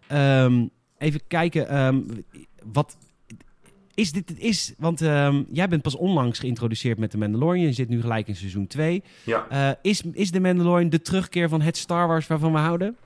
Ehm, 0.08 0.65
even 0.97 1.21
kijken, 1.27 1.69
ehm, 1.69 2.01
wat 2.73 2.97
is 3.93 4.12
dit? 4.12 4.34
Is, 4.38 4.73
want 4.77 5.01
ehm, 5.01 5.43
jij 5.51 5.67
bent 5.67 5.82
pas 5.82 5.95
onlangs 5.95 6.39
geïntroduceerd 6.39 6.97
met 6.97 7.12
The 7.12 7.17
Mandalorian. 7.17 7.65
Je 7.65 7.73
zit 7.73 7.89
nu 7.89 8.01
gelijk 8.01 8.27
in 8.27 8.36
seizoen 8.36 8.67
2. 8.67 9.03
Ja. 9.23 9.45
Eh, 9.49 9.69
is, 9.82 10.01
is 10.13 10.32
The 10.32 10.39
Mandalorian 10.39 10.89
de 10.89 11.01
terugkeer 11.01 11.49
van 11.49 11.62
het 11.62 11.77
Star 11.77 12.08
Wars 12.08 12.27
waarvan 12.27 12.51
we 12.51 12.58
houden? 12.58 12.97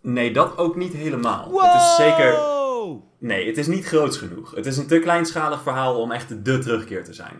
Nee, 0.00 0.32
dat 0.32 0.58
ook 0.58 0.76
niet 0.76 0.92
helemaal. 0.92 1.62
Het 1.62 1.80
is 1.82 1.96
zeker... 1.96 2.51
Wow! 2.92 3.02
Nee, 3.18 3.46
het 3.46 3.58
is 3.58 3.66
niet 3.66 3.84
groots 3.84 4.16
genoeg. 4.16 4.54
Het 4.54 4.66
is 4.66 4.76
een 4.76 4.86
te 4.86 4.98
kleinschalig 4.98 5.62
verhaal 5.62 6.00
om 6.00 6.10
echt 6.12 6.44
de 6.44 6.58
terugkeer 6.58 7.04
te 7.04 7.12
zijn. 7.12 7.34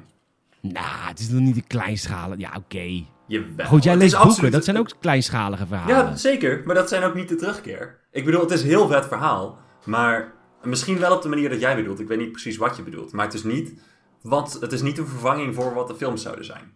Nou, 0.60 1.08
het 1.08 1.18
is 1.18 1.28
nog 1.28 1.40
niet 1.40 1.56
een 1.56 1.66
kleinschalige. 1.66 2.40
Ja, 2.40 2.52
oké. 2.56 3.04
Jawel. 3.26 3.66
Goed, 3.66 3.84
jij 3.84 3.96
leest 3.96 4.12
boeken. 4.12 4.28
absoluut- 4.30 4.52
Dat 4.52 4.64
zijn 4.64 4.78
ook 4.78 4.90
kleinschalige 5.00 5.66
verhalen. 5.66 5.96
Ja, 5.96 6.16
zeker. 6.16 6.62
Maar 6.64 6.74
dat 6.74 6.88
zijn 6.88 7.02
ook 7.02 7.14
niet 7.14 7.28
de 7.28 7.34
terugkeer. 7.36 7.98
Ik 8.10 8.24
bedoel, 8.24 8.40
het 8.40 8.50
is 8.50 8.62
een 8.62 8.68
heel 8.68 8.88
vet 8.88 9.06
verhaal. 9.06 9.58
Maar 9.84 10.32
misschien 10.62 10.98
wel 10.98 11.14
op 11.16 11.22
de 11.22 11.28
manier 11.28 11.48
dat 11.48 11.60
jij 11.60 11.76
bedoelt. 11.76 12.00
Ik 12.00 12.08
weet 12.08 12.18
niet 12.18 12.32
precies 12.32 12.56
wat 12.56 12.76
je 12.76 12.82
bedoelt. 12.82 13.12
Maar 13.12 13.24
het 13.24 13.34
is 13.34 13.42
niet, 13.44 13.72
want 14.22 14.52
het 14.60 14.72
is 14.72 14.82
niet 14.82 14.98
een 14.98 15.06
vervanging 15.06 15.54
voor 15.54 15.74
wat 15.74 15.88
de 15.88 15.94
films 15.94 16.22
zouden 16.22 16.44
zijn. 16.44 16.72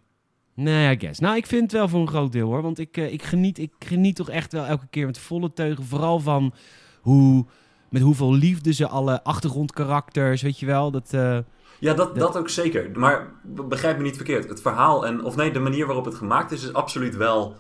Nee, 0.55 0.95
I 0.97 1.01
guess. 1.01 1.21
Nou, 1.21 1.37
ik 1.37 1.47
vind 1.47 1.63
het 1.63 1.73
wel 1.73 1.89
voor 1.89 2.01
een 2.01 2.09
groot 2.09 2.33
deel 2.33 2.47
hoor. 2.49 2.63
Want 2.63 2.79
ik, 2.79 2.97
eh, 2.97 3.13
ik, 3.13 3.23
geniet, 3.23 3.59
ik 3.59 3.73
geniet 3.79 4.17
toch 4.17 4.31
echt 4.31 4.53
wel 4.53 4.65
elke 4.65 4.87
keer 4.91 5.07
met 5.07 5.19
volle 5.19 5.53
teugen. 5.53 5.85
Vooral 5.85 6.21
van 6.21 6.55
hoe, 7.01 7.47
met 7.89 8.03
hoeveel 8.03 8.33
liefde 8.35 8.73
ze 8.73 8.89
alle 8.89 9.23
achtergrondkarakters, 9.25 10.43
weet 10.43 10.59
je 10.59 10.67
wel. 10.67 10.91
Dat, 10.91 11.13
eh, 11.13 11.39
Ja, 11.79 11.95
dat, 11.95 12.17
dat 12.17 12.37
ook 12.37 12.49
zeker. 12.49 12.91
Maar 12.99 13.33
be- 13.43 13.63
begrijp 13.63 13.97
me 13.97 14.03
niet 14.03 14.17
verkeerd. 14.17 14.49
Het 14.49 14.61
verhaal 14.61 15.07
en, 15.07 15.25
of 15.25 15.37
nee, 15.37 15.51
de 15.53 15.59
manier 15.59 15.87
waarop 15.87 16.05
het 16.05 16.15
gemaakt 16.15 16.51
is, 16.53 16.63
is 16.63 16.73
absoluut 16.73 17.17
wel 17.17 17.57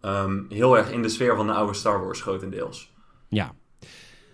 ehm, 0.00 0.38
heel 0.48 0.76
erg 0.78 0.90
in 0.90 1.02
de 1.02 1.08
sfeer 1.08 1.36
van 1.36 1.46
de 1.46 1.52
oude 1.52 1.74
Star 1.74 2.04
Wars, 2.04 2.20
grotendeels. 2.20 2.92
ja. 3.28 3.52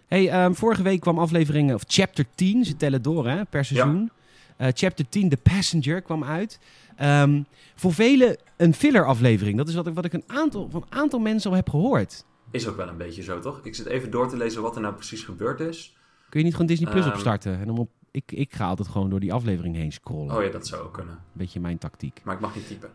Hey, 0.07 0.29
ehm, 0.31 0.53
vorige 0.53 0.83
week 0.83 1.01
kwam 1.01 1.19
aflevering, 1.19 1.75
of 1.75 1.83
chapter 1.87 2.25
10, 2.35 2.65
ze 2.65 2.77
tellen 2.77 3.03
door 3.03 3.27
hè, 3.29 3.45
per 3.45 3.65
seizoen. 3.65 4.11
Eh, 4.57 4.69
chapter 4.75 5.09
10, 5.09 5.29
The 5.29 5.37
Passenger, 5.37 6.03
kwam 6.03 6.25
uit. 6.25 6.59
Ehm, 6.97 7.43
voor 7.75 7.93
velen 7.93 8.37
een 8.57 8.75
filler 8.75 9.07
aflevering. 9.07 9.57
Dat 9.57 9.69
is 9.69 9.75
wat 9.75 9.87
ik, 9.87 9.95
wat 9.95 10.05
ik 10.05 10.13
een 10.13 10.25
aantal, 10.27 10.69
van 10.71 10.85
een 10.89 10.99
aantal 10.99 11.19
mensen 11.19 11.51
al 11.51 11.57
heb 11.57 11.71
gehoord. 11.71 12.25
Is 12.57 12.69
ook 12.69 12.77
wel 12.77 12.89
een 12.89 12.97
beetje 12.97 13.23
zo, 13.23 13.39
toch? 13.41 13.61
Ik 13.63 13.75
zit 13.75 13.87
even 13.87 14.11
door 14.11 14.29
te 14.29 14.37
lezen 14.37 14.63
wat 14.63 14.75
er 14.75 14.81
nou 14.81 14.95
precies 14.95 15.23
gebeurd 15.25 15.61
is. 15.61 15.97
Kun 16.29 16.39
je 16.41 16.45
niet 16.45 16.55
gewoon 16.55 16.69
Disney 16.69 16.91
Plus 16.91 17.05
Ehm. 17.05 17.13
opstarten? 17.13 17.59
En 17.61 17.67
dan 17.67 17.79
op, 17.79 17.91
ik, 18.11 18.33
ik 18.33 18.55
ga 18.55 18.67
altijd 18.67 18.89
gewoon 18.89 19.11
door 19.11 19.21
die 19.21 19.33
aflevering 19.33 19.77
heen 19.77 19.93
scrollen. 19.93 20.37
Oh 20.37 20.43
ja, 20.43 20.51
dat 20.51 20.67
zou 20.67 20.83
ook 20.83 20.93
kunnen. 20.93 21.19
Beetje 21.33 21.61
mijn 21.61 21.79
tactiek. 21.79 22.21
Maar 22.25 22.35
ik 22.35 22.41
mag 22.41 22.55
niet 22.55 22.67
typen. 22.67 22.91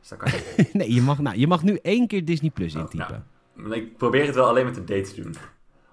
Dus 0.00 0.08
dat 0.08 0.18
kan 0.18 0.30
niet. 0.56 0.74
nee, 0.74 0.94
je 0.94 1.02
mag, 1.02 1.18
nou, 1.18 1.36
je 1.38 1.46
mag 1.46 1.62
nu 1.62 1.78
één 1.82 2.06
keer 2.06 2.24
Disney 2.24 2.50
Plus 2.50 2.74
Oh, 2.74 2.80
intypen. 2.80 3.24
Ik 3.70 3.96
probeer 3.96 4.26
het 4.26 4.34
wel 4.34 4.46
alleen 4.48 4.64
met 4.64 4.74
de 4.86 5.00
D 5.02 5.14
te 5.14 5.22
doen. 5.22 5.34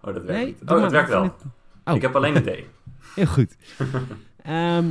Oh, 0.01 0.13
dat 0.13 0.23
werkt 0.23 0.27
nee, 0.27 0.45
niet. 0.45 0.71
Oh, 0.71 0.81
het 0.81 0.91
werkt 0.91 1.09
wel. 1.09 1.23
het- 1.23 1.43
Oh. 1.85 1.95
Ik 1.95 2.01
heb 2.01 2.15
alleen 2.15 2.35
een 2.35 2.43
D. 2.43 2.63
Heel 3.15 3.25
goed. 3.25 3.55
Ehm, 4.43 4.53
eh, 4.77 4.83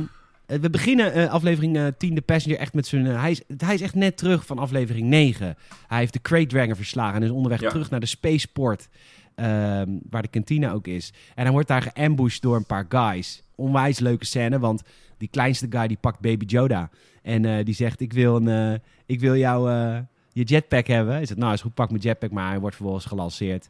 we 0.47 0.69
beginnen 0.69 1.13
eh, 1.13 1.29
aflevering 1.29 1.77
eh 1.77 1.87
10, 1.97 2.15
de 2.15 2.21
Passenger, 2.21 2.59
echt 2.59 2.73
met 2.73 2.87
zijn... 2.87 3.07
eh, 3.07 3.21
hij, 3.21 3.31
is, 3.31 3.41
hij 3.57 3.73
is 3.73 3.81
echt 3.81 3.95
net 3.95 4.17
terug 4.17 4.45
van 4.45 4.59
aflevering 4.59 5.07
9. 5.07 5.55
Hij 5.87 5.97
heeft 5.99 6.13
de 6.13 6.21
Crate 6.21 6.45
Dranger 6.45 6.75
verslagen 6.75 7.15
en 7.15 7.23
is 7.23 7.29
onderweg 7.29 7.61
Ja. 7.61 7.69
terug 7.69 7.89
naar 7.89 7.99
de 7.99 8.05
Spaceport. 8.05 8.89
ehm, 9.35 9.89
waar 10.09 10.21
de 10.21 10.27
kantine 10.27 10.73
ook 10.73 10.87
is. 10.87 11.13
En 11.35 11.43
hij 11.43 11.51
wordt 11.51 11.67
daar 11.67 11.81
geambushed 11.81 12.41
door 12.41 12.55
een 12.55 12.65
paar 12.65 12.85
guys. 12.89 13.43
Onwijs 13.55 13.99
leuke 13.99 14.25
scène, 14.25 14.59
want 14.59 14.81
die 15.17 15.27
kleinste 15.27 15.67
guy 15.69 15.87
die 15.87 15.97
pakt 16.01 16.19
Baby 16.19 16.45
Yoda. 16.45 16.89
En 17.21 17.45
eh, 17.45 17.65
die 17.65 17.73
zegt, 17.73 17.99
ik 17.99 18.13
wil, 18.13 18.35
een, 18.35 18.47
eh, 18.73 18.79
ik 19.05 19.19
wil 19.19 19.35
jou 19.35 19.71
eh, 19.71 19.97
je 20.33 20.43
jetpack 20.43 20.87
hebben. 20.87 21.13
Hij 21.13 21.25
zegt, 21.25 21.39
nou 21.39 21.53
is 21.53 21.61
goed, 21.61 21.73
pak 21.73 21.89
mijn 21.89 22.01
jetpack, 22.01 22.31
maar 22.31 22.49
hij 22.49 22.59
wordt 22.59 22.75
vervolgens 22.75 23.05
gelanceerd. 23.05 23.69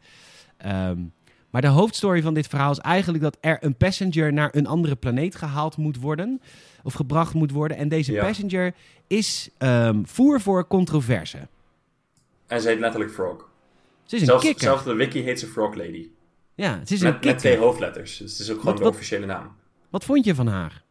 Ehm, 0.57 0.97
maar 1.49 1.61
de 1.61 1.67
hoofdstory 1.67 2.21
van 2.21 2.33
dit 2.33 2.47
verhaal 2.47 2.71
is 2.71 2.77
eigenlijk 2.77 3.23
dat 3.23 3.37
er 3.41 3.57
een 3.63 3.75
passenger 3.75 4.33
naar 4.33 4.49
een 4.55 4.67
andere 4.67 4.95
planeet 4.95 5.35
gehaald 5.35 5.77
moet 5.77 5.99
worden. 5.99 6.41
Of 6.83 6.93
gebracht 6.93 7.33
moet 7.33 7.51
worden. 7.51 7.77
En 7.77 7.89
deze 7.89 8.11
Ja. 8.11 8.23
passenger 8.25 8.73
is 9.07 9.49
ehm, 9.57 10.03
voer 10.03 10.41
voor 10.41 10.67
controverse. 10.67 11.47
En 12.47 12.61
ze 12.61 12.67
heet 12.67 12.79
letterlijk 12.79 13.11
Frog. 13.11 13.49
Ze 14.03 14.15
is 14.15 14.21
een 14.21 14.27
Zelfs, 14.27 14.43
kikker. 14.43 14.63
zelfs 14.63 14.83
de 14.83 14.93
wiki 14.93 15.21
heet 15.21 15.39
ze 15.39 15.47
Frog 15.47 15.75
Lady. 15.75 16.09
Ja, 16.55 16.79
het 16.79 16.91
is 16.91 17.01
een 17.01 17.11
Met, 17.11 17.23
met 17.23 17.37
twee 17.39 17.51
kikker. 17.51 17.67
hoofdletters. 17.69 18.17
Dus 18.17 18.31
het 18.31 18.39
is 18.39 18.51
ook 18.51 18.59
gewoon 18.59 18.73
Wat- 18.73 18.83
de 18.83 18.89
officiële 18.89 19.25
naam. 19.25 19.55
Wat 19.89 20.03
vond 20.05 20.25
je 20.25 20.35
van 20.35 20.47
haar? 20.47 20.83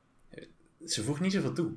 Ze 0.85 1.03
voegt 1.03 1.21
niet 1.21 1.33
zoveel 1.33 1.53
toe. 1.53 1.71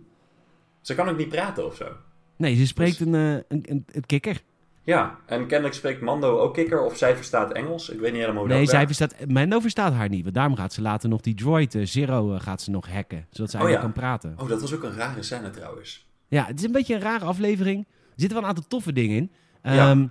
Ze 0.81 0.95
kan 0.95 1.09
ook 1.09 1.17
niet 1.17 1.29
praten 1.29 1.65
of 1.65 1.75
zo. 1.75 1.87
Nee, 2.35 2.55
ze 2.55 2.67
spreekt 2.67 2.97
Dus- 2.97 3.07
een, 3.07 3.15
eh, 3.15 3.33
een, 3.47 3.63
een, 3.69 3.85
een 3.91 4.05
kikker. 4.05 4.41
Ja, 4.89 5.17
en 5.25 5.47
kennelijk 5.47 5.75
spreekt 5.75 6.01
Mando 6.01 6.39
ook 6.39 6.53
kikker 6.53 6.81
of 6.81 6.97
zij 6.97 7.15
verstaat 7.15 7.51
Engels. 7.51 7.89
Ik 7.89 7.99
weet 7.99 8.11
niet 8.11 8.21
helemaal 8.21 8.41
hoe 8.43 8.51
Nee, 8.51 8.61
dat 8.61 8.69
zij 8.69 8.85
verstaat, 8.85 9.15
Mando 9.27 9.59
verstaat 9.59 9.93
haar 9.93 10.09
niet. 10.09 10.23
Want 10.23 10.35
daarom 10.35 10.55
gaat 10.55 10.73
ze 10.73 10.81
later 10.81 11.09
nog 11.09 11.21
die 11.21 11.35
droid 11.35 11.75
eh, 11.75 11.85
Zero 11.85 12.33
eh, 12.33 12.41
gaat 12.41 12.61
ze 12.61 12.71
nog 12.71 12.89
hacken. 12.91 13.27
Zodat 13.29 13.51
zij 13.51 13.61
Oh, 13.61 13.69
ja. 13.69 13.79
kan 13.79 13.93
praten. 13.93 14.35
Oh, 14.37 14.47
dat 14.49 14.61
was 14.61 14.73
ook 14.73 14.83
een 14.83 14.95
rare 14.95 15.23
scène 15.23 15.49
trouwens. 15.49 16.07
Ja, 16.27 16.45
het 16.45 16.59
is 16.59 16.65
een 16.65 16.71
beetje 16.71 16.95
een 16.95 17.01
rare 17.01 17.25
aflevering. 17.25 17.85
Er 17.87 18.13
zitten 18.15 18.33
wel 18.33 18.41
een 18.49 18.55
aantal 18.55 18.67
toffe 18.69 18.93
dingen 18.93 19.15
in. 19.15 19.31
Ja. 19.63 19.89
Ehm, 19.89 20.07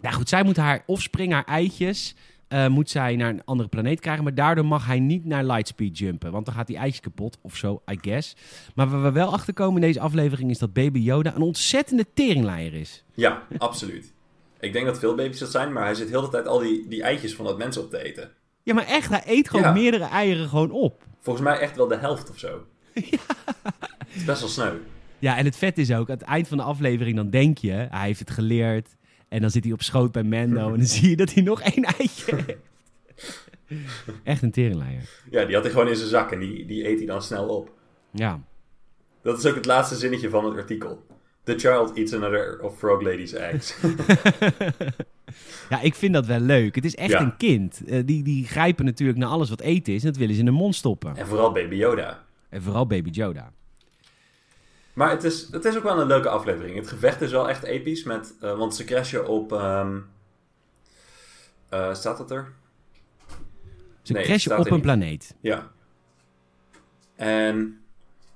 nou 0.00 0.14
goed, 0.14 0.28
zij 0.28 0.42
moet 0.42 0.56
haar 0.56 0.82
offspring, 0.86 1.32
haar 1.32 1.44
eitjes, 1.44 2.16
eh, 2.48 2.66
moet 2.66 2.90
zij 2.90 3.16
naar 3.16 3.30
een 3.30 3.44
andere 3.44 3.68
planeet 3.68 4.00
krijgen. 4.00 4.24
Maar 4.24 4.34
daardoor 4.34 4.64
mag 4.66 4.86
hij 4.86 5.00
niet 5.00 5.24
naar 5.24 5.44
lightspeed 5.44 5.98
jumpen. 5.98 6.32
Want 6.32 6.46
dan 6.46 6.54
gaat 6.54 6.66
die 6.66 6.76
eitjes 6.76 7.00
kapot, 7.00 7.38
of 7.42 7.56
zo, 7.56 7.82
I 7.90 7.98
guess. 8.00 8.36
Maar 8.74 8.88
waar 8.88 9.02
we 9.02 9.12
wel 9.12 9.32
achter 9.32 9.54
komen 9.54 9.74
in 9.82 9.86
deze 9.86 10.00
aflevering 10.00 10.50
is 10.50 10.58
dat 10.58 10.72
Baby 10.72 10.98
Yoda 10.98 11.34
een 11.34 11.42
ontzettende 11.42 12.06
teringleier 12.14 12.74
is. 12.74 13.04
Ja, 13.14 13.42
absoluut. 13.58 14.12
Ik 14.60 14.72
denk 14.72 14.86
dat 14.86 14.98
veel 14.98 15.14
baby's 15.14 15.38
dat 15.38 15.50
zijn, 15.50 15.72
maar 15.72 15.84
hij 15.84 15.94
zit 15.94 16.08
heel 16.08 16.20
de 16.22 16.28
tijd 16.28 16.46
al 16.46 16.58
die, 16.58 16.88
die 16.88 17.02
eitjes 17.02 17.34
van 17.34 17.44
dat 17.44 17.58
mensen 17.58 17.82
op 17.82 17.90
te 17.90 18.04
eten. 18.04 18.30
Ja, 18.62 18.74
maar 18.74 18.86
echt, 18.86 19.08
hij 19.08 19.22
eet 19.26 19.48
gewoon 19.50 19.64
Ja. 19.64 19.72
meerdere 19.72 20.04
eieren 20.04 20.48
gewoon 20.48 20.70
op. 20.70 21.02
Volgens 21.20 21.44
mij 21.44 21.58
echt 21.58 21.76
wel 21.76 21.88
de 21.88 21.96
helft 21.96 22.30
of 22.30 22.38
zo. 22.38 22.66
Het 22.94 24.14
is 24.14 24.24
best 24.24 24.40
wel 24.40 24.48
sneu. 24.48 24.72
Ja, 25.18 25.36
en 25.36 25.44
het 25.44 25.56
vet 25.56 25.78
is 25.78 25.92
ook, 25.92 26.08
aan 26.10 26.16
het 26.16 26.24
eind 26.26 26.48
van 26.48 26.56
de 26.56 26.62
aflevering 26.62 27.16
dan 27.16 27.30
denk 27.30 27.58
je, 27.58 27.72
hij 27.72 28.06
heeft 28.06 28.18
het 28.18 28.30
geleerd. 28.30 28.88
En 29.34 29.40
dan 29.40 29.50
zit 29.50 29.64
hij 29.64 29.72
op 29.72 29.82
schoot 29.82 30.12
bij 30.12 30.22
Mando 30.22 30.72
en 30.72 30.76
dan 30.78 30.86
zie 30.86 31.10
je 31.10 31.16
dat 31.16 31.32
hij 31.32 31.42
nog 31.42 31.60
één 31.60 31.84
eitje 31.84 32.36
heeft. 32.46 33.42
Echt 34.22 34.42
een 34.42 34.50
teringleier. 34.50 35.08
Ja, 35.30 35.44
die 35.44 35.54
had 35.54 35.64
hij 35.64 35.72
gewoon 35.72 35.88
in 35.88 35.96
zijn 35.96 36.08
zak 36.08 36.32
en 36.32 36.38
die, 36.38 36.66
die 36.66 36.88
eet 36.88 36.96
hij 36.98 37.06
dan 37.06 37.22
snel 37.22 37.48
op. 37.48 37.70
Ja. 38.10 38.40
Dat 39.22 39.38
is 39.38 39.46
ook 39.46 39.54
het 39.54 39.64
laatste 39.66 39.94
zinnetje 39.96 40.28
van 40.30 40.44
het 40.44 40.56
artikel. 40.56 41.06
The 41.44 41.58
child 41.58 41.96
eats 41.96 42.12
another 42.14 42.60
of 42.62 42.78
Frog 42.78 43.02
Lady's 43.02 43.32
eggs. 43.32 43.76
ja, 45.70 45.80
ik 45.80 45.94
vind 45.94 46.14
dat 46.14 46.26
wel 46.26 46.40
leuk. 46.40 46.74
Het 46.74 46.84
is 46.84 46.94
echt 46.94 47.10
Ja. 47.10 47.20
een 47.20 47.36
kind. 47.36 47.82
Eh, 47.86 48.02
die, 48.06 48.22
die 48.22 48.46
grijpen 48.46 48.84
natuurlijk 48.84 49.18
naar 49.18 49.28
alles 49.28 49.48
wat 49.50 49.60
eten 49.60 49.94
is 49.94 50.00
en 50.00 50.06
dat 50.08 50.16
willen 50.16 50.34
ze 50.34 50.40
in 50.40 50.46
de 50.46 50.52
mond 50.52 50.74
stoppen. 50.74 51.16
en 51.16 51.26
vooral 51.26 51.52
Baby 51.52 51.74
Yoda. 51.74 52.24
En 52.48 52.62
vooral 52.62 52.86
Baby 52.86 53.10
Yoda. 53.10 53.52
Maar 54.94 55.10
het 55.10 55.24
is, 55.24 55.48
het 55.50 55.64
is 55.64 55.76
ook 55.76 55.82
wel 55.82 56.00
een 56.00 56.06
leuke 56.06 56.28
aflevering. 56.28 56.76
Het 56.76 56.88
gevecht 56.88 57.20
is 57.20 57.30
wel 57.30 57.48
echt 57.48 57.62
episch, 57.62 58.02
met, 58.04 58.34
eh, 58.40 58.58
want 58.58 58.74
ze 58.74 58.84
crashen 58.84 59.28
op... 59.28 59.52
ehm, 59.52 59.98
eh, 61.68 61.94
staat 61.94 62.18
dat 62.18 62.30
er? 62.30 62.52
Ze 64.02 64.12
Nee, 64.12 64.24
crashen 64.24 64.58
op 64.58 64.66
een 64.66 64.72
niet. 64.72 64.82
planeet. 64.82 65.34
Ja. 65.40 65.70
En 67.16 67.78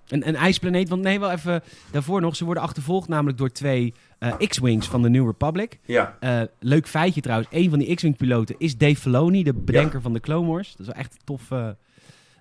Een, 0.08 0.28
een 0.28 0.36
ijsplaneet, 0.36 0.88
want 0.88 1.02
nee, 1.02 1.20
wel 1.20 1.30
even 1.30 1.62
daarvoor 1.90 2.20
nog. 2.20 2.36
Ze 2.36 2.44
worden 2.44 2.62
achtervolgd 2.62 3.08
namelijk 3.08 3.38
door 3.38 3.50
twee 3.50 3.94
eh, 4.18 4.36
X-Wings 4.48 4.88
van 4.88 5.02
de 5.02 5.08
New 5.08 5.26
Republic. 5.26 5.78
ja, 5.84 6.16
leuk 6.58 6.86
feitje 6.88 7.20
trouwens. 7.20 7.48
Een 7.52 7.70
van 7.70 7.78
die 7.78 7.94
X-Wing 7.94 8.16
piloten 8.16 8.54
is 8.58 8.76
Dave 8.76 8.96
Filoni, 8.96 9.42
de 9.42 9.54
bedenker 9.54 10.00
van 10.00 10.12
de 10.12 10.20
Clone 10.20 10.46
Wars. 10.46 10.70
Dat 10.70 10.80
is 10.80 10.86
wel 10.86 10.94
echt 11.02 11.12
een 11.12 11.24
tof, 11.24 11.50
eh, 11.50 11.68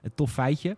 een 0.02 0.12
tof 0.16 0.32
feitje. 0.32 0.78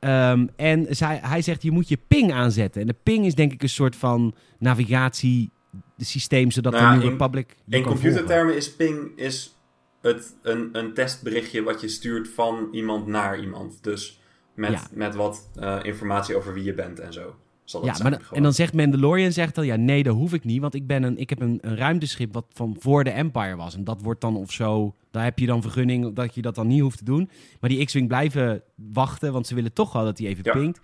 Ehm, 0.00 0.46
en 0.56 0.86
zij, 0.90 1.18
hij 1.22 1.42
zegt, 1.42 1.62
je 1.62 1.70
moet 1.70 1.88
je 1.88 1.98
ping 2.08 2.32
aanzetten. 2.32 2.80
En 2.80 2.86
de 2.86 2.96
ping 3.02 3.26
is 3.26 3.34
denk 3.34 3.52
ik 3.52 3.62
een 3.62 3.68
soort 3.68 3.96
van 3.96 4.34
navigatiesysteem, 4.58 6.50
zodat 6.50 6.72
Nou 6.72 6.84
de 6.90 6.94
New 6.96 7.04
in- 7.04 7.10
Republic 7.10 7.56
in 7.68 7.82
kan 7.82 7.92
computertermen 7.92 8.56
is 8.56 8.74
ping 8.76 9.12
is 9.16 9.58
het, 10.02 10.36
een, 10.42 10.68
een 10.72 10.94
testberichtje 10.94 11.62
wat 11.62 11.80
je 11.80 11.88
stuurt 11.88 12.28
van 12.28 12.68
iemand 12.72 13.06
naar 13.06 13.40
iemand. 13.40 13.82
Dus 13.84 14.20
met, 14.54 14.70
Ja. 14.70 14.80
met 14.92 15.14
wat 15.14 15.50
eh, 15.54 15.78
informatie 15.82 16.36
over 16.36 16.54
wie 16.54 16.64
je 16.64 16.74
bent 16.74 17.00
en 17.00 17.12
zo. 17.12 17.34
Zal 17.64 17.80
dat 17.80 17.90
Ja, 17.90 17.96
zijn, 17.96 18.10
maar 18.10 18.18
dan- 18.18 18.36
en 18.36 18.42
dan 18.42 18.52
zegt 18.52 18.74
Mandalorian 18.74 19.32
zegt 19.32 19.54
dan, 19.54 19.66
ja, 19.66 19.76
nee, 19.76 20.02
dat 20.02 20.14
hoef 20.14 20.32
ik 20.32 20.44
niet, 20.44 20.60
want 20.60 20.74
ik, 20.74 20.86
ben 20.86 21.02
een, 21.02 21.18
ik 21.18 21.30
heb 21.30 21.40
een, 21.40 21.58
een 21.60 21.76
ruimteschip 21.76 22.32
wat 22.32 22.46
van 22.52 22.76
voor 22.78 23.04
de 23.04 23.10
Empire 23.10 23.56
was. 23.56 23.74
En 23.74 23.84
dat 23.84 24.02
wordt 24.02 24.20
dan 24.20 24.36
of 24.36 24.52
zo, 24.52 24.94
daar 25.10 25.24
heb 25.24 25.38
je 25.38 25.46
dan 25.46 25.62
vergunning 25.62 26.14
dat 26.14 26.34
je 26.34 26.42
dat 26.42 26.54
dan 26.54 26.66
niet 26.66 26.80
hoeft 26.80 26.98
te 26.98 27.04
doen. 27.04 27.30
Maar 27.60 27.70
die 27.70 27.84
X-Wing 27.84 28.08
blijven 28.08 28.62
wachten, 28.74 29.32
want 29.32 29.46
ze 29.46 29.54
willen 29.54 29.72
toch 29.72 29.92
wel 29.92 30.04
dat 30.04 30.18
hij 30.18 30.26
even 30.26 30.44
Ja. 30.44 30.52
pinkt. 30.52 30.80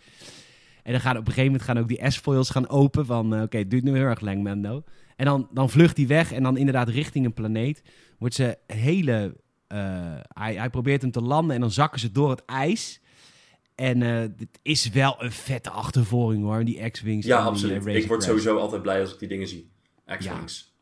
En 0.83 0.93
dan 0.93 1.01
gaan 1.01 1.13
op 1.17 1.27
een 1.27 1.33
gegeven 1.33 1.51
moment 1.51 1.63
gaan 1.63 1.79
ook 1.79 1.89
die 1.89 2.11
S-foils 2.11 2.51
gaan 2.51 2.69
open 2.69 3.07
van, 3.07 3.35
eh, 3.35 3.43
oké, 3.43 3.57
het 3.59 3.71
duurt 3.71 3.85
nu 3.85 3.93
heel 3.97 4.05
erg 4.07 4.21
lang, 4.21 4.43
Mando. 4.43 4.83
En 5.17 5.25
dan, 5.25 5.49
dan 5.53 5.71
vlucht 5.71 5.97
hij 5.97 6.07
weg 6.07 6.33
en 6.33 6.43
dan 6.43 6.57
inderdaad 6.57 6.89
richting 6.89 7.25
een 7.25 7.33
planeet. 7.35 7.83
Wordt 8.19 8.35
ze 8.35 8.59
hele, 8.67 9.37
eh, 9.67 9.79
hij, 10.29 10.55
hij 10.55 10.71
probeert 10.71 11.03
hem 11.03 11.11
te 11.11 11.21
landen 11.21 11.55
en 11.55 11.61
dan 11.61 11.71
zakken 11.71 12.01
ze 12.01 12.13
door 12.13 12.31
het 12.31 12.43
ijs. 12.45 13.01
En 13.75 14.03
eh 14.03 14.29
dit 14.37 14.59
is 14.63 14.89
wel 14.89 15.17
een 15.19 15.33
vette 15.33 15.71
achtervolging 15.71 16.43
hoor, 16.43 16.65
die 16.65 16.91
X-Wings. 16.91 17.27
ja, 17.27 17.39
die, 17.41 17.51
absoluut. 17.51 17.87
ik 17.87 18.07
word 18.07 18.23
sowieso 18.23 18.57
altijd 18.59 18.83
blij 18.83 19.01
als 19.01 19.13
ik 19.13 19.19
die 19.19 19.29
dingen 19.29 19.49
zie. 19.49 19.71
X-Wings. 20.19 20.74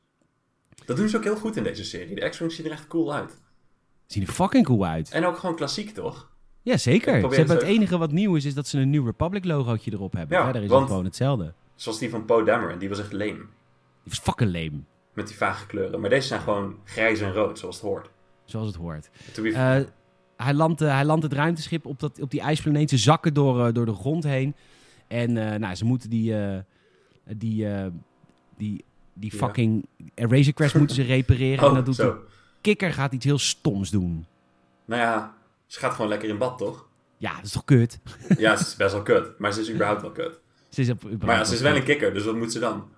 Dat 0.87 0.97
doen 0.97 1.09
ze 1.09 1.17
ook 1.17 1.25
heel 1.25 1.37
goed 1.37 1.57
in 1.57 1.63
deze 1.63 1.85
serie. 1.85 2.15
De 2.15 2.29
X-Wings 2.29 2.57
zien 2.57 2.67
er 2.67 2.73
echt 2.73 2.87
cool 2.87 3.15
uit. 3.15 3.41
Zien 4.07 4.23
er 4.23 4.33
fucking 4.33 4.65
cool 4.65 4.87
uit. 4.87 5.11
En 5.11 5.25
ook 5.27 5.39
gewoon 5.39 5.57
klassiek, 5.57 5.91
toch? 5.91 6.31
Ja, 6.63 6.77
zeker. 6.77 7.21
Ze 7.21 7.37
hebben 7.37 7.57
het 7.57 7.65
enige 7.65 7.99
wat 7.99 8.13
nieuw 8.13 8.37
is, 8.37 8.45
is 8.45 8.55
dat 8.55 8.69
ze 8.69 8.79
een 8.79 8.91
New 8.91 9.05
Republic 9.07 9.45
logootje 9.45 9.93
erop 9.93 10.13
hebben. 10.13 10.39
Ja, 10.39 10.45
Verder 10.45 10.63
is 10.63 10.71
het 10.71 10.87
gewoon 10.87 11.05
hetzelfde. 11.05 11.53
Zoals 11.75 11.99
die 11.99 12.11
van 12.11 12.25
Poe 12.25 12.45
Dameron, 12.45 12.79
die 12.79 12.89
was 12.89 12.99
echt 12.99 13.13
leem. 13.13 13.37
Die 14.03 14.13
is 14.13 14.19
fucking 14.19 14.53
lame, 14.53 14.83
Met 15.15 15.27
die 15.27 15.37
vage 15.37 15.67
kleuren. 15.67 16.01
Maar 16.01 16.11
deze 16.11 16.27
zijn 16.27 16.41
gewoon 16.41 16.77
grijs 16.85 17.21
en 17.21 17.33
rood, 17.33 17.59
zoals 17.59 17.77
het 17.77 17.85
hoort. 17.85 18.11
zoals 18.45 18.67
het 18.67 18.77
hoort. 18.77 19.11
Eh, 19.35 19.77
hij, 20.37 20.55
landt, 20.55 20.81
eh, 20.81 20.95
hij 20.95 21.05
landt 21.05 21.23
het 21.23 21.33
ruimteschip 21.33 21.87
op, 21.87 22.01
dat, 22.01 22.21
op 22.21 22.31
die 22.31 22.41
ijsplaneet. 22.41 22.91
Ze 22.91 22.97
zakken 22.99 23.35
door, 23.35 23.67
eh, 23.67 23.73
door 23.73 23.87
de 23.87 23.95
grond 23.95 24.25
heen. 24.25 24.55
En 25.09 25.33
nou, 25.33 25.75
ze 25.75 25.85
moeten 25.85 26.11
die, 26.11 26.35
die, 27.37 27.67
eh, 27.69 27.87
die, 29.15 29.31
Ja. 29.33 29.39
fucking 29.39 29.87
Razor 30.15 30.53
Crest 30.53 30.75
moeten 30.75 30.97
ze 30.97 31.03
repareren. 31.15 31.59
en 31.65 31.69
oh, 31.71 31.75
dat 31.75 31.85
doet 31.87 31.95
zo. 31.95 32.11
de 32.13 32.19
kikker 32.61 32.93
gaat 32.93 33.13
iets 33.13 33.25
heel 33.25 33.39
stoms 33.39 33.91
doen. 33.91 34.27
Nou 34.85 35.01
ja, 35.03 35.35
ze 35.67 35.79
gaat 35.79 35.93
gewoon 35.95 36.09
lekker 36.11 36.29
in 36.29 36.39
bad, 36.39 36.59
toch? 36.59 36.87
Ja, 37.17 37.35
dat 37.37 37.45
is 37.45 37.53
toch 37.53 37.65
kut? 37.65 37.99
Ja, 38.39 38.57
ze 38.57 38.63
is 38.63 38.77
best 38.77 38.93
wel 38.93 39.03
kut. 39.03 39.39
Maar 39.39 39.53
ze 39.53 39.61
is 39.61 39.71
überhaupt 39.73 40.01
wel 40.03 40.11
kut. 40.11 40.41
Ze 40.69 40.81
is 40.81 40.91
op, 40.91 41.03
Maar 41.25 41.37
ja, 41.37 41.45
ze 41.45 41.55
is 41.55 41.61
wel 41.61 41.77
een 41.77 41.85
kikker, 41.85 42.15
dus 42.15 42.25
wat 42.25 42.37
moet 42.37 42.53
ze 42.53 42.59
dan? 42.59 42.89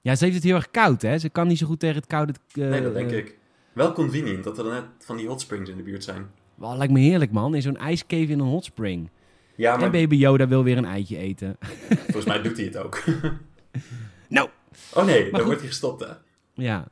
Ja, 0.00 0.14
ze 0.14 0.24
heeft 0.24 0.36
het 0.36 0.44
heel 0.44 0.54
erg 0.54 0.70
koud, 0.70 1.02
hè? 1.02 1.18
Ze 1.18 1.28
kan 1.28 1.46
niet 1.46 1.58
zo 1.58 1.66
goed 1.66 1.80
tegen 1.80 1.96
het 1.96 2.06
koude... 2.06 2.32
eh, 2.52 2.68
Nee, 2.68 2.82
dat 2.82 2.94
denk 2.94 3.10
eh, 3.10 3.16
ik. 3.18 3.36
Wel 3.72 3.92
convenient 3.92 4.44
dat 4.44 4.58
er 4.58 4.64
dan 4.64 4.72
net 4.72 4.84
van 4.98 5.16
die 5.16 5.26
hot 5.28 5.40
springs 5.40 5.70
in 5.70 5.76
de 5.76 5.82
buurt 5.82 6.04
zijn. 6.04 6.26
Wel, 6.54 6.76
lijkt 6.76 6.92
me 6.92 7.00
heerlijk, 7.00 7.32
man. 7.32 7.54
In 7.54 7.62
zo'n 7.62 7.76
ijscave 7.76 8.22
in 8.26 8.38
een 8.38 8.46
hot 8.46 8.64
spring. 8.64 9.10
Ja, 9.56 9.74
En 9.74 9.80
maar 9.80 9.90
baby 9.90 10.16
Yoda 10.16 10.48
wil 10.48 10.62
weer 10.64 10.76
een 10.76 10.84
eitje 10.84 11.16
eten. 11.16 11.56
volgens 11.88 12.24
mij 12.24 12.42
doet 12.42 12.56
hij 12.56 12.64
het 12.66 12.76
ook. 12.76 13.02
Nou! 14.28 14.48
Oh 14.94 15.04
nee, 15.04 15.22
dan 15.22 15.34
goed. 15.34 15.42
wordt 15.44 15.58
hij 15.60 15.68
gestopt, 15.68 16.00
hè. 16.00 16.12
Ja. 16.54 16.88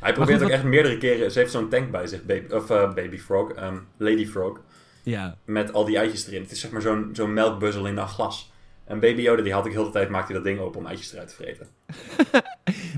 Hij 0.00 0.12
probeert 0.12 0.38
goed, 0.38 0.46
ook 0.46 0.52
echt 0.54 0.64
meerdere 0.64 0.98
keren... 0.98 1.30
Ze 1.32 1.38
heeft 1.38 1.50
zo'n 1.50 1.68
tank 1.68 1.90
bij 1.90 2.06
zich, 2.06 2.24
baby, 2.24 2.52
of 2.54 2.70
eh, 2.70 2.94
baby 2.94 3.18
frog, 3.18 3.50
ehm, 3.52 3.76
lady 3.96 4.26
frog, 4.26 4.60
Ja. 5.02 5.36
met 5.44 5.72
al 5.72 5.84
die 5.84 5.96
eitjes 5.96 6.26
erin. 6.26 6.42
Het 6.42 6.50
is 6.50 6.60
zeg 6.60 6.70
maar 6.70 6.82
zo'n 6.82 7.10
zo'n 7.12 7.32
melkbuzzel 7.32 7.86
in 7.86 7.96
een 7.96 8.08
glas. 8.08 8.52
En 8.84 9.00
baby 9.00 9.20
Yoda, 9.22 9.42
die 9.42 9.52
had 9.52 9.66
ik 9.66 9.72
heel 9.72 9.84
de 9.84 9.90
tijd, 9.90 10.08
maakt 10.08 10.26
hij 10.26 10.34
dat 10.36 10.44
ding 10.44 10.58
open 10.60 10.80
om 10.80 10.86
eitjes 10.86 11.12
eruit 11.12 11.28
te 11.28 11.34
vreten. 11.34 11.66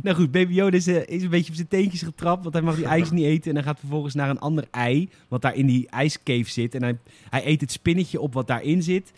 Nou 0.03 0.17
goed, 0.17 0.31
baby 0.31 0.53
Yoda 0.53 0.77
is, 0.77 0.87
eh, 0.87 1.07
is 1.07 1.23
een 1.23 1.31
beetje 1.31 1.49
op 1.51 1.55
zijn 1.57 1.69
teentjes 1.69 2.03
getrapt. 2.03 2.43
Want 2.43 2.55
hij 2.55 2.63
mag 2.63 2.77
die 2.77 2.85
ijs 2.97 3.11
niet 3.11 3.25
eten. 3.25 3.51
En 3.51 3.57
hij 3.57 3.65
gaat 3.65 3.79
vervolgens 3.79 4.15
naar 4.15 4.31
een 4.31 4.39
ander 4.39 4.65
ei. 4.71 5.09
Wat 5.29 5.43
daar 5.43 5.55
in 5.55 5.67
die 5.67 5.89
ijscave 5.91 6.51
zit. 6.51 6.75
En 6.75 6.83
hij, 6.83 6.99
hij 7.31 7.47
eet 7.47 7.61
het 7.61 7.73
spinnetje 7.73 8.21
op 8.21 8.35
wat 8.35 8.47
daarin 8.47 8.83
zit. 8.83 9.13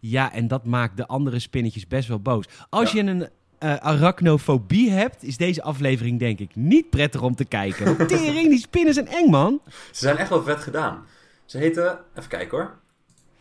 Ja, 0.00 0.32
en 0.32 0.48
dat 0.48 0.64
maakt 0.64 0.96
de 0.96 1.06
andere 1.06 1.38
spinnetjes 1.38 1.86
best 1.86 2.08
wel 2.08 2.20
boos. 2.20 2.44
Als 2.70 2.92
Ja. 2.92 3.02
je 3.02 3.10
een 3.10 3.28
eh, 3.58 3.76
arachnofobie 3.76 4.90
hebt, 4.90 5.22
is 5.22 5.36
deze 5.36 5.62
aflevering 5.62 6.18
denk 6.18 6.38
ik 6.38 6.56
niet 6.56 6.90
prettig 6.90 7.22
om 7.22 7.34
te 7.34 7.44
kijken. 7.44 7.96
Tering, 8.06 8.48
die 8.48 8.58
spinnen 8.58 8.94
zijn 8.94 9.08
eng, 9.08 9.30
man. 9.30 9.60
Ze 9.66 9.74
zijn 9.90 10.16
echt 10.16 10.28
wel 10.28 10.42
vet 10.42 10.58
gedaan. 10.60 11.06
Ze 11.44 11.58
heten... 11.58 11.98
Even 12.14 12.28
kijken 12.28 12.58
hoor. 12.58 12.78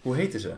Hoe 0.02 0.16
heten 0.16 0.40
ze? 0.40 0.54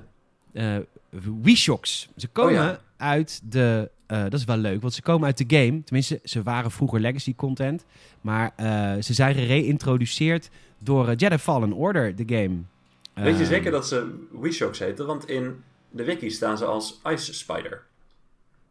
Wishox. 1.42 2.10
Ze 2.18 2.28
komen 2.28 2.54
Oh 2.54 2.58
ja. 2.60 2.80
uit 2.98 3.42
de 3.44 3.90
eh, 4.08 4.24
dat 4.24 4.34
is 4.34 4.44
wel 4.44 4.58
leuk, 4.58 4.82
want 4.82 4.94
ze 4.94 5.02
komen 5.02 5.26
uit 5.26 5.38
de 5.38 5.58
game. 5.58 5.84
Tenminste, 5.84 6.20
ze 6.24 6.44
waren 6.44 6.72
vroeger 6.72 7.00
legacy 7.00 7.36
content. 7.36 7.86
Maar 8.22 8.54
ze 9.02 9.14
zijn 9.14 9.36
gereïntroduceerd 9.36 10.50
door 10.80 11.14
Jedi 11.14 11.38
Fallen 11.38 11.74
Order, 11.74 12.16
de 12.16 12.24
game. 12.26 12.58
Weet 13.16 13.36
je 13.38 13.44
Eh, 13.44 13.50
zeker 13.50 13.72
dat 13.72 13.88
ze 13.88 14.26
Wishox 14.32 14.80
heten? 14.80 15.06
Want 15.06 15.30
in 15.30 15.64
de 15.90 16.04
wiki 16.04 16.30
staan 16.30 16.58
ze 16.58 16.66
als 16.66 17.00
Ice 17.12 17.34
Spider. 17.34 17.84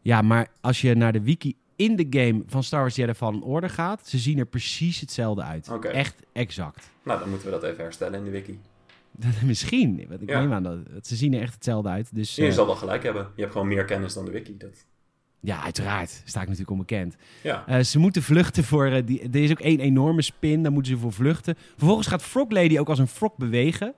Ja, 0.05 0.23
maar 0.23 0.49
als 0.61 0.81
je 0.81 0.95
naar 0.95 1.13
de 1.13 1.23
wiki 1.23 1.57
in 1.77 1.97
de 1.97 2.07
game 2.11 2.43
van 2.47 2.63
Star 2.63 2.81
Wars 2.81 2.95
Jedi 2.97 3.15
Fallen 3.15 3.43
Order 3.43 3.71
gaat, 3.71 4.09
ze 4.09 4.19
zien 4.19 4.39
er 4.39 4.47
precies 4.47 5.01
hetzelfde 5.01 5.43
uit. 5.43 5.69
Echt 5.83 6.15
exact. 6.33 6.91
Nou, 7.03 7.19
dan 7.21 7.29
moeten 7.29 7.47
we 7.47 7.53
dat 7.55 7.63
even 7.63 7.83
herstellen 7.85 8.19
in 8.19 8.25
de 8.25 8.31
wiki. 8.31 8.59
Misschien, 9.45 10.05
want 10.09 10.23
ik 10.23 10.29
Ja. 10.29 10.41
neem 10.41 10.53
aan 10.53 10.63
dat, 10.63 10.79
dat 10.93 11.07
ze 11.07 11.17
zien 11.17 11.35
er 11.35 11.41
echt 11.41 11.55
hetzelfde 11.55 11.89
uit. 11.89 12.15
Dus 12.15 12.35
Je 12.35 12.47
eh, 12.47 12.53
zal 12.53 12.67
wel 12.67 12.75
gelijk 12.75 13.03
hebben. 13.03 13.29
Je 13.35 13.41
hebt 13.41 13.53
gewoon 13.53 13.69
meer 13.69 13.85
kennis 13.85 14.15
dan 14.15 14.25
de 14.25 14.31
wiki. 14.31 14.57
Dat... 14.57 14.85
ja, 15.41 15.63
uiteraard. 15.63 16.23
Sta 16.25 16.39
ik 16.41 16.45
natuurlijk 16.45 16.71
onbekend. 16.71 17.17
Ja. 17.43 17.65
Eh, 17.67 17.81
ze 17.81 17.99
moeten 17.99 18.23
vluchten 18.23 18.65
voor. 18.65 18.87
eh, 18.87 19.07
die, 19.07 19.21
er 19.23 19.43
is 19.43 19.51
ook 19.51 19.61
één 19.61 19.81
enorme 19.81 20.23
spin, 20.23 20.63
daar 20.63 20.73
moeten 20.73 20.93
ze 20.93 20.99
voor 20.99 21.13
vluchten. 21.13 21.55
Vervolgens 21.77 22.07
gaat 22.07 22.23
Frog 22.23 22.51
Lady 22.51 22.79
ook 22.79 22.89
als 22.89 22.99
een 22.99 23.07
frog 23.09 23.37
bewegen. 23.37 23.95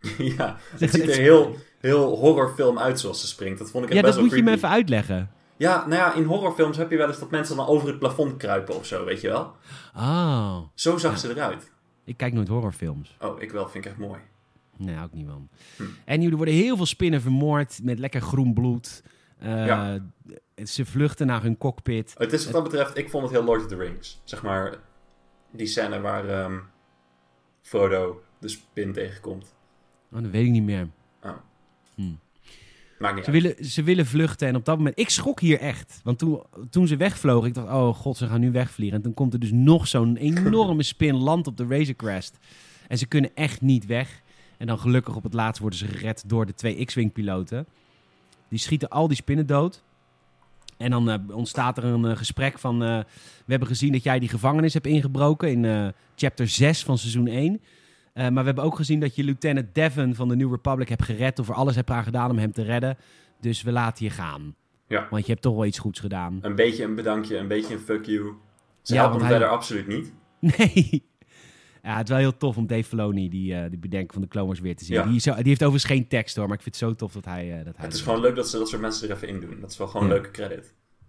ja, 0.36 0.56
het 0.78 0.90
ziet 0.90 1.08
er 1.08 1.16
heel, 1.16 1.56
heel 1.80 2.16
horrorfilm 2.16 2.78
uit 2.78 3.00
zoals 3.00 3.20
ze 3.20 3.26
springt. 3.26 3.58
Dat 3.58 3.70
vond 3.70 3.84
ik 3.84 3.90
echt 3.90 3.98
Ja, 4.00 4.04
best 4.06 4.14
dat 4.18 4.22
wel 4.24 4.34
moet 4.36 4.44
je 4.44 4.50
me 4.50 4.56
even 4.56 4.68
uitleggen. 4.68 5.30
Ja, 5.60 5.76
nou 5.86 5.94
ja, 5.94 6.14
in 6.14 6.24
horrorfilms 6.24 6.76
heb 6.76 6.90
je 6.90 6.96
wel 6.96 7.08
eens 7.08 7.18
dat 7.18 7.30
mensen 7.30 7.56
dan 7.56 7.66
over 7.66 7.88
het 7.88 7.98
plafond 7.98 8.36
kruipen 8.36 8.74
of 8.76 8.86
zo, 8.86 9.04
weet 9.04 9.20
je 9.20 9.28
wel? 9.28 9.56
Oh, 9.96 10.58
Zo 10.74 10.98
zag 10.98 11.18
ze 11.18 11.28
eruit. 11.28 11.70
ik 12.04 12.16
kijk 12.16 12.32
nooit 12.32 12.48
horrorfilms. 12.48 13.16
Oh, 13.20 13.42
ik 13.42 13.50
wel, 13.50 13.68
vind 13.68 13.84
ik 13.84 13.90
echt 13.90 14.00
mooi. 14.00 14.20
Nee, 14.76 15.02
ook 15.02 15.12
niet 15.12 15.26
van. 15.26 15.48
Hm. 15.76 15.82
En 16.04 16.22
er 16.22 16.36
worden 16.36 16.54
heel 16.54 16.76
veel 16.76 16.86
spinnen 16.86 17.20
vermoord 17.20 17.80
met 17.82 17.98
lekker 17.98 18.20
groen 18.20 18.54
bloed. 18.54 19.02
Eh, 19.38 19.66
Ja. 19.66 19.98
Ze 20.64 20.84
vluchten 20.84 21.26
naar 21.26 21.42
hun 21.42 21.58
cockpit. 21.58 22.14
Het 22.18 22.32
is 22.32 22.44
wat 22.44 22.52
dat 22.52 22.62
betreft, 22.62 22.96
ik 22.96 23.10
vond 23.10 23.22
het 23.22 23.32
heel 23.32 23.44
Lord 23.44 23.60
of 23.60 23.66
the 23.66 23.76
Rings. 23.76 24.20
Zeg 24.24 24.42
maar, 24.42 24.74
die 25.50 25.66
scène 25.66 26.00
waar 26.00 26.28
ehm, 26.28 26.58
Frodo 27.62 28.22
de 28.38 28.48
spin 28.48 28.92
tegenkomt. 28.92 29.54
Oh, 30.12 30.22
dat 30.22 30.30
weet 30.30 30.44
ik 30.46 30.50
niet 30.50 30.62
meer. 30.62 30.88
Maakt 33.00 33.24
Ze 33.24 33.30
willen, 33.30 33.64
ze 33.64 33.82
willen 33.82 34.06
vluchten 34.06 34.48
en 34.48 34.56
op 34.56 34.64
dat 34.64 34.76
moment... 34.76 34.98
Ik 34.98 35.08
schrok 35.08 35.40
hier 35.40 35.58
echt. 35.58 36.00
Want 36.04 36.18
toen, 36.18 36.42
toen 36.70 36.86
ze 36.86 36.96
wegvlogen, 36.96 37.48
ik 37.48 37.54
dacht... 37.54 37.68
Oh 37.68 37.94
god, 37.94 38.16
ze 38.16 38.26
gaan 38.26 38.40
nu 38.40 38.50
wegvliegen. 38.52 38.96
En 38.96 39.02
toen 39.02 39.14
komt 39.14 39.32
er 39.32 39.40
dus 39.40 39.52
nog 39.52 39.88
zo'n 39.88 40.16
enorme 40.30 40.82
spin 40.82 41.16
land 41.16 41.46
op 41.46 41.56
de 41.56 41.66
Razor 41.68 41.96
Crest. 41.96 42.38
En 42.88 42.98
ze 42.98 43.06
kunnen 43.06 43.30
echt 43.34 43.60
niet 43.60 43.86
weg. 43.86 44.22
En 44.56 44.66
dan 44.66 44.78
gelukkig 44.78 45.16
op 45.16 45.22
het 45.22 45.34
laatst 45.34 45.60
worden 45.60 45.78
ze 45.78 45.86
gered 45.86 46.24
door 46.26 46.46
de 46.46 46.54
twee 46.54 46.84
X-Wing 46.84 47.12
piloten. 47.12 47.66
Die 48.48 48.58
schieten 48.58 48.88
al 48.88 49.08
die 49.08 49.16
spinnen 49.16 49.46
dood. 49.46 49.82
En 50.76 50.90
dan 50.90 51.10
eh, 51.10 51.36
ontstaat 51.36 51.78
er 51.78 51.84
een 51.84 52.04
eh, 52.04 52.16
gesprek 52.16 52.58
van... 52.58 52.82
eh, 52.82 52.98
we 53.44 53.50
hebben 53.50 53.68
gezien 53.68 53.92
dat 53.92 54.02
jij 54.02 54.18
die 54.18 54.28
gevangenis 54.28 54.74
hebt 54.74 54.86
ingebroken 54.86 55.50
in 55.50 55.92
chapter 56.16 56.48
6 56.48 56.82
van 56.82 56.98
seizoen 56.98 57.26
1. 57.26 57.60
Eh, 58.20 58.28
maar 58.28 58.40
we 58.42 58.46
hebben 58.46 58.64
ook 58.64 58.76
gezien 58.76 59.00
dat 59.00 59.14
je 59.16 59.24
Lieutenant 59.24 59.74
Devon 59.74 60.14
van 60.14 60.28
de 60.28 60.36
New 60.36 60.50
Republic 60.50 60.88
hebt 60.88 61.02
gered... 61.02 61.38
of 61.38 61.48
er 61.48 61.54
alles 61.54 61.74
hebt 61.74 61.90
aan 61.90 62.04
gedaan 62.04 62.30
om 62.30 62.38
hem 62.38 62.52
te 62.52 62.62
redden. 62.62 62.96
Dus 63.40 63.62
we 63.62 63.72
laten 63.72 64.04
je 64.04 64.10
gaan. 64.10 64.54
Ja. 64.88 65.06
Want 65.10 65.26
je 65.26 65.30
hebt 65.30 65.42
toch 65.42 65.54
wel 65.54 65.64
iets 65.64 65.78
goeds 65.78 66.00
gedaan. 66.00 66.38
Een 66.42 66.54
beetje 66.54 66.84
een 66.84 66.94
bedankje, 66.94 67.36
een 67.36 67.48
beetje 67.48 67.74
een 67.74 67.80
fuck 67.80 68.04
you. 68.04 68.32
Ze 68.82 68.94
Ja, 68.94 69.00
helpen 69.00 69.18
hem 69.18 69.28
hij- 69.28 69.36
verder 69.38 69.48
absoluut 69.56 69.86
niet. 69.86 70.12
Nee. 70.40 71.02
Ja, 71.82 71.96
het 71.96 72.02
is 72.02 72.08
wel 72.08 72.18
heel 72.18 72.36
tof 72.36 72.56
om 72.56 72.66
Dave 72.66 72.84
Filoni, 72.84 73.28
die, 73.28 73.54
eh 73.54 73.70
die 73.70 73.78
bedenker 73.78 74.12
van 74.12 74.22
de 74.22 74.28
Clone 74.28 74.46
Wars, 74.46 74.60
weer 74.60 74.76
te 74.76 74.84
zien. 74.84 74.96
Ja. 74.96 75.02
Die, 75.04 75.16
is 75.16 75.22
zo, 75.22 75.34
die 75.34 75.42
heeft 75.44 75.60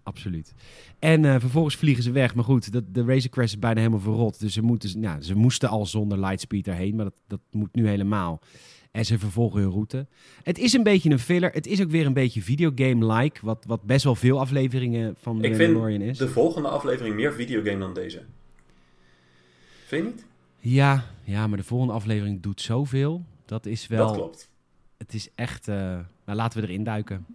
ik 0.04 0.12
vind. 0.12 0.16
Absoluut. 0.16 0.54
En 0.98 1.24
eh, 1.24 1.40
vervolgens 1.40 1.76
vliegen 1.76 2.02
ze 2.02 2.10
weg. 2.10 2.34
Maar 2.34 2.44
goed, 2.44 2.72
dat, 2.72 2.84
de 2.94 3.04
Razor 3.04 3.30
Crest 3.30 3.52
is 3.54 3.58
bijna 3.58 3.78
helemaal 3.78 4.00
verrot. 4.00 4.40
Dus 4.40 4.52
ze, 4.52 4.62
moeten, 4.62 5.00
nou, 5.00 5.22
ze 5.22 5.34
moesten 5.34 5.68
al 5.68 5.86
zonder 5.86 6.18
Lightspeed 6.20 6.66
erheen. 6.68 6.94
Maar 6.96 7.04
dat, 7.04 7.22
dat 7.26 7.40
moet 7.50 7.74
nu 7.74 7.88
helemaal. 7.88 8.40
En 8.90 9.04
ze 9.04 9.18
vervolgen 9.18 9.60
hun 9.60 9.70
route. 9.70 10.06
Het 10.42 10.58
is 10.58 10.72
een 10.72 10.82
beetje 10.82 11.10
een 11.10 11.18
filler. 11.18 11.50
Het 11.50 11.66
is 11.66 11.82
ook 11.82 11.90
weer 11.90 12.06
een 12.06 12.12
beetje 12.12 12.42
videogame-like. 12.42 13.40
Wat, 13.42 13.64
wat 13.66 13.82
best 13.82 14.04
wel 14.04 14.14
veel 14.14 14.40
afleveringen 14.40 15.14
van 15.20 15.36
Ik 15.44 15.54
vind 15.54 15.72
Mandalorian 15.72 16.00
is. 16.00 16.18
de 16.18 16.28
volgende 16.28 16.68
aflevering 16.68 17.14
meer 17.14 17.32
videogame 17.32 17.78
dan 17.78 17.94
deze. 17.94 18.22
Vind 19.86 20.04
je 20.04 20.10
niet? 20.10 20.24
Ja, 20.58 21.04
ja, 21.24 21.46
maar 21.46 21.58
de 21.58 21.64
volgende 21.64 21.92
aflevering 21.92 22.42
doet 22.42 22.60
zoveel. 22.60 23.24
Dat 23.44 23.66
is 23.66 23.86
wel... 23.86 24.06
Dat 24.06 24.16
klopt. 24.16 24.50
Het 24.98 25.14
is 25.14 25.28
echt... 25.34 25.68
eh, 25.68 25.76
nou, 25.76 26.38
laten 26.38 26.60
we 26.60 26.66
erin 26.68 26.84
duiken. 26.84 27.26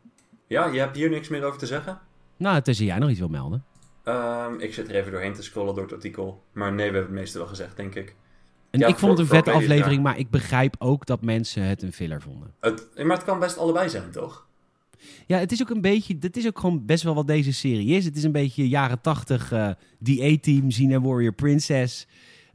Ja, 0.48 0.66
je 0.68 0.80
hebt 0.80 0.96
hier 0.96 1.10
niks 1.10 1.28
meer 1.30 1.44
over 1.44 1.60
te 1.60 1.66
zeggen? 1.66 2.00
Nou, 2.38 2.62
tenzij 2.62 2.86
jij 2.86 3.00
nog 3.00 3.10
iets 3.10 3.19
wil 3.19 3.28
melden. 3.28 3.63
Ehm, 4.04 4.54
ik 4.60 4.73
zit 4.73 4.89
er 4.89 4.95
even 4.95 5.12
doorheen 5.12 5.34
te 5.34 5.43
scrollen 5.43 5.73
door 5.73 5.84
het 5.84 5.93
artikel. 5.93 6.43
Maar 6.52 6.73
nee, 6.73 6.88
we 6.89 6.93
hebben 6.97 7.12
het 7.12 7.21
meeste 7.21 7.38
wel 7.38 7.47
gezegd, 7.47 7.76
denk 7.78 7.95
ik. 7.95 8.15
En 8.69 8.80
Ja, 8.80 8.88
ik 8.88 8.97
vond 8.97 9.12
het 9.12 9.21
een 9.21 9.36
vette 9.36 9.52
aflevering, 9.52 10.04
maar 10.04 10.17
ik 10.17 10.30
begrijp 10.30 10.76
ook 10.80 11.06
dat 11.06 11.21
mensen 11.21 11.63
het 11.63 11.82
een 11.82 11.93
filler 11.93 12.21
vonden. 12.21 12.54
Het, 12.60 12.88
maar 12.95 13.15
het 13.15 13.26
kan 13.26 13.39
best 13.39 13.58
allebei 13.58 13.89
zijn, 13.89 14.12
toch? 14.12 14.45
Ja, 15.26 15.38
het 15.38 15.52
is 15.52 15.62
ook 15.62 15.69
een 15.69 15.82
beetje, 15.82 16.17
dit 16.17 16.38
is 16.38 16.47
ook 16.47 16.60
gewoon 16.60 16.86
best 16.86 17.04
wel 17.04 17.15
wat 17.15 17.28
deze 17.28 17.54
serie 17.54 17.88
is. 17.88 18.06
Het 18.06 18.17
is 18.17 18.23
een 18.23 18.32
beetje 18.32 18.67
jaren 18.67 19.02
tachtig, 19.02 19.52
eh 19.52 19.69
die 20.00 20.23
A-team, 20.23 20.67
Xena 20.67 21.02
Warrior 21.02 21.34
Princess. 21.34 22.08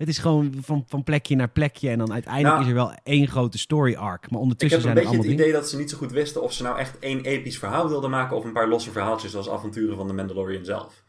Het 0.03 0.11
is 0.11 0.19
gewoon 0.19 0.53
van, 0.61 0.85
van 0.87 1.03
plekje 1.03 1.37
naar 1.37 1.49
plekje 1.49 1.91
en 1.91 1.99
dan 1.99 2.13
uiteindelijk 2.13 2.55
Nou, 2.55 2.63
is 2.65 2.69
er 2.69 2.75
wel 2.75 2.95
één 3.03 3.29
grote 3.29 3.59
story 3.59 3.95
arc. 3.95 4.21
Maar 4.21 4.31
Ik 4.31 4.43
ondertussen 4.43 4.81
heb 4.81 4.89
een 4.89 4.95
zijn 4.95 4.97
er 4.97 5.03
beetje 5.03 5.17
het 5.17 5.27
allemaal 5.27 5.47
idee 5.47 5.61
dat 5.61 5.69
ze 5.71 5.77
niet 5.77 5.91
zo 5.91 5.97
goed 5.97 6.13
wisten 6.13 6.43
of 6.43 6.53
ze 6.53 6.63
nou 6.63 6.79
echt 6.79 6.99
één 6.99 7.25
episch 7.25 7.59
verhaal 7.59 7.89
wilden 7.89 8.11
maken 8.11 8.37
of 8.37 8.45
een 8.45 8.53
paar 8.53 8.69
losse 8.69 8.91
verhaaltjes 8.91 9.31
zoals 9.31 9.51
avonturen 9.51 9.97
van 9.97 10.07
de 10.07 10.13
Mandalorian 10.13 10.65
zelf. 10.65 11.05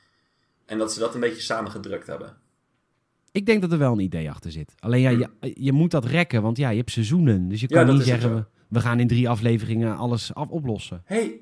En 0.65 0.77
dat 0.77 0.93
ze 0.93 0.99
dat 0.99 1.13
een 1.13 1.19
beetje 1.19 1.41
samengedrukt 1.41 2.07
hebben. 2.07 2.37
Ik 3.31 3.45
denk 3.45 3.61
dat 3.61 3.71
er 3.71 3.77
wel 3.77 3.91
een 3.91 3.99
idee 3.99 4.29
achter 4.29 4.51
zit. 4.51 4.73
Alleen 4.79 5.01
ja, 5.01 5.09
je, 5.09 5.51
je 5.53 5.71
moet 5.71 5.91
dat 5.91 6.05
rekken, 6.05 6.41
want 6.41 6.57
ja, 6.57 6.69
je 6.69 6.77
hebt 6.77 6.91
seizoenen. 6.91 7.47
Dus 7.47 7.61
je 7.61 7.67
kan 7.67 7.93
niet 7.93 8.03
zeggen, 8.03 8.47
we 8.67 8.79
gaan 8.79 8.99
in 8.99 9.07
drie 9.07 9.29
afleveringen 9.29 9.97
alles 9.97 10.33
af, 10.33 10.49
oplossen. 10.49 11.01
hey, 11.05 11.39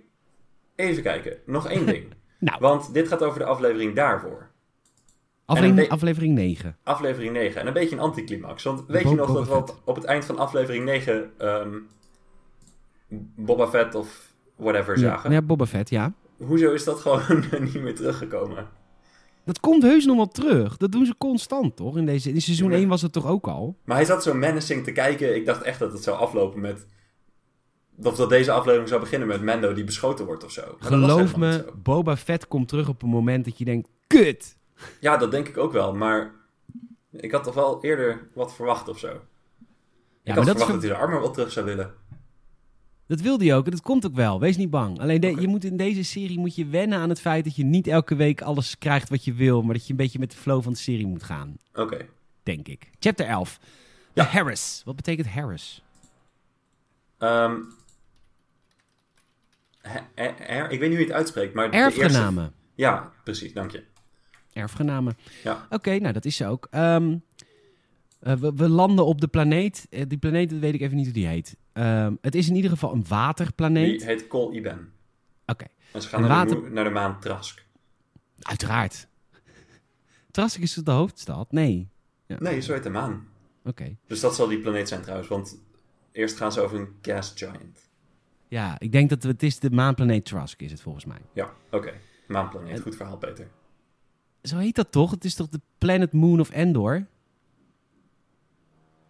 even 0.75 1.03
kijken. 1.03 1.37
Nog 1.45 1.67
één 1.67 1.85
ding. 1.85 2.05
Nou, 2.39 2.57
Want 2.59 2.93
dit 2.93 3.07
gaat 3.07 3.23
over 3.23 3.39
de 3.39 3.45
aflevering 3.45 3.95
daarvoor. 3.95 4.50
Aflevering, 5.51 5.77
een 5.79 5.87
be- 5.87 5.93
aflevering 5.93 6.33
9. 6.35 6.77
Aflevering 6.83 7.33
9. 7.33 7.61
En 7.61 7.67
een 7.67 7.73
beetje 7.73 7.95
een 7.95 8.01
anticlimax. 8.01 8.63
Want 8.63 8.83
weet 8.87 9.03
Bo- 9.03 9.09
je 9.09 9.15
nog 9.15 9.27
Boba 9.27 9.39
dat 9.39 9.69
we 9.69 9.73
op, 9.85 9.95
het 9.95 10.03
eind 10.03 10.25
van 10.25 10.37
aflevering 10.37 10.85
9 10.85 11.31
ehm 11.37 11.75
Boba 13.35 13.67
Fett 13.67 13.95
of 13.95 14.33
whatever 14.55 14.93
Ja, 14.99 15.01
zagen? 15.01 15.31
ja, 15.31 15.41
Boba 15.41 15.65
Fett, 15.65 15.89
ja. 15.89 16.13
Hoezo 16.37 16.71
is 16.73 16.83
dat 16.83 16.99
gewoon 16.99 17.43
niet 17.73 17.81
meer 17.81 17.95
teruggekomen? 17.95 18.67
Dat 19.45 19.59
komt 19.59 19.83
heus 19.83 20.05
nog 20.05 20.15
wel 20.15 20.27
terug. 20.27 20.77
Dat 20.77 20.91
doen 20.91 21.05
ze 21.05 21.15
constant, 21.17 21.75
toch? 21.75 21.97
In, 21.97 22.05
deze, 22.05 22.29
in 22.31 22.41
seizoen 22.41 22.71
Ja. 22.71 22.77
1 22.77 22.87
was 22.87 23.01
het 23.01 23.11
toch 23.13 23.25
ook 23.27 23.47
al? 23.47 23.75
Maar 23.85 23.95
hij 23.95 24.05
zat 24.05 24.23
zo 24.23 24.33
menacing 24.33 24.83
te 24.83 24.91
kijken. 24.91 25.35
Ik 25.35 25.45
dacht 25.45 25.61
echt 25.61 25.79
dat 25.79 25.91
het 25.91 26.03
zou 26.03 26.17
aflopen 26.17 26.61
met... 26.61 26.85
Of 28.03 28.15
dat 28.15 28.29
deze 28.29 28.51
aflevering 28.51 28.89
zou 28.89 29.01
beginnen 29.01 29.27
met 29.27 29.41
Mando 29.43 29.73
die 29.73 29.83
beschoten 29.83 30.25
wordt 30.25 30.43
of 30.43 30.51
zo. 30.51 30.61
Maar 30.79 30.87
Geloof 30.89 31.35
me, 31.35 31.51
zo. 31.51 31.71
Boba 31.83 32.17
Fett 32.17 32.47
komt 32.47 32.67
terug 32.67 32.89
op 32.89 33.03
een 33.03 33.09
moment 33.09 33.45
dat 33.45 33.57
je 33.57 33.65
denkt... 33.65 33.89
Kut! 34.07 34.57
Ja, 34.99 35.17
dat 35.17 35.31
denk 35.31 35.47
ik 35.47 35.57
ook 35.57 35.71
wel. 35.71 35.93
Maar 35.95 36.31
ik 37.11 37.31
had 37.31 37.43
toch 37.43 37.53
wel 37.53 37.83
eerder 37.83 38.27
wat 38.33 38.53
verwacht 38.55 38.87
of 38.87 38.99
zo. 38.99 39.07
Ik 39.07 39.13
Ja, 40.23 40.33
had 40.33 40.35
maar 40.35 40.35
dat, 40.35 40.45
verwacht 40.45 40.71
dat 40.71 40.81
hij 40.81 40.89
de 40.91 40.97
armor 40.97 41.19
wel 41.21 41.31
terug 41.31 41.51
zou 41.51 41.65
willen. 41.65 41.93
dat 43.07 43.19
wilde 43.21 43.45
hij 43.45 43.55
ook. 43.55 43.65
En 43.65 43.71
dat 43.71 43.81
komt 43.81 44.05
ook 44.05 44.15
wel. 44.15 44.39
Wees 44.39 44.57
niet 44.57 44.69
bang. 44.69 44.99
Alleen 44.99 45.19
de- 45.21 45.41
je 45.41 45.47
moet 45.47 45.63
in 45.63 45.77
deze 45.77 46.03
serie 46.03 46.39
moet 46.39 46.55
je 46.55 46.65
wennen 46.65 46.99
aan 46.99 47.09
het 47.09 47.21
feit 47.21 47.43
dat 47.43 47.55
je 47.55 47.63
niet 47.63 47.87
elke 47.87 48.15
week 48.15 48.41
alles 48.41 48.77
krijgt 48.77 49.09
wat 49.09 49.23
je 49.25 49.33
wil. 49.33 49.61
Maar 49.61 49.73
dat 49.73 49.83
je 49.85 49.91
een 49.91 49.97
beetje 49.97 50.19
met 50.19 50.31
de 50.31 50.37
flow 50.37 50.63
van 50.63 50.71
de 50.73 50.77
serie 50.79 51.07
moet 51.07 51.23
gaan. 51.23 51.57
Oké. 51.73 52.05
Denk 52.43 52.67
ik. 52.67 52.89
Chapter 52.99 53.25
11. 53.25 53.59
Ja. 54.13 54.23
De 54.23 54.29
Harris. 54.29 54.81
Wat 54.85 54.95
betekent 54.95 55.27
Harris? 55.27 55.83
Ehm, 57.17 57.55
her- 59.81 60.71
ik 60.71 60.79
weet 60.79 60.89
niet 60.89 60.89
hoe 60.89 60.99
je 60.99 61.05
het 61.05 61.11
uitspreekt, 61.11 61.53
maar 61.53 61.71
de 61.71 61.77
eerste... 61.77 62.51
Ja, 62.75 63.11
precies, 63.23 63.53
dank 63.53 63.71
je. 63.71 63.83
Erfgenamen. 64.53 65.17
Ja. 65.43 65.67
Oké, 65.69 65.97
nou 65.99 66.13
dat 66.13 66.25
is 66.25 66.35
ze 66.35 66.45
ook. 66.45 66.67
Ehm, 66.71 67.17
eh, 68.19 68.33
we, 68.33 68.53
we 68.55 68.69
landen 68.69 69.05
op 69.05 69.21
de 69.21 69.27
planeet. 69.27 69.87
Eh, 69.89 70.03
die 70.07 70.17
planeet, 70.17 70.59
weet 70.59 70.73
ik 70.73 70.81
even 70.81 70.95
niet 70.95 71.05
hoe 71.05 71.13
die 71.13 71.27
heet. 71.27 71.57
Ehm, 71.73 72.15
het 72.21 72.35
is 72.35 72.49
in 72.49 72.55
ieder 72.55 72.71
geval 72.71 72.93
een 72.93 73.05
waterplaneet. 73.07 73.99
Die 73.99 74.07
heet 74.07 74.27
Col 74.27 74.53
Iben. 74.53 74.91
Oké, 75.45 75.65
En 75.93 76.01
ze 76.01 76.07
gaan 76.07 76.21
naar, 76.21 76.45
de 76.47 76.53
water- 76.55 76.71
naar 76.71 76.83
de 76.83 76.89
maan 76.89 77.19
Trask. 77.19 77.65
uiteraard. 78.41 79.07
Trask 80.31 80.59
is 80.59 80.75
het 80.75 80.85
de 80.85 80.91
hoofdstad? 80.91 81.51
Nee. 81.51 81.89
Ja. 82.27 82.35
Nee, 82.39 82.59
zo 82.61 82.73
heet 82.73 82.83
de 82.83 82.89
maan. 82.89 83.27
Oké. 83.63 83.95
Dus 84.07 84.19
dat 84.19 84.35
zal 84.35 84.47
die 84.47 84.59
planeet 84.59 84.87
zijn 84.87 85.01
trouwens, 85.01 85.29
want 85.29 85.61
eerst 86.11 86.37
gaan 86.37 86.51
ze 86.51 86.61
over 86.61 86.79
een 86.79 86.89
gas 87.01 87.31
giant. 87.35 87.89
Ja, 88.47 88.79
ik 88.79 88.91
denk 88.91 89.09
dat 89.09 89.23
het 89.23 89.43
is 89.43 89.59
de 89.59 89.69
maanplaneet 89.69 90.25
Trask 90.25 90.61
is 90.61 90.71
het 90.71 90.81
volgens 90.81 91.05
mij. 91.05 91.17
Ja, 91.33 91.53
oké. 91.71 91.93
Maanplaneet, 92.27 92.79
goed 92.81 92.95
verhaal 92.95 93.17
Peter. 93.17 93.47
Zo 94.43 94.57
heet 94.57 94.75
dat 94.75 94.91
toch? 94.91 95.11
Het 95.11 95.25
is 95.25 95.35
toch 95.35 95.49
de 95.49 95.59
Planet 95.77 96.13
Moon 96.13 96.39
of 96.39 96.49
Endor? 96.49 97.05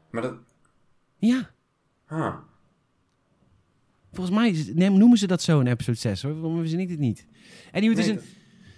Maar 0.10 0.22
dat... 0.22 0.36
Ja, 1.18 1.50
volgens 4.14 4.38
mij 4.38 4.90
noemen 4.90 5.18
ze 5.18 5.28
dat 5.28 5.42
zo 5.42 5.60
in 5.60 5.68
episode 5.68 5.98
6 5.98 6.22
hoor. 6.22 6.34
Waarom 6.34 6.58
verzin 6.60 6.80
ik 6.80 6.88
dit 6.88 7.00
niet? 7.00 7.26
En 7.72 7.84
het 7.90 7.98
is 7.98 8.08
een, 8.08 8.20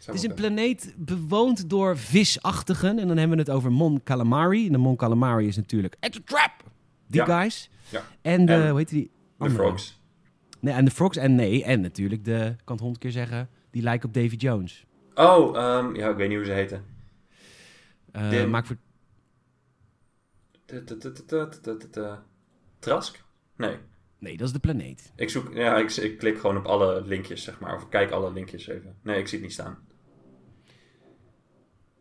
het 0.05 0.15
is 0.15 0.23
een 0.23 0.33
planeet 0.33 0.93
bewoond 0.97 1.69
door 1.69 1.97
visachtigen. 1.97 2.99
En 2.99 3.07
dan 3.07 3.17
hebben 3.17 3.37
we 3.37 3.43
het 3.43 3.51
over 3.51 3.71
Mon 3.71 4.03
Calamari. 4.03 4.65
En 4.65 4.71
de 4.71 4.77
Mon 4.77 4.95
Calamari 4.95 5.47
is 5.47 5.55
natuurlijk 5.55 5.95
It's 5.99 6.17
a 6.17 6.21
Trap! 6.25 6.71
Die 7.07 7.21
Ja. 7.25 7.39
guys. 7.39 7.69
Ja. 7.89 8.03
En 8.21 8.45
de, 8.45 8.53
En 8.53 8.69
hoe 8.69 8.77
heet 8.77 8.89
die? 8.89 9.11
De 9.37 9.49
frogs. 9.49 10.01
Nee, 10.59 10.73
en 10.73 10.85
de 10.85 10.91
frogs. 10.91 11.17
En 11.17 11.35
nee, 11.35 11.63
en 11.63 11.81
natuurlijk 11.81 12.25
de, 12.25 12.35
ik 12.57 12.61
kan 12.63 12.75
het 12.75 12.79
honderd 12.79 12.97
keer 13.01 13.11
zeggen, 13.11 13.49
die 13.71 13.81
lijken 13.81 14.07
op 14.07 14.13
Davy 14.13 14.35
Jones. 14.35 14.85
Oh, 15.15 15.57
ehm, 15.57 15.95
ja, 15.95 16.09
ik 16.09 16.15
weet 16.15 16.27
niet 16.27 16.37
hoe 16.37 16.45
ze 16.45 16.51
heten. 16.51 16.85
Eh 18.11 18.29
De- 18.29 18.47
maak 18.47 18.65
voor... 18.65 18.77
Trask? 22.79 23.23
Nee. 23.55 23.77
Nee, 24.17 24.37
dat 24.37 24.47
is 24.47 24.53
de 24.53 24.59
planeet. 24.59 25.11
Ik 25.15 25.29
zoek, 25.29 25.53
ja, 25.53 25.77
ik, 25.77 25.91
ik 25.91 26.17
klik 26.17 26.39
gewoon 26.39 26.57
op 26.57 26.65
alle 26.65 27.01
linkjes, 27.05 27.43
zeg 27.43 27.59
maar. 27.59 27.75
Of 27.75 27.81
ik 27.81 27.89
kijk 27.89 28.11
alle 28.11 28.33
linkjes 28.33 28.67
even. 28.67 28.95
Nee, 29.01 29.19
ik 29.19 29.27
zie 29.27 29.37
het 29.37 29.47
niet 29.47 29.53
staan. 29.55 29.87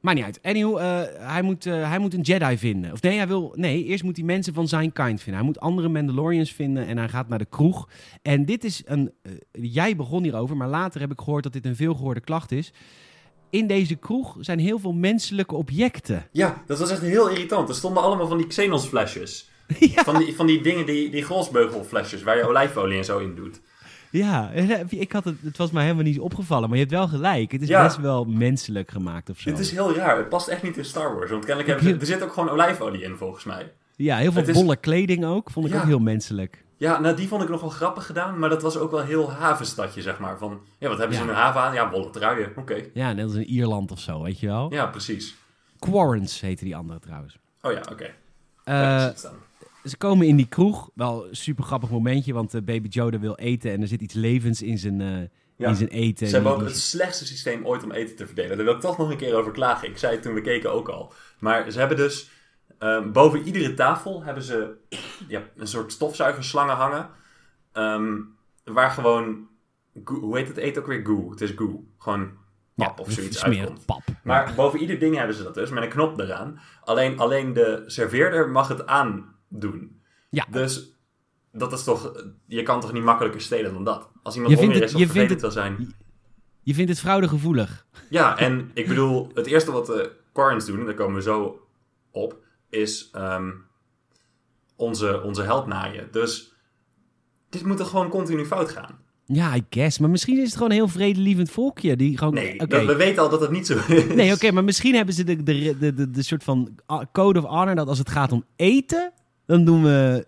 Maakt 0.03 0.17
niet 0.17 0.27
uit. 0.27 0.39
Anyhow, 0.43 0.79
eh, 0.79 1.01
hij, 1.19 1.43
moet, 1.43 1.67
eh, 1.67 1.89
hij 1.89 1.99
moet 1.99 2.15
een 2.15 2.21
Jedi 2.21 2.59
vinden. 2.59 2.93
Of 2.93 3.03
nee, 3.03 3.17
hij 3.17 3.27
wil, 3.29 3.53
nee, 3.57 3.85
eerst 3.85 4.03
moet 4.05 4.17
hij 4.17 4.25
mensen 4.25 4.55
van 4.55 4.69
zijn 4.69 4.93
kind 4.93 5.21
vinden. 5.23 5.35
Hij 5.35 5.43
moet 5.45 5.61
andere 5.61 5.89
Mandalorians 5.89 6.53
vinden 6.53 6.87
en 6.87 6.99
hij 6.99 7.09
gaat 7.09 7.29
naar 7.29 7.39
de 7.39 7.47
kroeg. 7.51 7.89
En 8.23 8.45
dit 8.45 8.65
is 8.65 8.83
een... 8.85 9.13
eh, 9.23 9.33
jij 9.53 9.97
begon 9.97 10.23
hierover, 10.23 10.57
maar 10.57 10.69
later 10.69 11.01
heb 11.01 11.13
ik 11.13 11.21
gehoord 11.21 11.43
dat 11.43 11.53
dit 11.53 11.65
een 11.67 11.77
veelgehoorde 11.77 12.21
klacht 12.21 12.53
is. 12.53 12.73
In 13.51 13.67
deze 13.67 13.95
kroeg 13.95 14.37
zijn 14.41 14.59
heel 14.59 14.79
veel 14.79 14.93
menselijke 14.93 15.55
objecten. 15.55 16.27
Ja, 16.33 16.63
dat 16.67 16.79
was 16.79 16.91
echt 16.91 17.01
heel 17.01 17.29
irritant. 17.29 17.69
Er 17.69 17.75
stonden 17.75 18.03
allemaal 18.03 18.27
van 18.29 18.37
die 18.39 18.47
Xenos 18.47 18.87
flesjes. 18.87 19.51
ja, 19.95 20.03
Van 20.05 20.19
die, 20.19 20.35
van 20.35 20.47
die 20.47 20.63
dingen, 20.63 20.87
die, 20.87 21.11
die 21.11 21.23
grosbeugelflesjes 21.23 22.23
waar 22.23 22.37
je 22.37 22.49
olijfolie 22.49 22.99
en 22.99 23.05
zo 23.05 23.19
in 23.19 23.35
doet. 23.35 23.61
Ja, 24.13 24.53
eh, 24.53 24.81
ik 24.89 25.13
had 25.13 25.25
het, 25.25 25.37
het 25.43 25.57
was 25.57 25.71
mij 25.71 25.83
helemaal 25.83 26.05
niet 26.05 26.19
opgevallen, 26.21 26.69
maar 26.69 26.79
je 26.79 26.85
hebt 26.85 26.97
wel 26.97 27.09
gelijk. 27.09 27.53
Het 27.53 27.63
is 27.63 27.69
Ja. 27.69 27.83
best 27.83 27.97
wel 27.97 28.25
menselijk 28.25 28.91
gemaakt 28.91 29.31
of 29.31 29.39
zo. 29.39 29.51
Dit 29.51 29.59
is 29.59 29.71
heel 29.71 29.95
raar. 29.95 30.17
Het 30.17 30.29
past 30.29 30.49
echt 30.49 30.63
niet 30.63 30.77
in 30.77 30.85
Star 30.85 31.15
Wars. 31.15 31.31
Want 31.31 31.45
kennelijk 31.45 31.69
hebben 31.81 31.95
ze, 31.95 32.01
er 32.01 32.07
zit 32.19 32.23
ook 32.29 32.33
gewoon 32.33 32.49
olijfolie 32.51 33.03
in, 33.03 33.17
volgens 33.17 33.45
mij. 33.45 33.73
Ja, 33.97 34.17
heel 34.17 34.33
veel 34.33 34.41
Het 34.41 34.51
is- 34.51 34.57
bolle 34.57 34.77
kleding 34.77 35.25
ook. 35.25 35.51
Vond 35.51 35.67
ik 35.67 35.73
Ja. 35.73 35.79
ook 35.81 35.87
heel 35.87 35.99
menselijk. 35.99 36.65
Ja, 36.77 36.99
nou 37.01 37.17
die 37.17 37.29
vond 37.29 37.43
ik 37.43 37.49
nog 37.49 37.61
wel 37.61 37.71
grappig 37.71 38.07
gedaan. 38.07 38.39
Maar 38.39 38.49
dat 38.49 38.63
was 38.63 38.77
ook 38.77 38.91
wel 38.91 39.03
heel 39.03 39.33
havenstadje, 39.33 40.03
zeg 40.03 40.19
maar. 40.19 40.39
Van, 40.39 40.61
ja, 40.79 40.89
wat 40.89 40.99
hebben 40.99 41.17
ze 41.17 41.23
Ja. 41.23 41.29
in 41.29 41.35
hun 41.35 41.43
haven 41.45 41.61
aan? 41.61 41.75
Ja, 41.75 41.91
bolle 41.91 42.11
truien. 42.11 42.53
Oké. 42.57 42.85
Ja, 42.95 43.13
net 43.13 43.25
als 43.25 43.35
in 43.35 43.45
Ierland 43.45 43.91
of 43.91 43.99
zo, 44.01 44.23
weet 44.23 44.41
je 44.41 44.47
wel. 44.47 44.73
Ja, 44.73 44.87
precies. 44.87 45.37
Quarrens 45.79 46.41
heette 46.41 46.65
die 46.65 46.77
andere 46.77 46.99
trouwens. 46.99 47.39
Oh 47.63 47.73
ja, 47.73 47.81
oké. 47.91 48.05
Eh, 48.65 48.75
Ja, 48.75 49.13
ze 49.85 49.97
komen 49.97 50.27
in 50.27 50.37
die 50.37 50.49
kroeg. 50.49 50.91
Wel 50.95 51.29
een 51.29 51.37
super 51.37 51.65
grappig 51.65 51.91
momentje, 51.91 52.33
want 52.33 52.55
eh, 52.55 52.63
baby 52.63 52.89
Yoda 52.89 53.19
wil 53.19 53.35
eten 53.35 53.73
en 53.73 53.81
er 53.83 53.89
zit 53.89 54.01
iets 54.01 54.15
levens 54.15 54.63
in 54.63 54.79
zijn, 54.79 55.01
eh, 55.01 55.21
Ja. 55.57 55.69
in 55.69 55.75
zijn 55.77 55.89
eten. 55.89 56.27
Ze 56.27 56.35
hebben 56.35 56.53
ook 56.53 56.61
het 56.61 56.77
slechtste 56.79 57.27
systeem 57.27 57.67
ooit 57.67 57.83
om 57.85 57.93
eten 57.93 58.17
te 58.17 58.27
verdelen. 58.27 58.57
Daar 58.57 58.67
wil 58.67 58.75
ik 58.75 58.81
toch 58.81 58.99
nog 58.99 59.11
een 59.11 59.17
keer 59.17 59.35
over 59.35 59.53
klagen. 59.53 59.89
Ik 59.89 59.99
zei 59.99 60.13
het 60.15 60.23
toen 60.23 60.35
we 60.35 60.41
keken 60.41 60.73
ook 60.73 60.89
al. 60.89 61.13
Maar 61.39 61.71
ze 61.71 61.79
hebben 61.79 61.97
dus 61.97 62.31
ehm, 62.79 63.13
boven 63.13 63.43
iedere 63.47 63.75
tafel 63.75 64.23
hebben 64.25 64.43
ze 64.43 64.75
ja, 65.29 65.43
een 65.57 65.67
soort 65.67 65.93
stofzuigerslangen 65.93 66.77
hangen. 66.77 67.09
ehm, 67.73 68.17
waar 68.65 68.91
gewoon, 68.91 69.47
goo- 70.05 70.21
hoe 70.21 70.37
heet 70.39 70.49
het 70.49 70.57
eten 70.57 70.83
ook 70.83 70.89
weer? 70.89 71.07
Goo. 71.07 71.31
Het 71.31 71.41
is 71.41 71.51
goo. 71.57 71.85
Gewoon 71.99 72.31
pap 72.75 73.01
of 73.01 73.11
zoiets 73.11 73.45
uitkomt. 73.45 73.87
pap. 73.87 74.03
Maar 74.25 74.53
boven 74.57 74.79
ieder 74.81 74.99
ding 74.99 75.17
hebben 75.17 75.37
ze 75.37 75.43
dat 75.43 75.55
dus, 75.55 75.71
met 75.71 75.83
een 75.83 75.89
knop 75.89 76.21
eraan. 76.21 76.61
Alleen, 76.85 77.19
alleen 77.19 77.53
de 77.53 77.83
serveerder 77.87 78.49
mag 78.49 78.69
het 78.69 78.87
aandoen. 79.53 80.01
Ja. 80.31 80.47
Dus 80.51 80.93
dat 81.53 81.73
is 81.73 81.85
toch, 81.85 82.25
je 82.47 82.63
kan 82.63 82.81
toch 82.81 82.93
niet 82.93 83.03
makkelijker 83.05 83.41
stelen 83.41 83.73
dan 83.73 83.85
dat? 83.85 84.09
Als 84.23 84.35
iemand 84.35 84.53
Je 84.55 84.59
vindt 84.61 84.75
het- 84.75 84.85
is 84.85 84.95
of 84.95 85.01
je 85.01 85.09
vindt 85.09 85.41
wil 85.41 85.51
zijn. 85.51 85.95
Je 86.63 86.75
vindt 86.75 86.91
het 86.91 87.01
fraudegevoelig. 87.01 87.87
Ja, 88.11 88.39
en 88.39 88.71
ik 88.75 88.89
bedoel, 88.89 89.31
het 89.35 89.47
eerste 89.47 89.73
wat 89.73 89.87
de 89.87 90.13
Quarrens 90.33 90.67
doen, 90.67 90.85
daar 90.85 90.95
komen 90.95 91.15
we 91.15 91.23
zo 91.23 91.67
op, 92.11 92.37
is 92.71 93.09
ehm, 93.13 93.51
onze, 94.77 95.23
onze 95.23 95.43
held 95.43 95.67
naaien. 95.67 96.09
Dus 96.11 96.53
dit 97.49 97.65
moet 97.65 97.79
er 97.81 97.87
gewoon 97.87 98.09
continu 98.09 98.45
fout 98.45 98.71
gaan. 98.71 98.99
Ja, 99.25 99.55
I 99.57 99.65
guess. 99.71 99.99
Maar 99.99 100.11
misschien 100.11 100.39
is 100.39 100.45
het 100.45 100.53
gewoon 100.55 100.71
een 100.71 100.77
heel 100.77 100.89
vredelievend 100.89 101.51
volkje. 101.51 101.97
Die 101.97 102.19
gewoon, 102.19 102.35
Nee, 102.35 102.57
we 102.67 102.97
weten 102.97 103.23
al 103.23 103.29
dat 103.29 103.41
het 103.41 103.51
niet 103.51 103.67
zo 103.67 103.79
is. 103.89 104.05
Nee, 104.15 104.33
oké, 104.33 104.51
maar 104.53 104.65
misschien 104.65 104.95
hebben 104.95 105.15
ze 105.15 105.25
de, 105.25 105.43
de, 105.43 105.77
de, 105.79 105.95
de, 105.95 106.11
de 106.11 106.23
soort 106.23 106.45
van 106.45 106.79
code 107.13 107.39
of 107.39 107.45
honor 107.45 107.75
dat 107.75 107.89
als 107.89 107.99
het 107.99 108.11
gaat 108.11 108.33
om 108.33 108.45
eten, 108.57 109.13
dan 109.53 109.65
doen 109.65 109.83
we... 109.83 110.25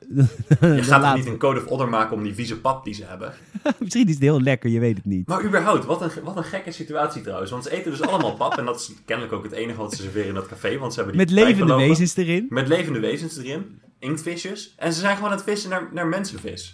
Je 0.76 0.82
gaat 0.82 1.04
er 1.04 1.16
niet 1.16 1.26
een 1.26 1.38
code 1.38 1.60
of 1.60 1.68
honor 1.68 1.88
maken 1.88 2.16
om 2.16 2.22
die 2.22 2.34
vieze 2.34 2.60
pap 2.60 2.84
die 2.84 2.94
ze 2.94 3.04
hebben. 3.04 3.32
Misschien 3.78 4.06
is 4.06 4.14
het 4.14 4.22
heel 4.22 4.40
lekker, 4.40 4.70
je 4.70 4.80
weet 4.80 4.96
het 4.96 5.04
niet. 5.04 5.26
Maar 5.26 5.44
überhaupt, 5.44 5.84
wat 5.84 6.02
een, 6.02 6.10
wat 6.22 6.36
een 6.36 6.44
gekke 6.44 6.72
situatie 6.72 7.22
trouwens. 7.22 7.50
Want 7.50 7.64
ze 7.64 7.70
eten 7.70 7.90
dus 7.90 8.00
allemaal 8.00 8.34
pap. 8.34 8.58
En 8.58 8.64
dat 8.64 8.76
is 8.76 8.92
kennelijk 9.04 9.34
ook 9.34 9.42
het 9.42 9.52
enige 9.52 9.78
wat 9.78 9.94
ze 9.94 10.02
serveren 10.02 10.28
in 10.28 10.34
dat 10.34 10.46
café. 10.46 10.78
Want 10.78 10.92
ze 10.94 11.00
hebben 11.00 11.18
die 11.18 11.26
Met 11.26 11.44
levende 11.44 11.74
wezens 11.74 12.16
erin. 12.16 12.46
Met 12.48 12.68
levende 12.68 13.00
wezens 13.00 13.36
erin. 13.36 13.80
Inktvisjes. 13.98 14.74
En 14.76 14.92
ze 14.92 15.00
zijn 15.00 15.14
gewoon 15.16 15.30
aan 15.30 15.36
het 15.36 15.46
vissen 15.46 15.70
naar, 15.70 15.88
naar 15.92 16.06
mensenvis. 16.06 16.72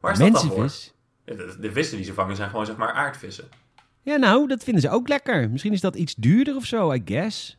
Waar 0.00 0.12
is 0.12 0.18
dat 0.18 0.32
dan 0.32 0.40
voor? 0.40 0.58
Mensenvis. 0.58 0.94
De, 1.24 1.56
de 1.60 1.72
vissen 1.72 1.96
die 1.96 2.06
ze 2.06 2.14
vangen 2.14 2.36
zijn 2.36 2.50
gewoon 2.50 2.66
zeg 2.66 2.76
maar 2.76 2.92
aardvissen. 2.92 3.48
Ja, 4.02 4.16
nou, 4.16 4.46
dat 4.48 4.64
vinden 4.64 4.82
ze 4.82 4.90
ook 4.90 5.08
lekker. 5.08 5.50
Misschien 5.50 5.72
is 5.72 5.80
dat 5.80 5.96
iets 5.96 6.14
duurder 6.14 6.56
of 6.56 6.64
zo, 6.64 6.92
I 6.92 7.02
guess. 7.04 7.58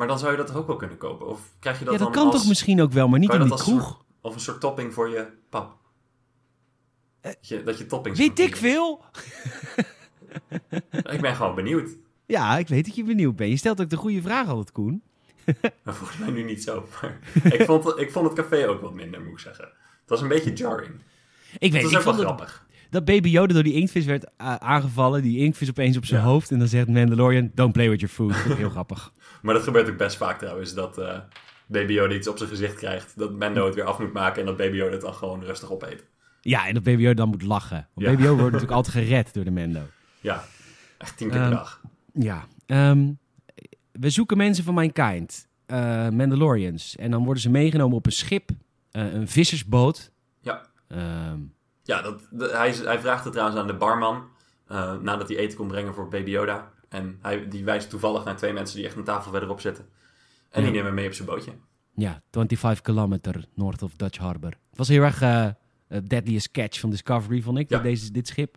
Maar 0.00 0.08
dan 0.08 0.18
zou 0.18 0.30
je 0.30 0.36
dat 0.36 0.46
toch 0.46 0.56
ook 0.56 0.66
wel 0.66 0.76
kunnen 0.76 0.96
kopen? 0.96 1.26
Of 1.26 1.40
krijg 1.58 1.78
je 1.78 1.84
dat 1.84 1.92
ja, 1.92 1.98
dat 1.98 2.12
dan 2.12 2.22
kan 2.22 2.32
als, 2.32 2.40
toch 2.40 2.48
misschien 2.48 2.80
ook 2.80 2.92
wel, 2.92 3.08
maar 3.08 3.18
niet 3.18 3.32
in 3.32 3.40
die 3.40 3.48
kroeg. 3.48 3.82
soort- 3.82 3.96
of 4.20 4.34
een 4.34 4.40
soort 4.40 4.60
topping 4.60 4.94
voor 4.94 5.08
je 5.08 5.26
pap? 5.48 5.76
dat, 7.20 7.36
je, 7.40 7.62
dat 7.62 7.78
je 7.78 7.86
toppings 7.86 8.18
Weet 8.18 8.38
ik 8.38 8.56
veel? 8.56 9.04
Ik 11.14 11.20
ben 11.20 11.36
gewoon 11.36 11.54
benieuwd. 11.54 11.90
Ja, 12.26 12.58
ik 12.58 12.68
weet 12.68 12.84
dat 12.84 12.94
je 12.94 13.04
benieuwd 13.04 13.36
bent. 13.36 13.50
Je 13.50 13.56
stelt 13.56 13.80
ook 13.80 13.90
de 13.90 13.96
goede 13.96 14.22
vraag 14.22 14.48
altijd, 14.48 14.72
Koen. 14.72 15.02
Maar 15.82 15.94
volgens 16.00 16.18
mij 16.18 16.30
nu 16.30 16.42
niet 16.42 16.62
zo. 16.62 16.86
Maar 17.02 17.18
ik, 17.52 17.64
vond, 17.64 17.98
ik 17.98 18.10
vond 18.10 18.26
het 18.26 18.36
café 18.36 18.68
ook 18.68 18.80
wat 18.80 18.94
minder, 18.94 19.20
moet 19.20 19.32
ik 19.32 19.38
zeggen. 19.38 19.64
Het 19.64 20.08
was 20.08 20.20
een 20.20 20.28
beetje 20.28 20.52
jarring. 20.52 20.94
Ik 21.58 21.72
weet, 21.72 21.82
Het 21.82 21.82
was 21.82 21.92
ik 21.92 21.98
ook 21.98 22.04
wel 22.04 22.14
vond 22.14 22.16
dat, 22.38 22.48
grappig. 22.48 22.66
Dat 22.90 23.04
Baby 23.04 23.28
Yoda 23.28 23.54
door 23.54 23.62
die 23.62 23.72
inktvis 23.74 24.04
werd 24.04 24.24
uh, 24.24 24.54
aangevallen. 24.54 25.22
Die 25.22 25.38
inktvis 25.38 25.68
opeens 25.70 25.96
op 25.96 26.04
zijn 26.04 26.20
Ja. 26.20 26.26
hoofd. 26.26 26.50
En 26.50 26.58
dan 26.58 26.68
zegt 26.68 26.88
Mandalorian, 26.88 27.50
don't 27.54 27.72
play 27.72 27.88
with 27.90 28.00
your 28.00 28.14
food. 28.14 28.56
Heel 28.56 28.70
grappig. 28.70 29.12
Maar 29.42 29.54
dat 29.54 29.62
gebeurt 29.62 29.88
ook 29.90 29.96
best 29.96 30.16
vaak 30.16 30.38
trouwens. 30.38 30.74
Dat 30.74 30.98
eh, 30.98 31.18
Baby 31.66 31.92
Yoda 31.92 32.14
iets 32.14 32.28
op 32.28 32.36
zijn 32.38 32.48
gezicht 32.50 32.74
krijgt. 32.74 33.18
Dat 33.18 33.32
Mendo 33.32 33.64
het 33.66 33.74
weer 33.74 33.84
af 33.84 33.98
moet 33.98 34.12
maken. 34.12 34.40
En 34.40 34.46
dat 34.46 34.56
Baby 34.56 34.76
Yoda 34.76 34.92
het 34.92 35.00
dan 35.00 35.14
gewoon 35.14 35.44
rustig 35.44 35.70
opeet. 35.72 36.04
Ja, 36.40 36.66
en 36.66 36.74
dat 36.74 36.82
Baby 36.82 37.02
Yoda 37.02 37.14
dan 37.14 37.28
moet 37.28 37.42
lachen. 37.42 37.88
Want 37.94 38.06
Ja. 38.06 38.12
Baby 38.12 38.22
Yoda 38.22 38.34
wordt 38.40 38.52
natuurlijk 38.52 38.78
altijd 38.86 39.04
gered 39.06 39.34
door 39.34 39.44
de 39.44 39.50
Mendo. 39.50 39.80
Ja, 40.20 40.44
echt 40.98 41.16
tien 41.16 41.28
keer 41.28 41.36
per 41.38 41.46
Ehm, 41.46 41.56
dag. 41.56 41.80
Ja. 42.12 42.44
ehm, 42.66 43.12
we 43.92 44.10
zoeken 44.10 44.36
mensen 44.36 44.64
van 44.64 44.74
mijn 44.74 44.92
kind. 44.92 45.48
eh, 45.66 46.08
Mandalorians. 46.08 46.96
En 46.96 47.10
dan 47.10 47.24
worden 47.24 47.42
ze 47.42 47.50
meegenomen 47.50 47.96
op 47.96 48.06
een 48.06 48.12
schip. 48.12 48.50
eh, 48.90 49.12
een 49.12 49.28
vissersboot. 49.28 50.12
Ja. 50.40 50.66
Ehm, 50.88 51.38
Ja, 51.90 52.02
dat, 52.02 52.28
de- 52.30 52.50
hij, 52.52 52.70
hij 52.72 52.98
vraagt 53.00 53.24
het 53.24 53.32
trouwens 53.32 53.60
aan 53.60 53.66
de 53.66 53.74
barman. 53.74 54.28
eh, 54.66 54.96
nadat 55.00 55.28
hij 55.28 55.36
eten 55.36 55.56
kon 55.58 55.68
brengen 55.68 55.94
voor 55.94 56.08
Baby 56.08 56.30
Yoda. 56.30 56.70
En 56.88 57.18
hij, 57.22 57.48
die 57.48 57.64
wijst 57.64 57.90
toevallig 57.90 58.24
naar 58.24 58.36
twee 58.36 58.52
mensen 58.52 58.76
die 58.76 58.86
echt 58.86 58.96
een 58.96 59.04
tafel 59.04 59.30
verderop 59.30 59.60
zitten. 59.60 59.84
En 60.50 60.62
die 60.62 60.70
nemen 60.70 60.86
hem 60.86 60.94
mee 60.94 61.06
op 61.06 61.12
zijn 61.12 61.28
bootje. 61.28 61.52
ja, 61.94 62.22
25 62.30 62.80
kilometer 62.80 63.44
north 63.54 63.82
of 63.82 63.92
Dutch 63.96 64.18
Harbor. 64.18 64.50
Het 64.50 64.78
was 64.78 64.88
heel 64.88 65.02
erg 65.02 65.22
eh, 65.22 65.44
eh, 65.46 65.52
Deadliest 66.04 66.50
Catch 66.50 66.80
van 66.80 66.90
Discovery, 66.90 67.40
vond 67.42 67.58
ik, 67.58 67.70
Ja. 67.70 67.78
deze, 67.78 68.10
dit 68.12 68.28
schip. 68.28 68.56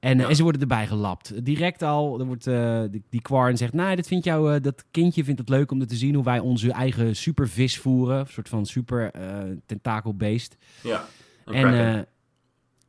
En, 0.00 0.18
Ja. 0.18 0.28
en 0.28 0.36
ze 0.36 0.42
worden 0.42 0.60
erbij 0.60 0.86
gelapt. 0.86 1.44
Direct 1.44 1.82
al, 1.82 2.20
er 2.20 2.26
wordt, 2.26 2.44
die, 2.90 3.02
die 3.10 3.22
Quarren 3.22 3.56
zegt, 3.56 3.72
nou, 3.72 3.96
dit 3.96 4.06
vindt 4.06 4.24
jou, 4.24 4.60
dat 4.60 4.84
kindje 4.90 5.24
vindt 5.24 5.40
het 5.40 5.48
leuk 5.48 5.70
om 5.70 5.86
te 5.86 5.96
zien 5.96 6.14
hoe 6.14 6.24
wij 6.24 6.38
onze 6.38 6.72
eigen 6.72 7.16
supervis 7.16 7.78
voeren. 7.78 8.18
Een 8.18 8.26
soort 8.26 8.48
van 8.48 8.66
super 8.66 9.10
tentakelbeest. 9.66 10.56
Ja, 10.82 11.04
En, 11.44 12.06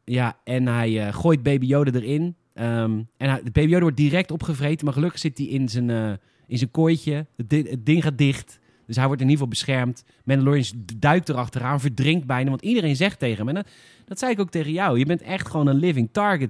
ja, 0.06 0.38
en 0.44 0.68
hij 0.68 1.08
eh, 1.08 1.14
gooit 1.14 1.44
Baby 1.44 1.66
Yoda 1.66 1.92
erin. 2.00 2.36
Ehm, 2.54 3.02
en 3.18 3.30
hij, 3.30 3.42
de 3.44 3.52
Baby 3.52 3.68
Yoda 3.70 3.82
wordt 3.82 3.98
direct 3.98 4.32
opgevreten, 4.32 4.86
maar 4.86 4.94
gelukkig 4.94 5.20
zit 5.20 5.38
hij 5.38 5.48
in 5.48 5.70
zijn, 5.70 5.90
eh, 5.90 6.12
in 6.48 6.58
zijn 6.58 6.72
kooitje. 6.72 7.26
Het, 7.38 7.50
di- 7.50 7.70
het 7.70 7.86
ding 7.86 8.04
gaat 8.04 8.18
dicht, 8.18 8.60
dus 8.88 8.96
hij 8.96 9.06
wordt 9.08 9.22
in 9.22 9.30
ieder 9.30 9.46
geval 9.46 9.48
beschermd. 9.60 10.04
Mandalorian 10.24 10.66
duikt 10.98 11.30
erachteraan, 11.30 11.80
verdrinkt 11.80 12.26
bijna, 12.26 12.50
want 12.50 12.62
iedereen 12.62 12.96
zegt 12.96 13.20
tegen 13.20 13.38
hem. 13.38 13.48
En 13.48 13.56
dat, 13.56 13.68
dat 14.06 14.20
zei 14.20 14.32
ik 14.32 14.40
ook 14.40 14.50
tegen 14.50 14.72
jou. 14.72 15.00
Je 15.00 15.06
bent 15.06 15.22
echt 15.22 15.48
gewoon 15.50 15.68
een 15.68 15.76
living 15.76 16.10
target 16.12 16.50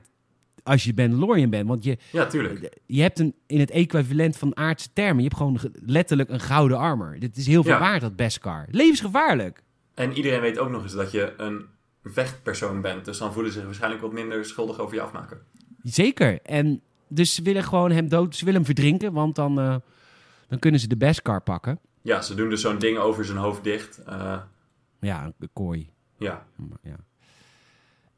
als 0.63 0.83
je 0.83 0.93
Mandalorian 0.95 1.49
bent. 1.49 1.67
Want 1.67 1.83
je, 1.83 1.97
ja, 2.11 2.25
tuurlijk. 2.25 2.77
je 2.85 3.01
hebt 3.01 3.19
een, 3.19 3.33
in 3.47 3.59
het 3.59 3.71
equivalent 3.71 4.37
van 4.37 4.57
aardse 4.57 4.89
termen, 4.93 5.17
je 5.17 5.23
hebt 5.23 5.37
gewoon 5.37 5.59
ge- 5.59 5.71
letterlijk 5.85 6.29
een 6.29 6.39
gouden 6.39 6.77
armor. 6.77 7.15
Dit 7.19 7.37
is 7.37 7.47
heel 7.47 7.63
veel 7.63 7.71
Ja. 7.73 7.79
waard, 7.79 8.01
dat 8.01 8.15
Beskar. 8.15 8.67
Levensgevaarlijk. 8.71 9.63
En 9.93 10.11
iedereen 10.13 10.41
weet 10.41 10.59
ook 10.59 10.69
nog 10.69 10.83
eens 10.83 10.93
dat 10.93 11.11
je 11.11 11.33
een 11.37 11.65
vechtpersoon 12.03 12.81
bent. 12.81 13.05
Dus 13.05 13.17
dan 13.17 13.33
voelen 13.33 13.51
ze 13.51 13.57
zich 13.57 13.65
waarschijnlijk 13.65 14.01
wat 14.01 14.11
minder 14.13 14.45
schuldig 14.45 14.79
over 14.79 14.95
je 14.95 15.01
afmaken. 15.01 15.41
Zeker. 15.83 16.41
En 16.41 16.81
dus 17.07 17.33
ze 17.35 17.41
willen 17.41 17.63
gewoon 17.63 17.91
hem 17.91 18.07
dood, 18.09 18.35
ze 18.35 18.45
willen 18.45 18.59
hem 18.63 18.75
verdrinken, 18.75 19.13
want 19.13 19.35
dan, 19.35 19.59
eh, 19.59 19.75
dan 20.47 20.59
kunnen 20.59 20.79
ze 20.79 20.87
de 20.87 20.97
Beskar 20.97 21.41
pakken. 21.41 21.79
Ja, 22.01 22.21
ze 22.21 22.35
doen 22.35 22.49
dus 22.49 22.61
zo'n 22.61 22.77
ding 22.79 22.97
over 22.97 23.25
zijn 23.25 23.37
hoofd 23.37 23.63
dicht. 23.63 23.97
Eh, 24.05 24.37
Ja, 24.99 25.33
een 25.39 25.49
kooi. 25.53 25.89
ja, 26.17 26.45
Ja. 26.83 26.95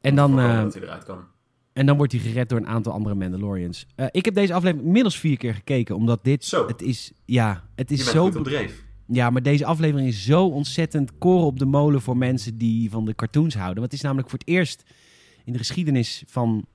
En 0.00 0.14
dan, 0.14 0.38
eh, 0.40 0.62
dat 0.62 0.74
hij 0.74 0.82
eruit 0.82 1.04
kan. 1.04 1.24
en 1.72 1.86
dan 1.86 1.96
wordt 1.96 2.12
hij 2.12 2.20
gered 2.20 2.48
door 2.48 2.58
een 2.58 2.66
aantal 2.66 2.92
andere 2.92 3.14
Mandalorians. 3.14 3.86
Ik 4.10 4.24
heb 4.24 4.34
deze 4.34 4.54
aflevering 4.54 4.86
inmiddels 4.86 5.18
vier 5.18 5.36
keer 5.36 5.54
gekeken, 5.54 5.94
omdat 5.96 6.24
dit, 6.24 6.44
Zo. 6.44 6.66
het 6.66 6.82
is, 6.82 7.12
ja, 7.24 7.64
het 7.74 7.88
Je 7.88 7.94
is 7.94 8.00
bent 8.00 8.16
zo 8.16 8.24
goed 8.24 8.36
op 8.36 8.44
dreef. 8.44 8.84
Ja, 9.06 9.30
maar 9.30 9.42
deze 9.42 9.64
aflevering 9.64 10.08
is 10.08 10.24
zo 10.24 10.46
ontzettend 10.46 11.18
koren 11.18 11.46
op 11.46 11.58
de 11.58 11.64
molen 11.64 12.00
voor 12.00 12.16
mensen 12.16 12.58
die 12.58 12.90
van 12.90 13.04
de 13.04 13.14
cartoons 13.14 13.54
houden. 13.54 13.78
Want 13.78 13.86
het 13.86 14.00
is 14.00 14.00
namelijk 14.00 14.30
voor 14.30 14.38
het 14.38 14.48
eerst 14.48 14.82
in 15.44 15.52
de 15.52 15.58
geschiedenis 15.58 16.22
van 16.26 16.66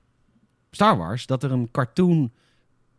Star 0.70 0.96
Wars 0.96 1.26
dat 1.26 1.42
er 1.42 1.52
een 1.52 1.70
cartoon 1.70 2.32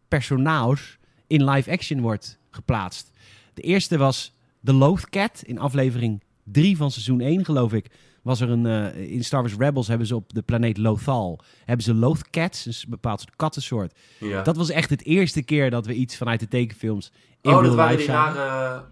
personage 0.07 0.97
in 1.27 1.49
live 1.49 1.71
action 1.71 2.01
wordt 2.01 2.39
geplaatst. 2.51 3.11
De 3.53 3.61
eerste 3.61 3.97
was 3.97 4.33
The 4.63 4.73
Loath 4.73 5.09
Cat 5.09 5.41
in 5.45 5.59
aflevering 5.59 6.23
3 6.43 6.77
van 6.77 6.91
seizoen 6.91 7.21
1, 7.21 7.45
geloof 7.45 7.73
ik. 7.73 7.91
Was 8.21 8.41
er 8.41 8.49
een, 8.49 8.65
eh, 8.65 9.11
in 9.11 9.23
Star 9.23 9.41
Wars 9.41 9.55
Rebels 9.55 9.87
hebben 9.87 10.07
ze 10.07 10.15
op 10.15 10.33
de 10.33 10.41
planeet 10.41 10.77
Lothal 10.77 11.39
hebben 11.65 11.85
ze 11.85 11.93
Loath 11.93 12.29
Cats, 12.29 12.63
dus 12.63 12.83
een 12.83 12.89
bepaald 12.89 13.19
soort 13.21 13.35
kattensoort. 13.35 13.99
Ja. 14.19 14.41
Dat 14.41 14.57
was 14.57 14.69
echt 14.69 14.89
het 14.89 15.05
eerste 15.05 15.43
keer 15.43 15.69
dat 15.69 15.85
we 15.85 15.93
iets 15.93 16.17
vanuit 16.17 16.39
de 16.39 16.47
tekenfilms 16.47 17.11
in 17.41 17.51
oh, 17.51 17.63
dat 17.63 17.75
waren 17.75 17.97
die 17.97 18.05
rare... 18.05 18.85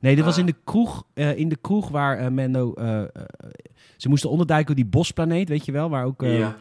Nee, 0.00 0.14
dit 0.16 0.24
was 0.24 0.34
Ah. 0.34 0.40
in 0.40 0.46
de 0.46 0.54
kroeg, 0.64 1.04
eh, 1.14 1.36
in 1.38 1.48
de 1.48 1.56
kroeg 1.56 1.88
waar 1.88 2.18
eh, 2.18 2.28
Mendo... 2.30 2.74
eh, 2.74 3.02
ze 3.96 4.08
moesten 4.08 4.30
onderduiken 4.30 4.70
op 4.70 4.76
die 4.76 4.86
bosplaneet, 4.86 5.48
weet 5.48 5.64
je 5.64 5.72
wel? 5.72 5.90
Waar 5.90 6.04
ook 6.04 6.22
ja. 6.22 6.56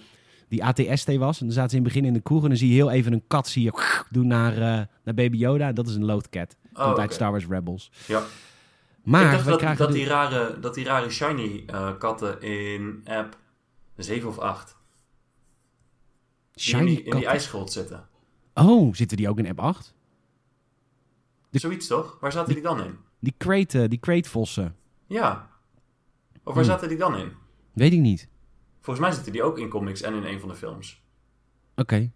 die 0.48 0.64
ATST 0.66 1.16
was. 1.16 1.40
En 1.40 1.46
dan 1.46 1.56
zaten 1.56 1.70
ze 1.70 1.76
in 1.78 1.84
het 1.84 1.94
begin 1.94 2.08
in 2.08 2.14
de 2.14 2.22
kroeg 2.22 2.42
en 2.44 2.48
dan 2.50 2.58
zie 2.58 2.68
je 2.70 2.74
heel 2.74 2.92
even 2.92 3.14
een 3.14 3.24
kat 3.28 3.48
zie 3.48 3.64
je, 3.64 3.72
doen 4.10 4.28
naar, 4.28 4.54
naar 5.04 5.14
Baby 5.14 5.38
Yoda. 5.38 5.72
Dat 5.72 5.88
is 5.88 5.96
een 5.96 6.06
loadcat. 6.06 6.56
Komt 6.74 6.78
Oh, 6.88 6.94
uit 6.94 6.98
oké. 7.06 7.14
Star 7.14 7.32
Wars 7.32 7.48
Rebels. 7.48 7.92
Ja. 8.08 8.24
Maar 9.04 9.26
ik 9.26 9.32
dacht 9.32 9.46
dat, 9.46 9.58
krijgen 9.58 9.78
dat, 9.80 9.88
de- 9.88 9.94
die 9.94 10.06
rare, 10.08 10.60
dat 10.60 10.74
die 10.74 10.86
rare 10.86 11.10
shiny 11.10 11.66
katten 11.98 12.42
in 12.42 13.02
app 13.06 13.38
7 13.96 14.30
of 14.30 14.38
8 14.40 14.76
die 16.54 16.64
shiny 16.64 16.80
in 16.90 16.96
die, 16.96 17.04
in 17.04 17.16
die 17.16 17.26
ijsgrot 17.26 17.72
zitten. 17.72 18.08
Oh, 18.54 18.94
zitten 18.94 19.18
die 19.18 19.30
ook 19.30 19.38
in 19.40 19.48
app 19.48 19.60
8? 19.60 19.94
De- 21.50 21.60
Zoiets 21.60 21.88
toch? 21.88 22.18
Waar 22.20 22.32
zaten 22.32 22.54
die 22.54 22.64
dan 22.64 22.84
in? 22.84 22.98
Die 23.20 23.34
crate, 23.38 23.88
die 23.88 24.00
crate-vossen. 24.00 24.76
Ja. 25.08 25.50
Of 26.44 26.54
waar 26.54 26.64
Hmm. 26.64 26.64
zaten 26.74 26.90
die 26.90 26.98
dan 26.98 27.18
in? 27.18 27.32
Weet 27.74 27.94
ik 27.94 28.00
niet. 28.00 28.28
Volgens 28.82 29.06
mij 29.06 29.16
zitten 29.16 29.32
die 29.32 29.44
ook 29.44 29.58
in 29.60 29.70
comics 29.70 30.02
en 30.02 30.14
in 30.14 30.24
een 30.24 30.40
van 30.40 30.50
de 30.50 30.56
films. 30.56 31.02
Oké. 31.76 32.12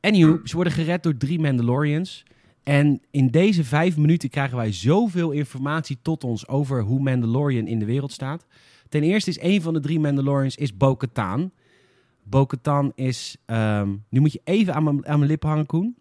Anywho, 0.00 0.40
ze 0.44 0.54
worden 0.54 0.72
gered 0.72 1.02
door 1.02 1.16
drie 1.16 1.40
Mandalorians. 1.40 2.24
En 2.62 3.00
in 3.10 3.28
deze 3.28 3.64
vijf 3.64 3.96
minuten 3.96 4.28
krijgen 4.30 4.56
wij 4.56 4.72
zoveel 4.72 5.30
informatie 5.30 5.98
tot 6.02 6.24
ons 6.24 6.48
over 6.48 6.82
hoe 6.82 7.00
Mandalorian 7.00 7.66
in 7.66 7.78
de 7.78 7.84
wereld 7.84 8.12
staat. 8.12 8.46
Ten 8.88 9.02
eerste 9.02 9.30
is 9.30 9.40
een 9.40 9.62
van 9.62 9.72
de 9.74 9.80
drie 9.80 10.00
Mandalorians 10.00 10.56
is 10.56 10.76
Bo-Katan. 10.76 11.52
Bo-Katan 12.22 12.92
is... 12.94 13.36
ehm, 13.46 13.96
nu 14.08 14.20
moet 14.20 14.32
je 14.32 14.40
even 14.44 14.74
aan 14.74 14.84
mijn, 14.84 15.06
aan 15.06 15.18
mijn 15.18 15.30
lippen 15.30 15.48
hangen, 15.48 15.66
Koen. 15.66 15.96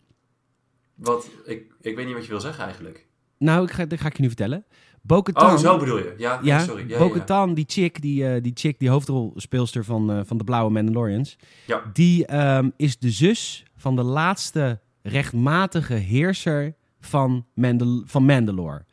Wat, 0.95 1.29
ik, 1.45 1.73
ik 1.81 1.95
weet 1.95 2.05
niet 2.05 2.13
wat 2.15 2.23
je 2.23 2.29
wil 2.29 2.39
zeggen 2.39 2.63
eigenlijk. 2.63 3.07
Nou, 3.41 3.63
ik 3.63 3.71
ga, 3.71 3.85
dat 3.85 3.99
ga 3.99 4.07
ik 4.07 4.15
je 4.15 4.21
nu 4.21 4.27
vertellen. 4.27 4.65
Bo-Katan... 5.01 5.51
Oh, 5.51 5.57
zo 5.57 5.77
bedoel 5.77 5.97
je. 5.97 6.13
Ja, 6.17 6.39
Ja, 6.43 6.59
sorry. 6.59 6.89
Ja. 6.89 6.97
Bo-Katan, 6.97 7.53
die 7.53 7.65
chick, 7.67 8.01
die, 8.01 8.27
eh, 8.27 8.41
die 8.43 8.51
chick, 8.55 8.79
die 8.79 8.89
hoofdrolspeelster 8.89 9.83
van, 9.83 10.11
eh, 10.11 10.19
van 10.23 10.37
de 10.37 10.43
Blauwe 10.43 10.71
Mandalorians, 10.71 11.37
Ja. 11.67 11.81
die 11.93 12.25
ehm, 12.25 12.69
is 12.77 12.97
de 12.99 13.11
zus 13.11 13.63
van 13.75 13.95
de 13.95 14.03
laatste 14.03 14.79
rechtmatige 15.01 15.93
heerser 15.93 16.75
van, 16.99 17.45
Mandal 17.53 18.01
van 18.05 18.23
Mandalore. 18.25 18.85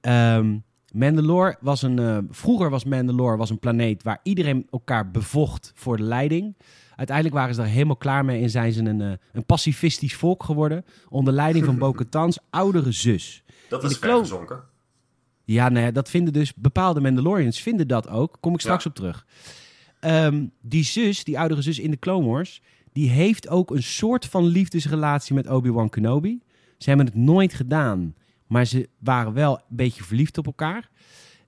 Ehm, 0.00 0.56
Mandalore 0.92 1.56
was 1.60 1.82
een, 1.82 1.98
eh, 1.98 2.18
vroeger 2.30 2.70
was 2.70 2.84
Mandalore 2.84 3.36
was 3.36 3.50
een 3.50 3.58
planeet 3.58 4.02
waar 4.02 4.20
iedereen 4.22 4.66
elkaar 4.70 5.10
bevocht 5.10 5.72
voor 5.74 5.96
de 5.96 6.02
leiding. 6.02 6.56
Uiteindelijk 6.96 7.36
waren 7.36 7.54
ze 7.54 7.60
daar 7.60 7.70
helemaal 7.70 7.96
klaar 7.96 8.24
mee 8.24 8.42
en 8.42 8.50
zijn 8.50 8.72
ze 8.72 8.82
een, 8.84 9.00
een 9.32 9.46
pacifistisch 9.46 10.14
volk 10.14 10.42
geworden 10.42 10.84
onder 11.08 11.32
leiding 11.34 11.64
van 11.64 11.78
Bo-Katans 11.84 12.38
oudere 12.50 12.92
zus. 12.92 13.44
Dat 13.70 13.84
is 13.84 13.92
de 13.92 13.98
klo- 13.98 14.10
ver 14.10 14.18
gezonken. 14.20 14.60
Ja, 15.44 15.68
nee, 15.68 15.92
dat 15.92 16.10
vinden 16.10 16.32
dus 16.32 16.54
bepaalde 16.54 17.00
Mandalorians 17.00 17.60
vinden 17.60 17.88
dat 17.88 18.08
ook. 18.08 18.36
Kom 18.40 18.54
ik 18.54 18.60
straks 18.60 18.84
Ja. 18.84 18.90
op 18.90 18.96
terug. 18.96 19.26
Ehm, 20.00 20.46
die 20.60 20.84
zus, 20.84 21.24
die 21.24 21.38
oudere 21.38 21.62
zus 21.62 21.78
in 21.78 21.90
de 21.90 21.98
Clone 21.98 22.26
Wars, 22.26 22.62
die 22.92 23.08
heeft 23.10 23.48
ook 23.48 23.70
een 23.70 23.82
soort 23.82 24.26
van 24.26 24.44
liefdesrelatie 24.46 25.34
met 25.34 25.48
Obi-Wan 25.48 25.88
Kenobi. 25.88 26.42
Ze 26.78 26.88
hebben 26.88 27.06
het 27.06 27.14
nooit 27.14 27.54
gedaan, 27.54 28.14
maar 28.46 28.64
ze 28.64 28.88
waren 28.98 29.32
wel 29.32 29.56
een 29.56 29.76
beetje 29.76 30.02
verliefd 30.04 30.38
op 30.38 30.46
elkaar. 30.46 30.90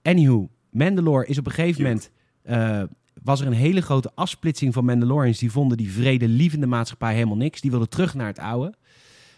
Anywho, 0.02 0.48
Mandalore 0.70 1.26
is 1.26 1.38
op 1.38 1.46
een 1.46 1.52
gegeven 1.52 1.82
moment... 1.82 2.10
eh, 2.42 2.82
was 3.22 3.40
er 3.40 3.46
een 3.46 3.52
hele 3.52 3.80
grote 3.82 4.10
afsplitsing 4.14 4.72
van 4.74 4.84
Mandalorians. 4.84 5.38
Die 5.38 5.50
vonden 5.50 5.76
die 5.76 5.92
vredelievende 5.92 6.66
maatschappij 6.66 7.14
helemaal 7.14 7.36
niks. 7.36 7.60
Die 7.60 7.70
wilden 7.70 7.88
terug 7.88 8.14
naar 8.14 8.26
het 8.26 8.38
oude. 8.38 8.74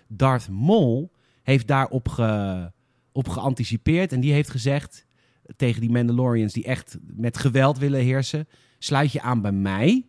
Darth 0.09 0.49
Maul 0.51 1.11
heeft 1.43 1.67
daarop 1.67 2.09
ge, 2.09 2.73
op 3.15 3.29
geanticipeerd. 3.29 4.13
En 4.13 4.21
die 4.21 4.33
heeft 4.33 4.51
gezegd 4.51 5.07
tegen 5.57 5.81
die 5.81 5.91
Mandalorians 5.91 6.53
die 6.53 6.65
echt 6.65 6.99
met 7.03 7.39
geweld 7.39 7.79
willen 7.79 8.01
heersen... 8.01 8.49
sluit 8.79 9.13
je 9.13 9.21
aan 9.21 9.41
bij 9.41 9.53
mij, 9.53 10.07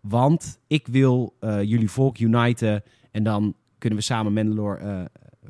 want 0.00 0.58
ik 0.66 0.86
wil 0.86 1.36
eh, 1.40 1.62
jullie 1.62 1.90
volk 1.90 2.18
uniten... 2.18 2.82
en 3.10 3.22
dan 3.22 3.54
kunnen 3.78 3.98
we 3.98 4.04
samen 4.04 4.32
Mandalore 4.32 4.78
eh 4.78 5.04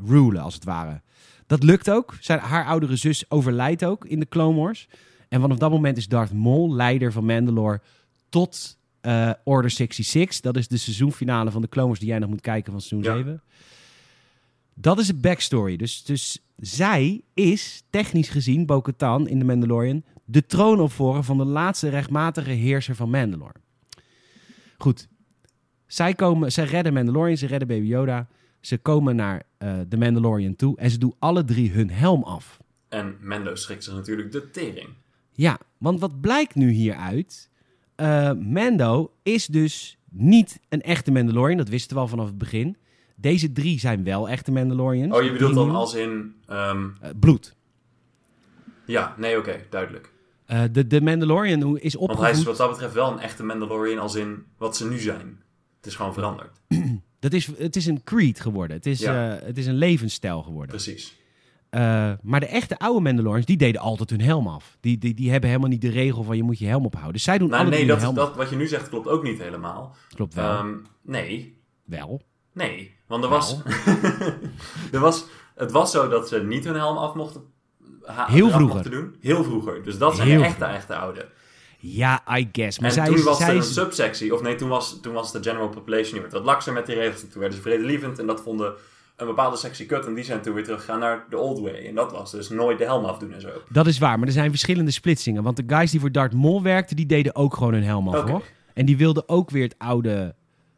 rulen, 0.06 0.42
als 0.42 0.54
het 0.54 0.64
ware. 0.64 1.00
Dat 1.46 1.62
lukt 1.62 1.90
ook. 1.90 2.16
Zijn, 2.20 2.38
haar 2.38 2.64
oudere 2.64 2.96
zus 2.96 3.30
overlijdt 3.30 3.84
ook 3.84 4.04
in 4.04 4.20
de 4.20 4.28
Clone 4.28 4.58
Wars. 4.58 4.88
En 5.28 5.40
vanaf 5.40 5.58
dat 5.58 5.70
moment 5.70 5.96
is 5.96 6.08
Darth 6.08 6.32
Maul 6.32 6.74
leider 6.74 7.12
van 7.12 7.24
Mandalore 7.24 7.80
tot 8.28 8.78
eh, 9.00 9.30
Order 9.44 9.70
66. 9.70 10.40
Dat 10.40 10.56
is 10.56 10.68
de 10.68 10.76
seizoenfinale 10.76 11.50
van 11.50 11.62
de 11.62 11.68
Clone 11.68 11.86
Wars 11.86 12.00
die 12.00 12.08
jij 12.08 12.18
nog 12.18 12.28
moet 12.28 12.40
kijken 12.40 12.72
van 12.72 12.80
seizoen 12.80 13.12
Ja. 13.12 13.18
7. 13.18 13.42
Dat 14.80 14.98
is 14.98 15.06
de 15.06 15.14
backstory. 15.14 15.76
Dus, 15.76 16.04
dus 16.04 16.42
zij 16.56 17.22
is, 17.34 17.82
technisch 17.90 18.28
gezien, 18.28 18.66
Bo-Katan 18.66 19.28
in 19.28 19.38
The 19.38 19.44
Mandalorian... 19.44 20.02
de 20.24 20.46
troonopvolger 20.46 21.22
van 21.22 21.38
de 21.38 21.44
laatste 21.44 21.88
rechtmatige 21.88 22.50
heerser 22.50 22.94
van 22.94 23.10
Mandalore. 23.10 23.54
Goed. 24.78 25.08
Zij, 25.86 26.14
komen, 26.14 26.52
zij 26.52 26.64
redden 26.64 26.92
Mandalorian, 26.92 27.36
ze 27.36 27.46
redden 27.46 27.68
Baby 27.68 27.86
Yoda. 27.86 28.28
Ze 28.60 28.78
komen 28.78 29.16
naar 29.16 29.42
eh 29.58 29.78
de 29.88 29.96
Mandalorian 29.96 30.56
toe 30.56 30.76
en 30.76 30.90
ze 30.90 30.98
doen 30.98 31.14
alle 31.18 31.44
drie 31.44 31.70
hun 31.70 31.90
helm 31.90 32.22
af. 32.22 32.58
En 32.88 33.16
Mendo 33.20 33.54
schrikt 33.54 33.84
zich 33.84 33.94
natuurlijk 33.94 34.32
de 34.32 34.50
tering. 34.50 34.88
Ja, 35.32 35.58
want 35.78 36.00
wat 36.00 36.20
blijkt 36.20 36.54
nu 36.54 36.70
hieruit? 36.70 37.50
Eh 37.94 38.32
Mando 38.32 39.12
is 39.22 39.46
dus 39.46 39.98
niet 40.10 40.60
een 40.68 40.82
echte 40.82 41.10
Mandalorian. 41.10 41.56
Dat 41.56 41.68
wisten 41.68 41.96
we 41.96 42.02
al 42.02 42.08
vanaf 42.08 42.26
het 42.26 42.38
begin. 42.38 42.76
Deze 43.20 43.52
drie 43.52 43.78
zijn 43.80 44.04
wel 44.04 44.28
echte 44.28 44.52
Mandalorians. 44.52 45.16
Oh, 45.16 45.22
je 45.22 45.32
bedoelt 45.32 45.54
dan 45.54 45.70
als 45.74 45.94
in... 45.94 46.34
ehm, 46.46 46.88
Eh, 47.00 47.10
bloed. 47.20 47.56
ja, 48.86 49.14
nee, 49.16 49.38
oké, 49.38 49.60
duidelijk. 49.70 50.12
Eh, 50.46 50.62
de, 50.72 50.86
de 50.86 51.00
Mandalorian 51.00 51.78
is 51.78 51.94
Want 51.94 52.06
hij 52.10 52.16
opgevoed... 52.16 52.38
is 52.38 52.44
wat 52.44 52.56
dat 52.56 52.70
betreft 52.70 52.94
wel 52.94 53.12
een 53.12 53.18
echte 53.18 53.44
Mandalorian 53.44 53.98
als 53.98 54.14
in 54.14 54.44
wat 54.58 54.76
ze 54.76 54.88
nu 54.88 54.98
zijn. 54.98 55.42
Het 55.76 55.86
is 55.86 55.94
gewoon 55.94 56.14
veranderd. 56.14 56.60
Dat 57.20 57.32
is, 57.32 57.46
het 57.58 57.76
is 57.76 57.86
een 57.86 58.02
creed 58.04 58.40
geworden. 58.40 58.76
Het 58.76 58.86
is, 58.86 58.98
Ja. 59.00 59.36
eh, 59.38 59.46
het 59.46 59.58
is 59.58 59.66
een 59.66 59.74
levensstijl 59.74 60.42
geworden. 60.42 60.68
Precies. 60.70 61.16
Maar 62.22 62.40
de 62.40 62.46
echte 62.46 62.78
oude 62.78 63.00
Mandalorians, 63.00 63.46
die 63.46 63.56
deden 63.56 63.80
altijd 63.80 64.10
hun 64.10 64.20
helm 64.20 64.46
af. 64.48 64.76
Die, 64.80 64.98
die, 64.98 65.14
die 65.14 65.30
hebben 65.30 65.48
helemaal 65.48 65.70
niet 65.70 65.80
de 65.80 65.90
regel 65.90 66.22
van 66.22 66.36
je 66.36 66.42
moet 66.42 66.58
je 66.58 66.66
helm 66.66 66.84
ophouden. 66.84 67.12
Dus 67.12 67.22
zij 67.22 67.38
doen 67.38 67.48
Nou, 67.48 67.68
nee, 67.68 67.86
dat, 67.86 68.00
helm 68.00 68.14
dat, 68.14 68.36
wat 68.36 68.50
je 68.50 68.56
nu 68.56 68.66
zegt 68.66 68.88
klopt 68.88 69.06
ook 69.08 69.22
niet 69.22 69.38
helemaal. 69.42 69.96
Klopt 70.14 70.34
wel. 70.34 70.50
Ehm, 70.50 70.74
nee, 71.02 71.58
wel. 71.84 72.22
nee. 72.52 72.96
Want 73.08 73.24
er 73.24 73.30
was, 73.30 73.56
er 74.92 75.00
was... 75.00 75.24
Het 75.54 75.72
was 75.72 75.90
zo 75.90 76.08
dat 76.08 76.28
ze 76.28 76.42
niet 76.42 76.64
hun 76.64 76.74
helm 76.74 76.96
af 76.96 77.14
mochten... 77.14 77.42
Heel 78.06 78.48
vroeger. 78.48 78.74
mochten 78.74 78.90
doen. 78.90 79.16
Heel 79.20 79.44
vroeger. 79.44 79.82
Dus 79.84 79.98
dat 79.98 80.16
zijn 80.16 80.28
Heel 80.28 80.38
de 80.38 80.44
echte, 80.44 80.56
vroeger. 80.56 80.76
echte 80.76 80.96
oude. 80.96 81.28
Ja, 81.78 82.36
I 82.36 82.48
guess. 82.52 82.78
Maar 82.78 82.88
en 82.88 82.94
zij, 82.94 83.06
toen 83.06 83.22
was 83.24 83.36
zij 83.36 83.48
er 83.48 83.56
een 83.56 83.62
subsectie, 83.62 84.34
of 84.34 84.42
nee, 84.42 84.54
toen 84.54 84.68
was, 84.68 84.98
toen 85.02 85.12
was 85.12 85.32
de 85.32 85.42
general 85.42 85.68
population 85.68 86.12
die 86.12 86.20
werd 86.20 86.32
wat 86.32 86.44
lakser 86.44 86.72
met 86.72 86.86
die 86.86 86.94
regels. 86.94 87.22
En 87.22 87.28
toen 87.30 87.40
werden 87.40 87.56
ze 87.58 87.64
vredelievend 87.64 88.18
en 88.18 88.26
dat 88.26 88.40
vonden 88.40 88.72
een 89.16 89.26
bepaalde 89.26 89.56
sectie 89.56 89.86
kut. 89.86 90.06
En 90.06 90.14
die 90.14 90.24
zijn 90.24 90.42
toen 90.42 90.54
weer 90.54 90.64
teruggegaan 90.64 90.98
naar 90.98 91.24
de 91.30 91.38
old 91.38 91.60
way. 91.60 91.86
En 91.86 91.94
dat 91.94 92.12
was 92.12 92.30
dus 92.30 92.48
nooit 92.48 92.78
de 92.78 92.84
helm 92.84 93.04
afdoen 93.04 93.32
en 93.32 93.40
zo. 93.40 93.48
Dat 93.68 93.86
is 93.86 93.98
waar, 93.98 94.18
maar 94.18 94.26
er 94.26 94.34
zijn 94.34 94.50
verschillende 94.50 94.90
splitsingen. 94.90 95.42
Want 95.42 95.56
de 95.56 95.64
guys 95.66 95.90
die 95.90 96.00
voor 96.00 96.12
Darth 96.12 96.34
Maul 96.34 96.62
werkten, 96.62 96.96
die 96.96 97.06
deden 97.06 97.34
ook 97.34 97.54
gewoon 97.54 97.72
hun 97.72 97.84
helm 97.84 98.08
af, 98.08 98.28
hoor. 98.30 98.42
En 98.74 98.86
die 98.86 98.96
wilden 98.96 99.28
ook 99.28 99.50
weer 99.50 99.62
het 99.62 99.74
oude 99.78 100.34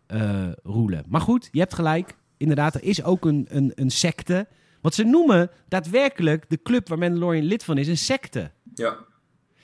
eh 0.07 0.49
roelen. 0.63 1.05
Maar 1.09 1.21
goed, 1.21 1.49
je 1.53 1.59
hebt 1.59 1.75
gelijk. 1.75 2.15
Inderdaad, 2.41 2.75
er 2.75 2.83
is 2.85 3.03
ook 3.05 3.25
een, 3.25 3.47
een, 3.51 3.73
een 3.75 3.91
secte. 3.91 4.47
Wat 4.81 4.95
ze 4.95 5.05
noemen 5.05 5.51
daadwerkelijk 5.69 6.45
de 6.49 6.63
club 6.63 6.89
waar 6.89 6.99
Mandalorian 6.99 7.45
lid 7.45 7.65
van 7.65 7.79
is, 7.79 7.89
een 7.89 7.99
secte. 7.99 8.51
Ja. 8.75 8.97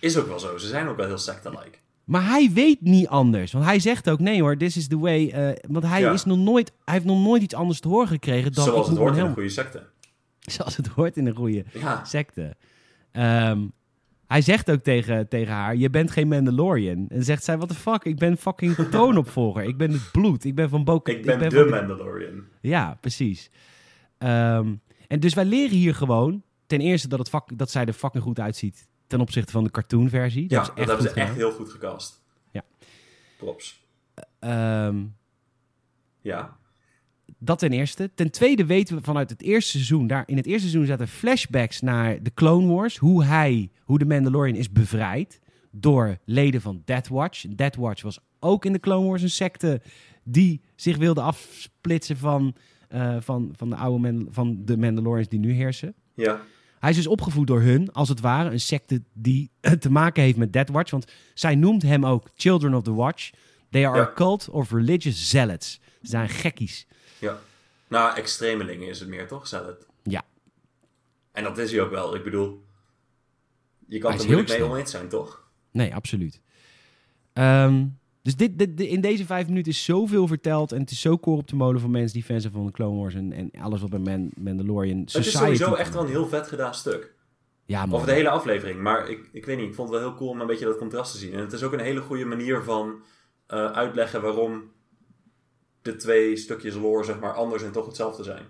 Is 0.00 0.16
ook 0.16 0.26
wel 0.26 0.38
zo. 0.38 0.56
Ze 0.58 0.66
zijn 0.66 0.86
ook 0.88 0.96
wel 0.96 1.06
heel 1.06 1.18
secte-like. 1.18 1.78
Maar 2.04 2.26
hij 2.28 2.50
weet 2.52 2.80
niet 2.80 3.08
anders. 3.08 3.52
Want 3.52 3.64
hij 3.64 3.78
zegt 3.78 4.10
ook, 4.10 4.20
nee 4.20 4.40
hoor, 4.40 4.56
this 4.56 4.76
is 4.76 4.86
the 4.88 4.98
way. 4.98 5.28
eh, 5.30 5.56
want 5.68 5.84
hij, 5.84 6.00
Ja. 6.00 6.12
is 6.12 6.24
nog 6.24 6.38
nooit, 6.38 6.72
hij 6.84 6.94
heeft 6.94 7.06
nog 7.06 7.22
nooit 7.22 7.42
iets 7.42 7.54
anders 7.54 7.80
te 7.80 7.88
horen 7.88 8.08
gekregen 8.08 8.52
dan... 8.52 8.64
Zoals 8.64 8.88
het 8.88 8.96
hoort 8.98 9.16
in 9.16 9.24
een 9.24 9.32
goede 9.34 9.48
secte. 9.48 9.82
Zoals 10.56 10.76
het 10.76 10.86
hoort 10.86 11.16
in 11.16 11.26
een 11.26 11.34
goede 11.36 11.64
Ja. 11.72 12.04
secte. 12.04 12.56
Ehm, 13.12 13.66
Hij 14.26 14.40
zegt 14.40 14.70
ook 14.70 14.82
tegen, 14.82 15.28
tegen 15.28 15.52
haar, 15.54 15.76
je 15.76 15.90
bent 15.90 16.10
geen 16.10 16.28
Mandalorian. 16.28 17.06
En 17.08 17.24
zegt 17.24 17.44
zij, 17.44 17.56
what 17.56 17.68
the 17.68 17.74
fuck, 17.74 18.04
ik 18.04 18.16
ben 18.18 18.36
fucking 18.36 18.74
troonopvolger. 18.90 19.62
ik 19.62 19.76
ben 19.76 19.90
het 19.90 20.08
bloed, 20.12 20.44
ik 20.44 20.54
ben 20.54 20.68
van 20.68 20.84
Bo 20.84 21.00
Ik 21.04 21.24
ben, 21.24 21.48
de 21.48 21.66
Mandalorian. 21.70 22.44
Ja, 22.60 22.98
precies. 23.00 23.50
Ehm, 24.18 24.74
en 25.08 25.20
dus 25.20 25.34
wij 25.34 25.44
leren 25.44 25.76
hier 25.76 25.94
gewoon, 25.94 26.42
ten 26.66 26.80
eerste 26.80 27.08
dat, 27.08 27.18
het 27.18 27.28
vak, 27.30 27.58
dat 27.58 27.70
zij 27.70 27.84
er 27.84 27.92
fucking 27.92 28.22
goed 28.22 28.40
uitziet 28.40 28.88
ten 29.06 29.20
opzichte 29.20 29.52
van 29.52 29.64
de 29.64 29.70
cartoonversie. 29.70 30.44
Ja, 30.48 30.56
Dat 30.56 30.66
dat, 30.66 30.76
is 30.76 30.80
echt 30.82 30.88
hebben 30.88 31.06
goed 31.06 31.14
ze 31.14 31.20
echt 31.20 31.34
heel 31.34 31.52
goed 31.52 31.70
gecast. 31.70 32.22
Ja. 32.50 32.62
Props. 33.36 33.84
Ehm, 34.38 35.04
Ja. 36.20 36.56
Dat 37.38 37.58
ten 37.58 37.72
eerste. 37.72 38.10
Ten 38.14 38.30
tweede 38.30 38.66
weten 38.66 38.96
we 38.96 39.02
vanuit 39.02 39.30
het 39.30 39.42
eerste 39.42 39.70
seizoen, 39.70 40.06
daar 40.06 40.22
in 40.26 40.36
het 40.36 40.46
eerste 40.46 40.68
seizoen 40.68 40.86
zaten 40.86 41.08
flashbacks 41.08 41.80
naar 41.80 42.22
de 42.22 42.34
Clone 42.34 42.72
Wars, 42.74 42.96
hoe 42.96 43.24
hij, 43.24 43.70
hoe 43.84 43.98
de 43.98 44.04
Mandalorian 44.06 44.56
is 44.56 44.70
bevrijd 44.72 45.40
door 45.70 46.18
leden 46.24 46.60
van 46.60 46.82
Death 46.84 47.08
Watch. 47.08 47.44
Death 47.48 47.76
Watch 47.76 48.02
was 48.02 48.18
ook 48.40 48.64
in 48.64 48.72
de 48.72 48.80
Clone 48.80 49.06
Wars 49.08 49.22
een 49.22 49.30
secte 49.30 49.80
die 50.24 50.60
zich 50.76 50.96
wilde 50.96 51.20
afsplitsen 51.20 52.16
van, 52.16 52.54
eh, 52.88 53.16
van, 53.20 53.52
van, 53.56 53.70
de 53.70 53.76
oude 53.76 54.26
van 54.30 54.58
de 54.64 54.76
Mandalorians 54.76 55.28
die 55.28 55.38
nu 55.38 55.52
heersen. 55.52 55.94
Ja. 56.14 56.40
Hij 56.78 56.90
is 56.90 56.96
dus 56.96 57.06
opgevoed 57.06 57.46
door 57.46 57.60
hun, 57.60 57.92
als 57.92 58.08
het 58.08 58.20
ware, 58.20 58.50
een 58.50 58.60
secte 58.60 59.02
die 59.12 59.50
te 59.78 59.90
maken 59.90 60.22
heeft 60.22 60.36
met 60.36 60.52
Death 60.52 60.68
Watch. 60.70 60.90
Want 60.90 61.12
zij 61.34 61.54
noemt 61.54 61.82
hem 61.82 62.06
ook 62.06 62.30
Children 62.34 62.74
of 62.74 62.82
the 62.82 62.94
Watch. 62.94 63.30
They 63.70 63.86
are 63.86 63.96
Ja. 63.96 64.02
a 64.02 64.12
cult 64.12 64.48
of 64.50 64.70
religious 64.72 65.30
zealots. 65.30 65.80
Ze 66.02 66.08
zijn 66.10 66.28
gekkies. 66.28 66.86
Ja. 67.18 67.38
Nou, 67.88 68.16
extremelingen 68.16 68.88
is 68.88 69.00
het 69.00 69.08
meer, 69.08 69.28
toch? 69.28 69.46
Zealot. 69.46 69.86
Ja. 70.02 70.22
En 71.32 71.44
dat 71.44 71.58
is 71.58 71.70
hij 71.72 71.80
ook 71.80 71.90
wel. 71.90 72.14
Ik 72.14 72.24
bedoel, 72.24 72.64
je 73.86 73.98
kan 73.98 74.12
er 74.12 74.24
moeilijk 74.24 74.48
heel 74.48 74.58
mee 74.58 74.68
oneens 74.68 74.90
zijn, 74.90 75.08
toch? 75.08 75.44
Nee, 75.70 75.94
absoluut. 75.94 76.40
Ehm, 77.32 77.84
dus 78.22 78.36
dit, 78.36 78.58
dit, 78.58 78.80
in 78.80 79.00
deze 79.00 79.26
vijf 79.26 79.46
minuten 79.46 79.72
is 79.72 79.84
zoveel 79.84 80.26
verteld. 80.26 80.72
En 80.72 80.80
het 80.80 80.90
is 80.90 81.00
zo 81.00 81.16
koor 81.16 81.36
op 81.36 81.48
de 81.48 81.56
molen 81.56 81.80
van 81.80 81.90
mensen 81.90 82.12
die 82.12 82.24
fans 82.24 82.42
zijn 82.42 82.52
van 82.52 82.66
de 82.66 82.72
Clone 82.72 83.00
Wars. 83.00 83.14
En, 83.14 83.32
en 83.32 83.50
alles 83.60 83.80
wat 83.80 83.90
bij 83.90 83.98
Man, 83.98 84.30
Mandalorian 84.36 84.98
Het 84.98 85.10
Society... 85.10 85.28
is 85.28 85.38
sowieso 85.38 85.74
echt 85.74 85.94
wel 85.94 86.02
een 86.02 86.08
heel 86.08 86.28
vet 86.28 86.48
gedaan 86.48 86.74
stuk. 86.74 87.14
Ja, 87.64 87.86
man. 87.86 88.00
Of 88.00 88.04
de 88.04 88.12
hele 88.12 88.28
aflevering. 88.28 88.80
Maar 88.80 89.08
ik, 89.08 89.28
ik 89.32 89.44
weet 89.44 89.56
niet, 89.56 89.68
ik 89.68 89.74
vond 89.74 89.88
het 89.88 89.98
wel 89.98 90.08
heel 90.08 90.18
cool 90.18 90.30
om 90.30 90.40
een 90.40 90.46
beetje 90.46 90.64
dat 90.64 90.78
contrast 90.78 91.12
te 91.12 91.18
zien. 91.18 91.32
En 91.32 91.38
het 91.38 91.52
is 91.52 91.62
ook 91.62 91.72
een 91.72 91.80
hele 91.80 92.00
goede 92.00 92.24
manier 92.24 92.62
van 92.62 93.02
eh, 93.46 93.70
uitleggen 93.70 94.22
waarom 94.22 94.70
de 95.86 95.96
twee 95.96 96.36
stukjes 96.36 96.74
lore, 96.74 97.04
zeg 97.04 97.18
maar, 97.18 97.32
anders 97.34 97.62
en 97.62 97.72
toch 97.72 97.86
hetzelfde 97.86 98.22
zijn. 98.22 98.42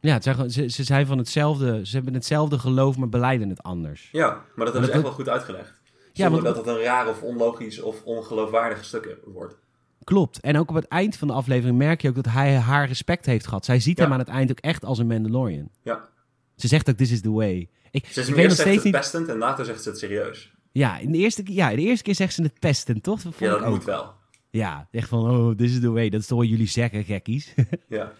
Ja, 0.00 0.20
zijn, 0.20 0.50
ze, 0.50 0.68
ze 0.68 0.84
zijn 0.84 1.06
van 1.06 1.18
hetzelfde... 1.18 1.86
Ze 1.86 1.94
hebben 1.96 2.14
hetzelfde 2.14 2.58
geloof, 2.58 2.96
maar 2.96 3.08
beleiden 3.08 3.48
het 3.48 3.62
anders. 3.62 4.08
Ja, 4.12 4.28
maar 4.28 4.36
dat 4.36 4.56
hebben 4.56 4.74
dat 4.80 4.84
ze 4.84 4.92
echt 4.92 5.02
wel 5.02 5.12
goed 5.12 5.28
uitgelegd. 5.28 5.80
Ja, 6.12 6.24
Zonder 6.24 6.42
want- 6.42 6.56
dat 6.56 6.66
het 6.66 6.76
een 6.76 6.82
raar 6.82 7.08
of 7.08 7.22
onlogisch 7.22 7.80
of 7.80 8.02
ongeloofwaardig 8.02 8.84
stuk 8.84 9.16
wordt. 9.24 9.56
Klopt. 10.04 10.40
En 10.40 10.58
ook 10.58 10.68
op 10.68 10.74
het 10.74 10.88
eind 10.88 11.16
van 11.16 11.28
de 11.28 11.34
aflevering 11.34 11.78
merk 11.78 12.02
je 12.02 12.08
ook 12.08 12.14
dat 12.14 12.26
hij 12.28 12.54
haar 12.56 12.86
respect 12.86 13.26
heeft 13.26 13.44
gehad. 13.46 13.64
Zij 13.64 13.80
ziet 13.80 13.96
Ja. 13.98 14.02
hem 14.04 14.12
aan 14.12 14.18
het 14.18 14.28
eind 14.28 14.50
ook 14.50 14.58
echt 14.60 14.84
als 14.84 14.98
een 14.98 15.06
Mandalorian. 15.06 15.68
Ja. 15.82 16.08
Ze 16.56 16.68
zegt 16.68 16.90
ook, 16.90 16.96
this 16.96 17.10
is 17.10 17.20
the 17.20 17.30
way. 17.32 17.68
Ik, 17.90 18.06
Ze 18.06 18.20
is 18.20 18.28
ik 18.28 18.34
weet 18.34 18.44
nog 18.48 18.54
steeds 18.56 18.84
niet... 18.84 18.92
pestend 18.92 19.28
en 19.28 19.38
later 19.38 19.64
zegt 19.64 19.82
ze 19.82 19.88
het 19.88 19.98
serieus. 19.98 20.52
Ja, 20.72 20.98
in 20.98 21.12
de 21.12 21.18
eerste, 21.18 21.42
ja, 21.44 21.68
de 21.70 21.80
eerste 21.82 22.04
keer 22.04 22.14
zegt 22.14 22.34
ze 22.34 22.42
het 22.42 22.58
pesten, 22.58 23.00
toch? 23.00 23.22
Dat 23.22 23.34
Ja, 23.38 23.58
dat 23.58 23.68
moet 23.68 23.84
wel. 23.84 24.12
Ja, 24.56 24.88
echt 24.90 25.08
van, 25.08 25.30
oh, 25.30 25.56
this 25.56 25.72
is 25.72 25.80
the 25.80 25.90
way. 25.90 26.08
Dat 26.08 26.20
is 26.20 26.26
toch 26.26 26.38
wat 26.38 26.48
jullie 26.48 26.66
zeggen, 26.66 27.04
gekkies. 27.04 27.54
Ja. 27.88 28.12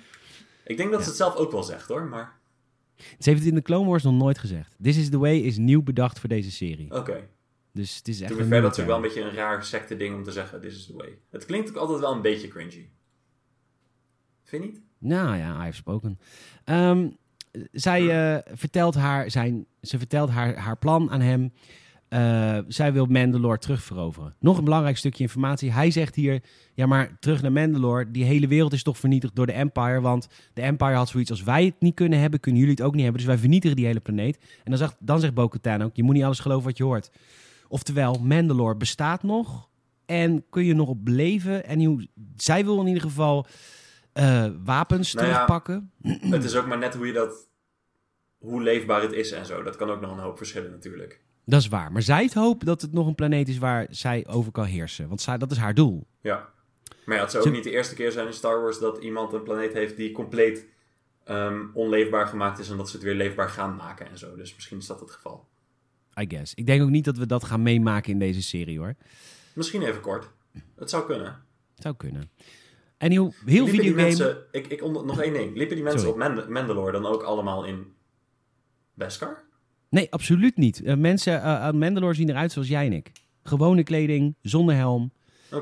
Ik 0.65 0.77
denk 0.77 0.91
dat 0.91 1.03
ze 1.03 1.09
het 1.09 1.17
zelf 1.17 1.35
ook 1.35 1.53
wel 1.53 1.63
zegt 1.63 1.89
hoor, 1.89 2.05
maar 2.05 2.39
Ze 2.97 3.31
heeft 3.31 3.39
het 3.39 3.49
in 3.49 3.55
de 3.55 3.63
Clone 3.63 3.89
Wars 3.89 4.03
nog 4.03 4.15
nooit 4.15 4.39
gezegd. 4.39 4.77
This 4.83 4.97
is 4.97 5.09
the 5.09 5.19
way 5.19 5.37
is 5.39 5.59
nieuw 5.59 5.83
bedacht 5.83 6.19
voor 6.21 6.29
deze 6.29 6.51
serie. 6.51 6.95
oké. 6.95 7.29
Dus 7.73 7.97
het 7.97 8.09
is 8.09 8.21
echt 8.21 8.31
To 8.31 8.37
een 8.37 8.43
be 8.43 8.49
fair, 8.49 8.61
nieuwe 8.61 8.77
dat 8.77 8.79
is 8.79 8.85
wel 8.85 8.97
een 8.97 9.03
beetje 9.03 9.21
een 9.21 9.35
raar 9.35 9.65
secte 9.65 9.97
ding 9.97 10.15
om 10.15 10.23
te 10.23 10.33
zeggen, 10.33 10.61
this 10.61 10.75
is 10.75 10.87
the 10.87 10.97
way. 10.97 11.19
Het 11.31 11.45
klinkt 11.45 11.69
ook 11.69 11.77
altijd 11.77 12.01
wel 12.01 12.13
een 12.13 12.23
beetje 12.23 12.49
cringy. 12.49 12.89
Vind 14.43 14.63
je 14.65 14.71
niet? 14.71 14.81
Nou 14.99 15.37
ja, 15.37 15.57
hij 15.57 15.65
heeft 15.65 15.77
spoken. 15.77 16.19
Ehm, 16.65 17.09
zij 17.73 18.35
eh, 18.35 18.57
vertelt, 18.57 18.95
haar, 18.95 19.31
zijn, 19.31 19.67
ze 19.83 19.99
vertelt 19.99 20.31
haar, 20.31 20.57
haar 20.57 20.79
plan 20.79 21.11
aan 21.11 21.21
hem. 21.21 21.53
Eh, 22.15 22.59
zij 22.69 22.93
wil 22.93 23.07
Mandalore 23.07 23.59
terugveroveren. 23.59 24.35
Nog 24.39 24.59
een 24.59 24.65
belangrijk 24.65 24.97
stukje 24.97 25.23
informatie. 25.23 25.73
Hij 25.73 25.91
zegt 25.91 26.15
hier, 26.15 26.43
ja 26.75 26.87
maar 26.87 27.17
terug 27.21 27.43
naar 27.43 27.53
Mandalore. 27.53 28.11
Die 28.11 28.25
hele 28.25 28.47
wereld 28.47 28.73
is 28.73 28.83
toch 28.83 28.99
vernietigd 28.99 29.37
door 29.37 29.47
de 29.47 29.53
Empire. 29.53 30.01
Want 30.01 30.29
de 30.53 30.63
Empire 30.63 30.95
had 30.95 31.09
zoiets 31.09 31.31
als 31.31 31.43
wij 31.43 31.65
het 31.65 31.75
niet 31.79 31.95
kunnen 31.95 32.19
hebben, 32.19 32.41
kunnen 32.41 32.61
jullie 32.61 32.77
het 32.77 32.85
ook 32.85 32.93
niet 32.93 33.03
hebben. 33.03 33.21
Dus 33.21 33.31
wij 33.31 33.39
vernietigen 33.39 33.77
die 33.77 33.87
hele 33.87 34.01
planeet. 34.01 34.37
En 34.37 34.71
dan 34.71 34.79
zegt, 34.79 34.97
dan 34.99 35.21
zegt 35.21 35.35
Bo-Katan 35.35 35.83
ook, 35.83 35.97
je 35.97 36.03
moet 36.03 36.15
niet 36.15 36.25
alles 36.25 36.39
geloven 36.39 36.65
wat 36.65 36.77
je 36.77 36.85
hoort. 36.85 37.11
Oftewel, 37.69 38.15
Mandalore 38.15 38.77
bestaat 38.77 39.23
nog 39.23 39.69
en 40.07 40.45
kun 40.51 40.65
je 40.65 40.75
nog 40.75 40.89
op 40.89 41.09
leven. 41.09 41.67
En 41.67 41.85
hoe, 41.85 42.09
zij 42.37 42.65
wil 42.65 42.81
in 42.81 42.87
ieder 42.87 43.03
geval 43.03 43.47
eh, 44.13 44.47
wapens 44.65 45.15
Nou 45.15 45.27
ja, 45.27 45.33
terugpakken. 45.33 45.91
het 46.21 46.45
is 46.45 46.57
ook 46.57 46.67
maar 46.67 46.79
net 46.79 46.95
hoe 46.95 47.07
je 47.07 47.13
dat, 47.13 47.49
hoe 48.39 48.63
leefbaar 48.63 49.03
het 49.03 49.13
is 49.13 49.33
en 49.33 49.47
zo. 49.47 49.63
Dat 49.63 49.77
kan 49.77 49.91
ook 49.91 50.01
nog 50.01 50.11
een 50.11 50.23
hoop 50.23 50.37
verschillen 50.37 50.71
natuurlijk. 50.71 51.24
Dat 51.47 51.61
is 51.61 51.69
waar. 51.69 51.93
Maar 51.93 52.03
zij 52.03 52.21
heeft 52.21 52.35
hoop 52.35 52.65
dat 52.65 52.83
het 52.83 52.93
nog 52.93 53.07
een 53.07 53.15
planeet 53.15 53.49
is 53.49 53.59
waar 53.59 53.87
zij 53.91 54.27
over 54.27 54.53
kan 54.53 54.65
heersen. 54.65 55.09
Want 55.09 55.21
zij, 55.21 55.39
dat 55.39 55.51
is 55.51 55.57
haar 55.57 55.75
doel. 55.75 56.07
Ja. 56.21 56.49
Maar 57.05 57.17
ja, 57.17 57.23
het 57.23 57.31
zou 57.31 57.47
ook 57.47 57.53
niet 57.53 57.65
de 57.65 57.71
eerste 57.71 57.95
keer 57.95 58.13
zijn 58.13 58.27
in 58.27 58.33
Star 58.33 58.61
Wars 58.63 58.79
dat 58.79 58.99
iemand 58.99 59.33
een 59.33 59.43
planeet 59.43 59.73
heeft 59.73 59.97
die 59.97 60.13
compleet 60.13 60.67
ehm, 61.25 61.61
onleefbaar 61.73 62.27
gemaakt 62.27 62.59
is 62.59 62.71
en 62.71 62.77
dat 62.77 62.89
ze 62.89 62.97
het 62.97 63.05
weer 63.05 63.15
leefbaar 63.15 63.49
gaan 63.49 63.77
maken 63.77 64.11
en 64.11 64.19
zo. 64.19 64.37
Dus 64.37 64.55
misschien 64.55 64.79
is 64.79 64.87
dat 64.87 65.01
het 65.01 65.11
geval. 65.11 65.49
I 66.21 66.25
guess. 66.29 66.55
Ik 66.55 66.67
denk 66.67 66.83
ook 66.83 66.89
niet 66.91 67.05
dat 67.05 67.17
we 67.17 67.27
dat 67.27 67.45
gaan 67.45 67.63
meemaken 67.63 68.13
in 68.13 68.19
deze 68.19 68.43
serie 68.43 68.79
hoor. 68.79 68.95
Misschien 69.53 69.83
even 69.83 70.01
kort. 70.01 70.31
Het 70.77 70.91
zou 70.91 71.07
kunnen. 71.07 71.43
Zou 71.75 71.95
kunnen. 71.97 72.31
En 72.97 73.11
heel, 73.11 73.33
heel 73.45 73.65
Liepen 73.65 73.65
die 73.65 73.81
videogame... 73.81 74.03
mensen, 74.09 74.45
ik, 74.51 74.67
ik 74.67 74.81
nog 74.81 75.21
één 75.21 75.33
ding. 75.33 75.57
Liepen 75.57 75.75
die 75.75 75.85
mensen 75.85 76.07
Sorry. 76.07 76.23
op 76.23 76.35
Mand- 76.35 76.49
Mandalore 76.49 76.93
dan 76.93 77.07
ook 77.07 77.23
allemaal 77.23 77.65
in 77.65 77.93
Beskar? 78.95 79.44
Nee, 79.95 80.07
absoluut 80.13 80.57
niet. 80.57 80.83
Eh, 80.83 80.97
mensen 80.97 81.43
eh, 81.43 81.61
aan 81.61 81.79
Mandalore 81.79 82.15
zien 82.15 82.29
eruit 82.31 82.53
zoals 82.53 82.69
jij 82.69 82.87
en 82.87 82.93
ik. 82.93 83.13
Gewone 83.43 83.83
kleding, 83.83 84.35
zonder 84.43 84.75
helm. 84.75 85.13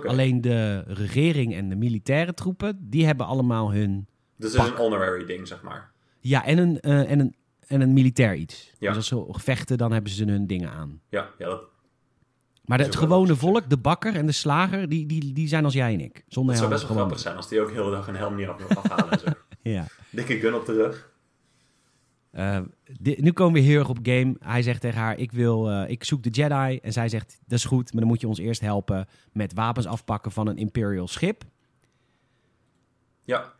Alleen 0.06 0.40
de 0.40 0.78
regering 0.86 1.54
en 1.54 1.68
de 1.68 1.74
militaire 1.76 2.34
troepen, 2.34 2.78
die 2.80 3.06
hebben 3.06 3.26
allemaal 3.26 3.72
hun... 3.72 4.06
Dus 4.36 4.54
is 4.54 4.66
een 4.66 4.76
honorary 4.76 5.24
ding, 5.26 5.48
zeg 5.48 5.62
maar. 5.62 5.90
Ja, 6.20 6.44
en 6.44 6.58
een, 6.58 6.80
eh, 6.80 7.10
en 7.10 7.18
een, 7.20 7.34
en 7.66 7.80
een 7.80 7.92
militair 7.92 8.34
iets. 8.34 8.72
Ja. 8.78 8.92
Dus 8.92 9.12
als 9.12 9.32
ze 9.34 9.40
vechten, 9.40 9.78
dan 9.78 9.92
hebben 9.92 10.12
ze 10.12 10.24
hun 10.24 10.46
dingen 10.46 10.70
aan. 10.70 11.00
Ja, 11.08 11.28
ja 11.38 11.46
dat, 11.46 11.62
Maar 12.64 12.78
de- 12.78 12.84
het 12.84 12.96
gewone 12.96 13.36
volk, 13.36 13.68
de 13.70 13.78
bakker 13.78 14.14
en 14.14 14.26
de 14.26 14.32
slager, 14.32 14.88
die, 14.88 15.06
die, 15.06 15.32
die 15.32 15.48
zijn 15.48 15.64
als 15.64 15.74
jij 15.74 15.92
en 15.92 16.00
ik. 16.00 16.24
Zonder 16.28 16.54
dat 16.54 16.62
zou 16.62 16.68
helm. 16.68 16.70
best 16.70 16.86
wel 16.88 16.96
grappig 16.96 17.18
zijn 17.18 17.36
als 17.36 17.48
die 17.48 17.60
ook 17.60 17.70
heel 17.70 17.84
de 17.84 17.90
dag 17.90 18.08
een 18.08 18.16
helm 18.16 18.36
niet 18.36 18.46
af 18.46 18.76
afhalen 18.76 19.10
en 19.12 19.18
zo. 19.18 19.26
Ja. 19.62 19.86
Dikke 20.10 20.38
gun 20.38 20.54
op 20.54 20.66
de 20.66 20.72
rug. 20.72 21.11
Eh, 22.32 22.60
di- 23.00 23.16
nu 23.20 23.32
komen 23.32 23.60
we 23.60 23.66
heel 23.68 23.78
erg 23.78 23.88
op 23.88 23.98
game. 24.02 24.36
Hij 24.38 24.62
zegt 24.62 24.80
tegen 24.80 25.00
haar, 25.00 25.18
ik, 25.18 25.32
wil, 25.32 25.70
eh, 25.70 25.90
ik 25.90 26.04
zoek 26.04 26.22
de 26.22 26.30
Jedi. 26.30 26.78
En 26.78 26.92
zij 26.92 27.08
zegt, 27.08 27.38
dat 27.46 27.58
is 27.58 27.64
goed, 27.64 27.92
maar 27.92 28.00
dan 28.00 28.10
moet 28.10 28.20
je 28.20 28.28
ons 28.28 28.38
eerst 28.38 28.60
helpen 28.60 29.08
met 29.32 29.54
wapens 29.54 29.86
afpakken 29.86 30.32
van 30.32 30.46
een 30.46 30.56
Imperial 30.58 31.08
schip. 31.08 31.44
Ja, 33.24 33.52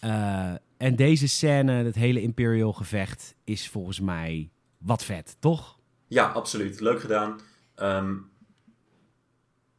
Eh, 0.00 0.52
en 0.76 0.96
deze 0.96 1.28
scène, 1.28 1.72
het 1.72 1.94
hele 1.94 2.20
Imperial 2.22 2.72
gevecht, 2.72 3.34
is 3.44 3.68
volgens 3.68 4.00
mij 4.00 4.50
wat 4.78 5.04
vet, 5.04 5.36
toch? 5.38 5.78
ja, 6.08 6.26
absoluut. 6.26 6.80
Leuk 6.80 7.00
gedaan. 7.00 7.40
Ehm, 7.74 8.14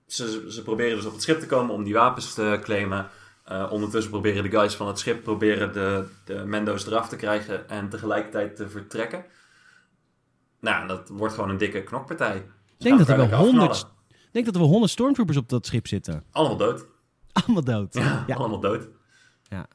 ze, 0.07 0.45
ze 0.49 0.61
proberen 0.63 0.95
dus 0.95 1.05
op 1.05 1.11
het 1.13 1.21
schip 1.21 1.39
te 1.39 1.45
komen 1.45 1.75
om 1.75 1.83
die 1.83 1.93
wapens 1.93 2.33
te 2.33 2.59
claimen. 2.63 3.09
Eh, 3.43 3.71
ondertussen 3.71 4.11
proberen 4.11 4.43
de 4.43 4.49
guys 4.49 4.75
van 4.75 4.87
het 4.87 4.99
schip 4.99 5.23
proberen 5.23 5.73
de, 5.73 6.07
de 6.25 6.45
Mendo's 6.45 6.85
eraf 6.87 7.09
te 7.09 7.15
krijgen 7.15 7.69
en 7.69 7.89
tegelijkertijd 7.89 8.55
te 8.55 8.69
vertrekken. 8.69 9.25
Nou, 10.59 10.87
dat 10.87 11.09
wordt 11.09 11.33
gewoon 11.33 11.49
een 11.49 11.57
dikke 11.57 11.83
knokpartij. 11.83 12.35
Ik 12.35 12.43
denk, 12.77 12.97
dat 12.97 13.09
er 13.09 13.17
wel 13.17 13.27
100, 13.27 13.49
honderd. 13.49 13.87
ik 14.09 14.29
denk 14.31 14.45
dat 14.45 14.53
er 14.53 14.61
wel 14.61 14.69
100 14.69 14.91
stormtroopers 14.91 15.37
op 15.37 15.49
dat 15.49 15.65
schip 15.65 15.87
zitten. 15.87 16.23
Allemaal 16.31 16.57
dood. 16.57 16.85
Allemaal 17.31 17.63
dood. 17.63 17.93
Ja, 17.93 18.23
ja. 18.27 18.35
allemaal 18.35 18.59
dood. 18.59 18.87
ja 19.49 19.67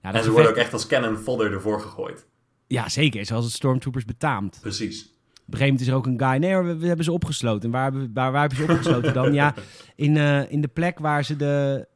En 0.00 0.12
dat 0.12 0.24
ze 0.24 0.30
worden 0.30 0.50
ook 0.50 0.56
echt 0.56 0.72
als 0.72 0.86
cannon 0.86 1.16
fodder 1.16 1.52
ervoor 1.52 1.80
gegooid. 1.80 2.26
Ja, 2.66 2.88
zeker. 2.88 3.26
Zoals 3.26 3.44
het 3.44 3.54
stormtroopers 3.54 4.04
betaamt. 4.04 4.58
Precies. 4.60 5.02
Op 5.02 5.54
een 5.54 5.58
gegeven 5.58 5.64
moment 5.66 5.80
is 5.80 5.88
er 5.88 5.94
ook 5.94 6.06
een 6.06 6.18
guy. 6.18 6.36
Nee, 6.38 6.62
we, 6.62 6.76
we 6.76 6.86
hebben 6.86 7.04
ze 7.04 7.12
opgesloten. 7.12 7.64
En 7.64 7.70
waar, 7.70 8.12
waar, 8.12 8.32
waar 8.32 8.40
hebben 8.40 8.58
ze 8.58 8.72
opgesloten 8.72 9.14
dan? 9.14 9.32
Ja, 9.32 9.54
in, 9.96 10.16
eh, 10.16 10.50
in 10.50 10.60
de 10.60 10.68
plek 10.68 10.98
waar 10.98 11.24
ze 11.24 11.36
de, 11.36 11.86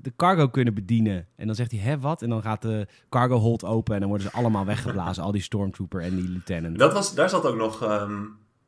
de 0.00 0.12
cargo 0.16 0.48
kunnen 0.48 0.74
bedienen. 0.74 1.26
En 1.36 1.46
dan 1.46 1.54
zegt 1.54 1.70
hij, 1.70 1.80
hè, 1.80 1.98
wat? 1.98 2.22
En 2.22 2.28
dan 2.28 2.42
gaat 2.42 2.62
de 2.62 2.86
cargo 3.08 3.36
hold 3.36 3.64
open 3.64 3.94
en 3.94 4.00
dan 4.00 4.08
worden 4.08 4.26
ze 4.26 4.36
allemaal 4.36 4.64
weggeblazen. 4.64 5.22
al 5.22 5.32
die 5.32 5.42
stormtrooper 5.42 6.00
en 6.00 6.16
die 6.16 6.28
lieutenant. 6.28 6.78
Dat 6.78 6.92
was, 6.92 7.14
daar 7.14 7.28
zat 7.28 7.46
ook 7.46 7.56
nog 7.56 7.82
ehm, 7.82 8.22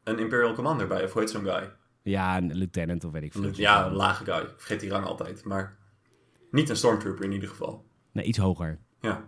een 0.05 0.19
Imperial 0.19 0.55
Commander 0.55 0.87
bij, 0.87 1.05
of 1.05 1.13
hoe 1.13 1.21
heet 1.21 1.31
zo'n 1.31 1.45
guy? 1.45 1.71
Ja, 2.03 2.37
een 2.37 2.55
lieutenant 2.55 3.05
of 3.05 3.13
weet 3.13 3.23
ik 3.23 3.33
veel. 3.33 3.51
Ja, 3.53 3.87
een 3.87 3.93
lage 3.93 4.25
guy. 4.25 4.41
Ik 4.41 4.55
vergeet 4.57 4.81
die 4.81 4.91
rang 4.91 5.05
altijd. 5.05 5.45
Maar 5.45 5.77
niet 6.51 6.69
een 6.69 6.77
Stormtrooper 6.77 7.25
in 7.25 7.33
ieder 7.33 7.49
geval. 7.49 7.85
Nee, 8.13 8.25
iets 8.25 8.39
hoger. 8.39 8.79
Ja. 9.01 9.25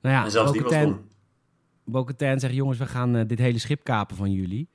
Nou 0.00 0.14
ja, 0.14 0.24
en 0.24 0.30
zelfs 0.30 0.52
die 0.52 0.62
was. 0.62 0.94
Bo-Katan 1.84 2.40
zegt, 2.40 2.54
jongens, 2.54 2.78
we 2.78 2.86
gaan 2.86 3.16
eh, 3.16 3.26
dit 3.26 3.38
hele 3.38 3.58
schip 3.58 3.84
kapen 3.84 4.16
van 4.16 4.32
jullie. 4.32 4.68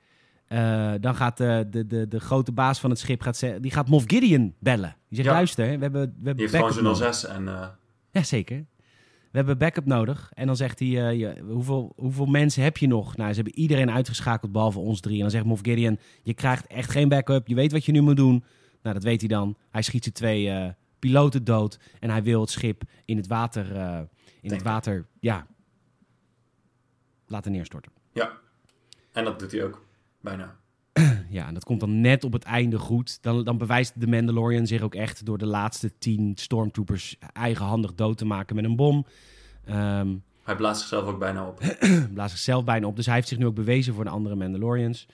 Eh, 0.54 0.92
dan 1.00 1.14
gaat 1.14 1.40
eh, 1.40 1.60
de, 1.70 1.86
de, 1.86 2.08
de 2.08 2.20
grote 2.20 2.52
baas 2.52 2.80
van 2.80 2.90
het 2.90 2.98
schip, 2.98 3.20
gaat 3.20 3.36
ze- 3.36 3.58
die 3.60 3.70
gaat 3.70 3.88
Moff 3.88 4.04
Gideon 4.06 4.54
bellen. 4.58 4.96
Die 5.08 5.16
zegt, 5.16 5.28
Ja. 5.28 5.34
luister, 5.34 5.64
we 5.64 5.70
hebben, 5.70 5.90
we 6.20 6.26
hebben 6.26 6.36
backup 6.36 6.50
gewoon 6.50 6.72
zijn 6.72 6.84
nodig. 6.84 6.98
06 7.14 7.24
en... 7.24 7.48
eh, 7.48 7.68
Ja, 8.10 8.22
zeker. 8.22 8.56
We 9.30 9.40
hebben 9.40 9.58
backup 9.58 9.84
nodig. 9.86 10.30
En 10.34 10.46
dan 10.46 10.56
zegt 10.56 10.78
hij, 10.78 10.88
je- 10.88 11.42
hoeveel, 11.48 11.92
hoeveel 11.96 12.26
mensen 12.26 12.62
heb 12.62 12.76
je 12.76 12.86
nog? 12.86 13.16
Nou, 13.16 13.28
ze 13.28 13.34
hebben 13.34 13.58
iedereen 13.58 13.90
uitgeschakeld, 13.90 14.52
behalve 14.52 14.78
ons 14.78 15.00
drie. 15.00 15.14
En 15.16 15.20
dan 15.20 15.30
zegt 15.30 15.44
Moff 15.44 15.62
Gideon, 15.64 15.98
je 16.22 16.34
krijgt 16.34 16.66
echt 16.66 16.90
geen 16.90 17.08
backup. 17.08 17.46
Je 17.48 17.54
weet 17.54 17.72
wat 17.72 17.84
je 17.84 17.92
nu 17.92 18.00
moet 18.00 18.16
doen. 18.16 18.44
Nou, 18.82 18.94
dat 18.94 19.04
weet 19.04 19.20
hij 19.20 19.28
dan. 19.28 19.56
Hij 19.70 19.82
schiet 19.82 20.02
zijn 20.02 20.14
twee 20.14 20.72
piloten 20.98 21.44
dood. 21.44 21.78
En 22.00 22.10
hij 22.10 22.22
wil 22.22 22.40
het 22.40 22.50
schip 22.50 22.82
in 23.04 23.16
het 23.16 23.26
water, 23.26 23.66
in 24.40 24.52
het 24.52 24.62
water, 24.62 25.06
ja, 25.20 25.46
laten 27.26 27.52
neerstorten. 27.52 27.92
ja. 28.12 28.30
En 29.12 29.24
dat 29.24 29.38
doet 29.38 29.52
hij 29.52 29.64
ook. 29.64 29.82
Bijna. 30.24 30.56
Ja, 31.28 31.46
en 31.46 31.54
dat 31.54 31.64
komt 31.64 31.80
dan 31.80 32.00
net 32.00 32.24
op 32.24 32.32
het 32.32 32.42
einde 32.42 32.78
goed. 32.78 33.22
Dan, 33.22 33.44
dan 33.44 33.58
bewijst 33.58 34.00
de 34.00 34.06
Mandalorian 34.06 34.66
zich 34.66 34.82
ook 34.82 34.94
echt 34.94 35.26
door 35.26 35.38
de 35.38 35.46
laatste 35.46 35.98
tien 35.98 36.32
stormtroopers 36.34 37.16
eigenhandig 37.32 37.94
dood 37.94 38.18
te 38.18 38.24
maken 38.24 38.56
met 38.56 38.64
een 38.64 38.76
bom. 38.76 39.06
Ehm 39.64 40.14
Hij 40.42 40.56
blaast 40.56 40.80
zichzelf 40.80 41.06
ook 41.06 41.18
bijna 41.18 41.46
op. 41.46 41.60
blaast 42.14 42.30
zichzelf 42.30 42.64
bijna 42.64 42.86
op. 42.86 42.96
Dus 42.96 43.06
hij 43.06 43.14
heeft 43.14 43.28
zich 43.28 43.38
nu 43.38 43.46
ook 43.46 43.54
bewezen 43.54 43.94
voor 43.94 44.04
de 44.04 44.10
andere 44.10 44.34
Mandalorians. 44.34 45.06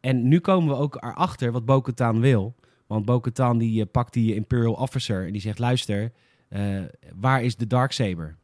En 0.00 0.28
nu 0.28 0.40
komen 0.40 0.68
we 0.68 0.82
ook 0.82 0.94
erachter 0.94 1.52
wat 1.52 1.64
Bo-Katan 1.64 2.20
wil. 2.20 2.54
Want 2.86 3.04
Bo-Katan 3.04 3.58
die 3.58 3.82
eh, 3.82 3.90
pakt 3.90 4.12
die 4.12 4.34
Imperial 4.34 4.74
Officer 4.74 5.26
en 5.26 5.32
die 5.32 5.40
zegt... 5.40 5.58
luister, 5.58 6.12
eh, 6.48 6.82
waar 7.14 7.42
is 7.42 7.56
de 7.56 7.66
Darksaber? 7.66 8.36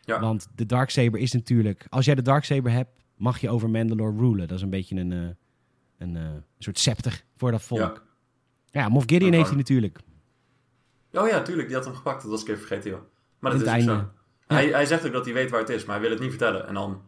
Ja. 0.00 0.20
Want 0.20 0.48
de 0.54 0.66
Darksaber 0.66 1.20
is 1.20 1.32
natuurlijk... 1.32 1.86
Als 1.88 2.04
jij 2.04 2.14
de 2.14 2.22
Darksaber 2.22 2.72
hebt, 2.72 3.01
mag 3.22 3.40
je 3.40 3.50
over 3.50 3.70
Mandalore 3.70 4.16
rulen. 4.16 4.48
Dat 4.48 4.56
is 4.56 4.62
een 4.62 4.70
beetje 4.70 4.96
een, 4.96 5.12
eh, 5.12 5.18
een, 5.98 6.16
eh, 6.16 6.22
een 6.22 6.44
soort 6.58 6.78
scepter 6.78 7.24
voor 7.36 7.50
dat 7.50 7.62
volk. 7.62 7.80
Ja. 7.80 8.02
Ja, 8.80 8.88
Moff 8.88 9.06
Gideon 9.08 9.32
heeft 9.32 9.48
hij 9.48 9.56
natuurlijk. 9.56 9.98
Oh 11.12 11.28
ja, 11.28 11.42
tuurlijk. 11.42 11.66
Die 11.66 11.76
had 11.76 11.84
hem 11.84 11.94
gepakt. 11.94 12.22
Dat 12.22 12.30
was 12.30 12.42
ik 12.42 12.48
even 12.48 12.66
vergeten, 12.66 12.90
joh. 12.90 13.00
Maar 13.38 13.58
dat 13.58 13.76
is 13.76 13.84
zo. 13.84 14.10
Hij, 14.46 14.68
hij 14.68 14.86
zegt 14.86 15.06
ook 15.06 15.12
dat 15.12 15.24
hij 15.24 15.34
weet 15.34 15.50
waar 15.50 15.60
het 15.60 15.68
is, 15.68 15.84
maar 15.84 15.94
hij 15.94 16.02
wil 16.04 16.10
het 16.10 16.20
niet 16.20 16.30
vertellen. 16.30 16.66
En 16.66 16.74
dan 16.74 17.02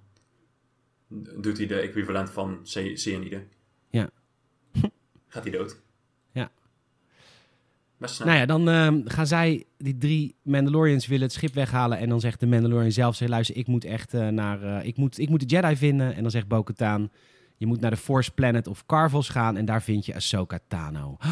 doet 1.37 1.59
hij 1.59 1.67
de 1.67 1.81
equivalent 1.81 2.31
van 2.31 2.61
cyanide. 2.63 3.47
Ja. 3.91 4.11
Gaat 5.29 5.43
hij 5.43 5.53
dood. 5.53 5.83
Snel. 8.09 8.27
Nou 8.27 8.39
ja, 8.41 8.47
dan 8.47 8.69
ehm, 8.69 9.01
gaan 9.05 9.27
zij, 9.27 9.65
die 9.79 9.99
drie 9.99 10.37
Mandalorians, 10.43 11.07
willen 11.07 11.23
het 11.25 11.33
schip 11.33 11.55
weghalen. 11.55 11.99
En 11.99 12.09
dan 12.09 12.21
zegt 12.21 12.41
de 12.41 12.47
Mandalorian 12.47 12.93
zelf, 12.93 13.17
zeg, 13.17 13.29
luister, 13.29 13.57
ik 13.57 13.67
moet 13.67 13.85
echt 13.85 14.15
eh, 14.15 14.29
naar... 14.29 14.63
eh, 14.63 14.87
ik, 14.87 14.97
moet, 14.97 15.19
ik 15.19 15.29
moet 15.29 15.41
de 15.41 15.47
Jedi 15.47 15.77
vinden. 15.77 16.15
En 16.15 16.23
dan 16.23 16.31
zegt 16.31 16.49
Bo-Katan, 16.49 17.11
je 17.57 17.67
moet 17.67 17.81
naar 17.81 17.91
de 17.91 17.97
Force 17.97 18.31
Planet 18.31 18.67
of 18.67 18.87
Carvels 18.87 19.29
gaan. 19.29 19.57
En 19.57 19.65
daar 19.65 19.83
vind 19.83 20.07
je 20.07 20.15
Ahsoka 20.15 20.59
Tano. 20.69 21.17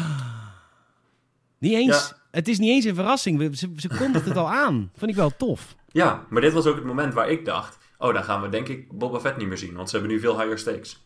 Niet 1.59 1.73
eens, 1.73 2.09
Ja. 2.09 2.17
het 2.31 2.47
is 2.47 2.59
niet 2.59 2.69
eens 2.69 2.85
een 2.85 2.95
verrassing. 2.95 3.57
Ze, 3.57 3.69
ze 3.75 3.87
kondigt 3.87 4.25
het 4.25 4.37
al 4.37 4.49
aan. 4.49 4.91
Vond 4.95 5.11
ik 5.11 5.17
wel 5.17 5.31
tof. 5.37 5.75
Ja, 5.87 6.25
maar 6.29 6.41
dit 6.41 6.53
was 6.53 6.65
ook 6.65 6.75
het 6.75 6.83
moment 6.85 7.13
waar 7.13 7.29
ik 7.29 7.45
dacht... 7.45 7.77
Oh, 7.97 8.13
dan 8.13 8.23
gaan 8.23 8.41
we 8.41 8.49
denk 8.49 8.67
ik 8.67 8.97
Boba 8.97 9.19
Fett 9.19 9.37
niet 9.37 9.47
meer 9.47 9.57
zien. 9.57 9.73
Want 9.73 9.89
ze 9.89 9.95
hebben 9.97 10.13
nu 10.15 10.21
veel 10.21 10.39
higher 10.39 10.57
stakes. 10.59 11.05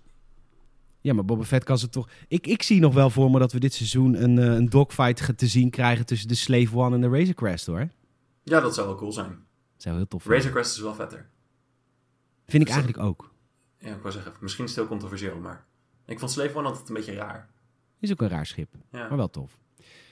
Ja, 1.08 1.14
maar 1.14 1.26
Boba 1.26 1.44
Fett 1.44 1.64
kan 1.64 1.78
ze 1.78 1.90
toch... 1.90 2.10
Ik, 2.28 2.48
ik 2.48 2.64
zie 2.64 2.80
nog 2.80 2.94
wel 2.94 3.10
voor 3.10 3.32
me 3.32 3.40
dat 3.40 3.52
we 3.52 3.60
dit 3.60 3.74
seizoen 3.74 4.24
een, 4.24 4.38
eh, 4.40 4.46
een 4.46 4.70
dogfight 4.70 5.38
te 5.38 5.48
zien 5.48 5.70
krijgen 5.70 6.06
tussen 6.06 6.28
de 6.28 6.36
Slave 6.36 6.78
One 6.78 6.96
en 6.96 7.02
de 7.02 7.10
Razor 7.10 7.34
Crest, 7.34 7.66
hoor. 7.66 7.90
Ja, 8.44 8.60
dat 8.60 8.74
zou 8.74 8.88
wel 8.88 8.96
cool 8.96 9.12
zijn. 9.12 9.30
Dat 9.74 9.82
zou 9.82 9.96
heel 9.96 10.08
tof 10.08 10.24
zijn. 10.24 10.36
Razor 10.36 10.52
Crest 10.52 10.76
is 10.76 10.82
wel 10.82 10.94
vetter. 10.94 11.30
Vind 12.46 12.64
ik 12.64 12.70
eigenlijk 12.70 13.00
ook. 13.00 13.34
Ja, 13.80 13.96
ik 13.96 14.02
wou 14.02 14.14
zeggen, 14.14 14.34
misschien 14.40 14.64
is 14.64 14.70
het 14.70 14.80
heel 14.80 14.90
controversieel, 14.90 15.40
maar... 15.40 15.66
Ik 16.06 16.20
vond 16.20 16.32
Slave 16.32 16.56
One 16.56 16.68
altijd 16.68 16.88
een 16.88 16.96
beetje 16.96 17.14
raar. 17.14 17.50
Is 18.00 18.12
ook 18.12 18.22
een 18.22 18.30
raar 18.30 18.46
schip, 18.46 18.74
Ja, 18.92 19.08
maar 19.08 19.18
wel 19.18 19.30
tof. 19.30 19.58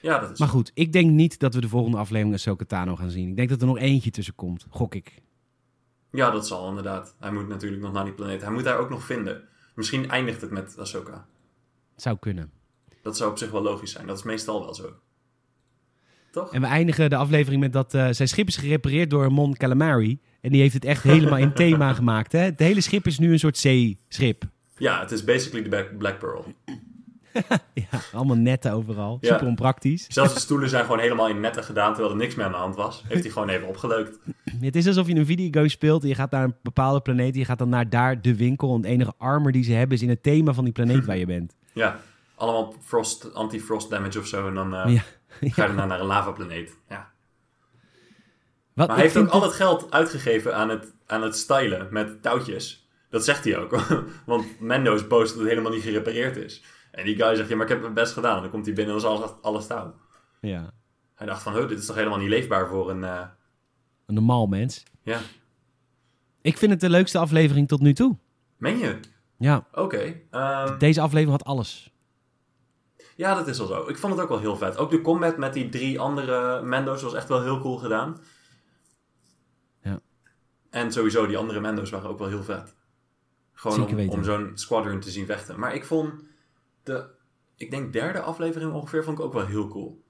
ja 0.00 0.18
dat 0.18 0.30
is... 0.30 0.38
Maar 0.38 0.48
goed, 0.48 0.70
ik 0.74 0.92
denk 0.92 1.10
niet 1.10 1.38
dat 1.38 1.54
we 1.54 1.60
de 1.60 1.68
volgende 1.68 1.96
aflevering 1.96 2.34
Ahsoka 2.34 2.64
Tano 2.64 2.96
gaan 2.96 3.10
zien. 3.10 3.28
Ik 3.28 3.36
denk 3.36 3.48
dat 3.48 3.60
er 3.60 3.66
nog 3.66 3.78
eentje 3.78 4.10
tussen 4.10 4.34
komt, 4.34 4.66
gok 4.68 4.94
ik. 4.94 5.22
Ja, 6.10 6.30
dat 6.30 6.46
zal 6.46 6.68
inderdaad. 6.68 7.14
Hij 7.18 7.32
moet 7.32 7.48
natuurlijk 7.48 7.82
nog 7.82 7.92
naar 7.92 8.04
die 8.04 8.14
planeet. 8.14 8.40
Hij 8.40 8.50
moet 8.50 8.64
haar 8.64 8.78
ook 8.78 8.90
nog 8.90 9.04
vinden. 9.04 9.48
Misschien 9.76 10.10
eindigt 10.10 10.40
het 10.40 10.50
met 10.50 10.78
Ahsoka. 10.78 11.26
Zou 11.96 12.16
kunnen. 12.18 12.50
Dat 13.02 13.16
zou 13.16 13.30
op 13.30 13.38
zich 13.38 13.50
wel 13.50 13.62
logisch 13.62 13.92
zijn. 13.92 14.06
Dat 14.06 14.18
is 14.18 14.22
meestal 14.22 14.60
wel 14.60 14.74
zo. 14.74 14.92
Toch? 16.30 16.52
En 16.52 16.60
we 16.60 16.66
eindigen 16.66 17.10
de 17.10 17.16
aflevering 17.16 17.60
met 17.60 17.72
dat 17.72 17.94
eh, 17.94 18.08
zijn 18.10 18.28
schip 18.28 18.46
is 18.46 18.56
gerepareerd 18.56 19.10
door 19.10 19.32
Mon 19.32 19.56
Calamari. 19.56 20.18
En 20.40 20.50
die 20.50 20.60
heeft 20.60 20.74
het 20.74 20.84
echt 20.84 21.02
helemaal 21.02 21.38
in 21.38 21.52
thema 21.52 21.92
gemaakt. 22.00 22.32
Hè? 22.32 22.38
Het 22.38 22.58
hele 22.58 22.80
schip 22.80 23.06
is 23.06 23.18
nu 23.18 23.32
een 23.32 23.38
soort 23.38 23.58
zeeschip. 23.58 24.42
Ja, 24.76 25.00
het 25.00 25.10
is 25.10 25.24
basically 25.24 25.68
de 25.68 25.94
Black 25.98 26.18
Pearl. 26.18 26.54
Ja, 27.74 28.00
allemaal 28.12 28.36
netten 28.36 28.72
overal. 28.72 29.18
Ja. 29.20 29.32
Super 29.32 29.46
onpraktisch. 29.46 30.06
Zelfs 30.08 30.34
de 30.34 30.40
stoelen 30.40 30.68
zijn 30.68 30.84
gewoon 30.84 30.98
helemaal 31.00 31.28
in 31.28 31.40
netten 31.40 31.64
gedaan, 31.64 31.92
terwijl 31.92 32.14
er 32.14 32.20
niks 32.20 32.34
meer 32.34 32.44
aan 32.44 32.52
de 32.52 32.58
hand 32.58 32.76
was. 32.76 33.02
Heeft 33.06 33.22
hij 33.22 33.32
gewoon 33.32 33.48
even 33.48 33.68
opgeleukt. 33.68 34.18
Het 34.60 34.76
is 34.76 34.86
alsof 34.86 35.06
je 35.06 35.14
een 35.14 35.26
videogame 35.26 35.68
speelt 35.68 36.02
en 36.02 36.08
je 36.08 36.14
gaat 36.14 36.30
naar 36.30 36.44
een 36.44 36.54
bepaalde 36.62 37.00
planeet. 37.00 37.34
Je 37.34 37.44
gaat 37.44 37.58
dan 37.58 37.68
naar 37.68 37.88
daar 37.88 38.22
de 38.22 38.36
winkel. 38.36 38.68
En 38.68 38.76
het 38.76 38.84
enige 38.84 39.12
armor 39.18 39.52
die 39.52 39.64
ze 39.64 39.72
hebben 39.72 39.96
is 39.96 40.02
in 40.02 40.08
het 40.08 40.22
thema 40.22 40.52
van 40.52 40.64
die 40.64 40.72
planeet 40.72 41.04
waar 41.06 41.16
je 41.16 41.26
bent. 41.26 41.54
Ja, 41.72 42.00
allemaal 42.34 42.74
frost, 42.84 43.34
anti-frost 43.34 43.90
damage 43.90 44.18
of 44.18 44.26
zo. 44.26 44.48
En 44.48 44.54
dan 44.54 44.74
eh, 44.74 44.94
Ja. 44.94 45.00
ga 45.50 45.62
je 45.62 45.68
daarna 45.68 45.86
naar 45.86 46.00
een 46.00 46.06
lavaplaneet. 46.06 46.76
Ja. 46.88 47.10
Wat, 48.72 48.86
Maar 48.86 48.96
hij 48.96 49.04
heeft 49.04 49.16
ook 49.16 49.28
al 49.28 49.42
het 49.42 49.52
geld 49.52 49.90
uitgegeven 49.90 50.56
aan 50.56 50.68
het, 50.68 50.92
aan 51.06 51.22
het 51.22 51.36
stylen 51.36 51.86
met 51.90 52.22
touwtjes. 52.22 52.88
Dat 53.10 53.24
zegt 53.24 53.44
hij 53.44 53.58
ook. 53.58 53.80
Want 54.26 54.60
Mendo 54.60 54.94
is 54.94 55.06
boos 55.06 55.28
dat 55.28 55.38
het 55.38 55.48
helemaal 55.48 55.72
niet 55.72 55.82
gerepareerd 55.82 56.36
is. 56.36 56.62
En 56.96 57.04
die 57.04 57.16
guy 57.16 57.34
zegt, 57.34 57.48
ja, 57.48 57.56
maar 57.56 57.64
ik 57.66 57.72
heb 57.72 57.80
mijn 57.80 57.94
best 57.94 58.12
gedaan. 58.12 58.36
En 58.36 58.42
dan 58.42 58.50
komt 58.50 58.66
hij 58.66 58.74
binnen 58.74 58.94
en 58.94 59.00
is 59.00 59.06
alles, 59.06 59.30
alles 59.42 59.66
touw. 59.66 59.94
Ja, 60.40 60.70
Hij 61.14 61.26
dacht 61.26 61.42
van, 61.42 61.52
huh, 61.54 61.68
dit 61.68 61.78
is 61.78 61.86
toch 61.86 61.96
helemaal 61.96 62.18
niet 62.18 62.28
leefbaar 62.28 62.68
voor 62.68 62.90
een... 62.90 63.04
eh, 63.04 63.26
een 64.06 64.14
normaal 64.14 64.46
mens. 64.46 64.82
ja, 65.02 65.20
Ik 66.40 66.58
vind 66.58 66.70
het 66.72 66.80
de 66.80 66.90
leukste 66.90 67.18
aflevering 67.18 67.68
tot 67.68 67.80
nu 67.80 67.92
toe. 67.92 68.16
meen 68.56 68.78
je? 68.78 69.00
Ja, 69.38 69.66
Oké. 69.72 70.20
ehm, 70.30 70.78
deze 70.78 71.00
aflevering 71.00 71.30
had 71.38 71.44
alles. 71.44 71.94
ja, 73.16 73.34
dat 73.34 73.48
is 73.48 73.58
wel 73.58 73.66
zo. 73.66 73.88
Ik 73.88 73.98
vond 73.98 74.12
het 74.12 74.22
ook 74.22 74.28
wel 74.28 74.38
heel 74.38 74.56
vet. 74.56 74.76
Ook 74.76 74.90
de 74.90 75.00
combat 75.00 75.36
met 75.36 75.52
die 75.52 75.68
drie 75.68 76.00
andere 76.00 76.62
Mendo's 76.62 77.02
was 77.02 77.14
echt 77.14 77.28
wel 77.28 77.42
heel 77.42 77.60
cool 77.60 77.76
gedaan. 77.76 78.18
Ja. 79.82 80.00
En 80.70 80.92
sowieso, 80.92 81.26
die 81.26 81.36
andere 81.38 81.60
Mendo's 81.60 81.90
waren 81.90 82.10
ook 82.10 82.18
wel 82.18 82.28
heel 82.28 82.42
vet. 82.42 82.74
Gewoon 83.52 83.76
Zeker 83.76 83.90
om, 83.90 83.96
weten. 83.96 84.12
om 84.18 84.24
zo'n 84.24 84.50
squadron 84.54 85.00
te 85.00 85.10
zien 85.10 85.26
vechten. 85.26 85.58
Maar 85.58 85.74
ik 85.74 85.84
vond 85.84 86.12
de, 86.86 87.04
ik 87.56 87.70
denk 87.70 87.92
derde 87.92 88.20
aflevering 88.20 88.72
ongeveer, 88.72 89.04
vond 89.04 89.18
ik 89.18 89.24
ook 89.24 89.32
wel 89.32 89.46
heel 89.46 89.68
cool. 89.68 90.04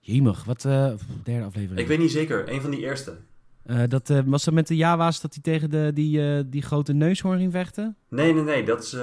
Jemig, 0.00 0.44
wat 0.44 0.64
eh, 0.64 0.92
derde 1.24 1.44
aflevering. 1.44 1.80
Ik 1.80 1.86
weet 1.86 1.98
niet 1.98 2.10
zeker, 2.10 2.52
een 2.52 2.60
van 2.60 2.70
die 2.70 2.80
eerste. 2.80 3.16
Eh, 3.62 3.82
dat, 3.88 4.10
eh, 4.10 4.20
was 4.26 4.44
dat 4.44 4.54
met 4.54 4.66
de 4.66 4.76
Java's 4.76 5.20
dat 5.20 5.32
hij 5.34 5.42
tegen 5.42 5.70
de, 5.70 5.90
die, 5.94 6.48
die 6.48 6.62
grote 6.62 6.92
neushoorn 6.92 7.38
ging 7.38 7.52
vechten? 7.52 7.96
Nee, 8.08 8.32
nee, 8.34 8.42
nee, 8.42 8.64
dat 8.64 8.82
is... 8.82 8.94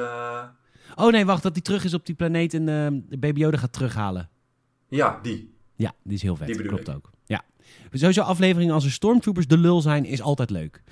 Oh 0.96 1.12
nee, 1.12 1.26
wacht, 1.26 1.44
dat 1.44 1.52
hij 1.54 1.62
terug 1.62 1.84
is 1.84 1.94
op 1.94 2.06
die 2.06 2.16
planeet 2.16 2.54
en 2.54 2.66
de 3.10 3.18
Baby 3.20 3.40
Yoda 3.40 3.58
gaat 3.58 3.74
terughalen. 3.74 4.30
Ja, 4.88 5.20
die. 5.22 5.54
Ja, 5.76 5.94
die 6.04 6.14
is 6.14 6.22
heel 6.22 6.36
vet. 6.36 6.48
Die 6.48 6.62
Klopt 6.66 6.88
ik. 6.88 6.96
ook. 6.96 7.12
Ja. 7.26 7.44
Sowieso 7.92 8.22
afleveringen 8.22 8.74
als 8.74 8.86
er 8.86 8.92
stormtroopers 8.92 9.48
de 9.48 9.58
lul 9.58 9.82
zijn, 9.82 10.06
is 10.06 10.22
altijd 10.22 10.50
leuk. 10.50 10.84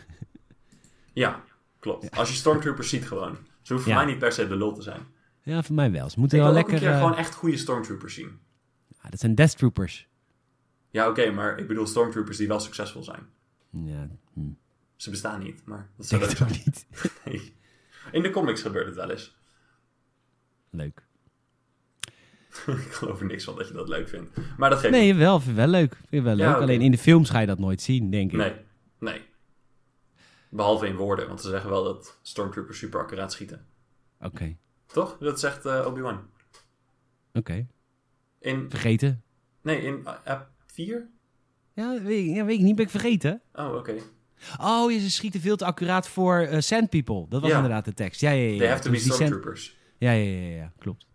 Ja, 1.13 1.43
klopt. 1.79 2.15
Als 2.17 2.29
je 2.29 2.35
stormtroopers 2.35 2.89
ziet 2.89 3.07
gewoon. 3.07 3.37
Ze 3.61 3.73
hoeven 3.73 3.91
Ja. 3.91 3.97
voor 3.97 4.05
mij 4.05 4.13
niet 4.13 4.23
per 4.23 4.31
se 4.31 4.47
de 4.47 4.55
lul 4.55 4.73
te 4.73 4.81
zijn. 4.81 5.01
Ja, 5.43 5.63
voor 5.63 5.75
mij 5.75 5.91
wel. 5.91 6.09
Ze 6.09 6.19
moeten 6.19 6.37
Ik 6.37 6.43
wel 6.43 6.53
lekker... 6.53 6.77
keer 6.79 6.89
eh, 6.89 6.97
gewoon 6.97 7.15
echt 7.15 7.33
goede 7.35 7.57
stormtroopers 7.57 8.13
zien. 8.13 8.39
ja, 8.87 9.09
dat 9.09 9.19
zijn 9.19 9.35
Death 9.35 9.57
Troopers. 9.57 10.07
Ja, 10.89 11.09
oké, 11.09 11.31
maar 11.31 11.57
ik 11.57 11.67
bedoel 11.67 11.87
stormtroopers 11.87 12.37
die 12.37 12.47
wel 12.47 12.59
succesvol 12.59 13.03
zijn. 13.03 13.25
Ja, 13.69 14.07
hm. 14.33 14.39
Ze 14.95 15.09
bestaan 15.09 15.39
niet, 15.39 15.65
maar 15.65 15.89
dat 15.97 16.05
zou 16.07 16.21
leuk 16.21 16.29
zijn. 16.37 16.49
ook 16.49 16.55
niet. 16.65 16.85
Nee. 17.25 17.53
In 18.11 18.21
de 18.21 18.29
comics 18.29 18.61
gebeurt 18.61 18.85
het 18.85 18.95
wel 18.95 19.09
eens. 19.09 19.35
Leuk. 20.69 21.03
ik 22.67 22.91
geloof 22.91 23.19
er 23.19 23.25
niks 23.25 23.43
van 23.43 23.55
dat 23.55 23.67
je 23.67 23.73
dat 23.73 23.87
leuk 23.87 24.07
vindt. 24.09 24.29
Maar 24.57 24.69
dat 24.69 24.79
geeft 24.79 24.93
Nee, 24.93 25.15
wel, 25.15 25.39
vind 25.39 25.49
ik 25.51 25.55
wel 25.55 25.67
leuk. 25.67 25.93
Vind 25.95 26.07
ik 26.11 26.21
wel 26.23 26.37
Ja, 26.37 26.51
leuk. 26.51 26.61
Alleen 26.61 26.81
in 26.81 26.91
de 26.91 26.97
films 26.97 27.29
ga 27.29 27.39
je 27.39 27.47
dat 27.47 27.59
nooit 27.59 27.81
zien, 27.81 28.09
denk 28.09 28.31
ik. 28.31 28.37
Nee, 28.37 28.53
nee. 28.99 29.21
Behalve 30.49 30.87
in 30.87 30.95
woorden, 30.95 31.27
want 31.27 31.41
ze 31.41 31.49
zeggen 31.49 31.69
wel 31.69 31.83
dat 31.83 32.19
stormtroopers 32.21 32.77
super 32.77 32.99
accuraat 32.99 33.31
schieten. 33.31 33.65
Oké, 34.19 34.55
Toch? 34.93 35.17
Dat 35.19 35.39
zegt 35.39 35.65
eh, 35.65 35.83
Obi-Wan. 35.85 36.19
oké. 37.33 37.67
In, 38.39 38.65
Vergeten? 38.69 39.23
nee, 39.61 39.81
in 39.81 40.07
app 40.25 40.49
4? 40.65 41.09
Ja 41.73 42.01
weet, 42.01 42.27
ik, 42.29 42.35
ja, 42.35 42.45
weet 42.45 42.57
ik 42.57 42.63
niet. 42.63 42.75
Ben 42.75 42.85
ik 42.85 42.91
vergeten? 42.91 43.41
Oh, 43.53 43.75
oké. 43.75 43.95
Oh, 44.61 44.91
ja, 44.91 44.99
ze 44.99 45.11
schieten 45.11 45.41
veel 45.41 45.55
te 45.55 45.65
accuraat 45.65 46.07
voor 46.07 46.37
eh, 46.39 46.59
Sand 46.59 46.89
People. 46.89 47.25
Dat 47.29 47.41
was 47.41 47.49
Ja. 47.49 47.55
inderdaad 47.55 47.85
de 47.85 47.93
tekst. 47.93 48.21
Ja, 48.21 48.29
ja, 48.31 48.51
ja. 48.51 48.57
They 48.57 48.67
have 48.67 48.81
to 48.81 48.89
be 48.89 48.95
Dus 48.95 49.03
die 49.03 49.13
Sand- 49.13 49.25
stormtroopers. 49.27 49.77
Ja, 49.97 50.11
ja, 50.11 50.39
ja, 50.41 50.55
ja, 50.55 50.71
klopt. 50.79 51.07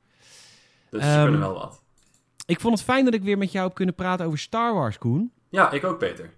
Dus 0.90 1.02
ze 1.02 1.08
Ehm, 1.08 1.22
kunnen 1.22 1.40
wel 1.40 1.52
wat. 1.54 1.82
Ik 2.46 2.60
vond 2.60 2.74
het 2.74 2.84
fijn 2.84 3.04
dat 3.04 3.14
ik 3.14 3.22
weer 3.22 3.38
met 3.38 3.52
jou 3.52 3.66
heb 3.66 3.74
kunnen 3.74 3.94
praten 3.94 4.26
over 4.26 4.38
Star 4.38 4.74
Wars, 4.74 4.98
Koen. 4.98 5.32
Ja, 5.48 5.70
ik 5.70 5.84
ook, 5.84 5.98
Peter. 5.98 6.30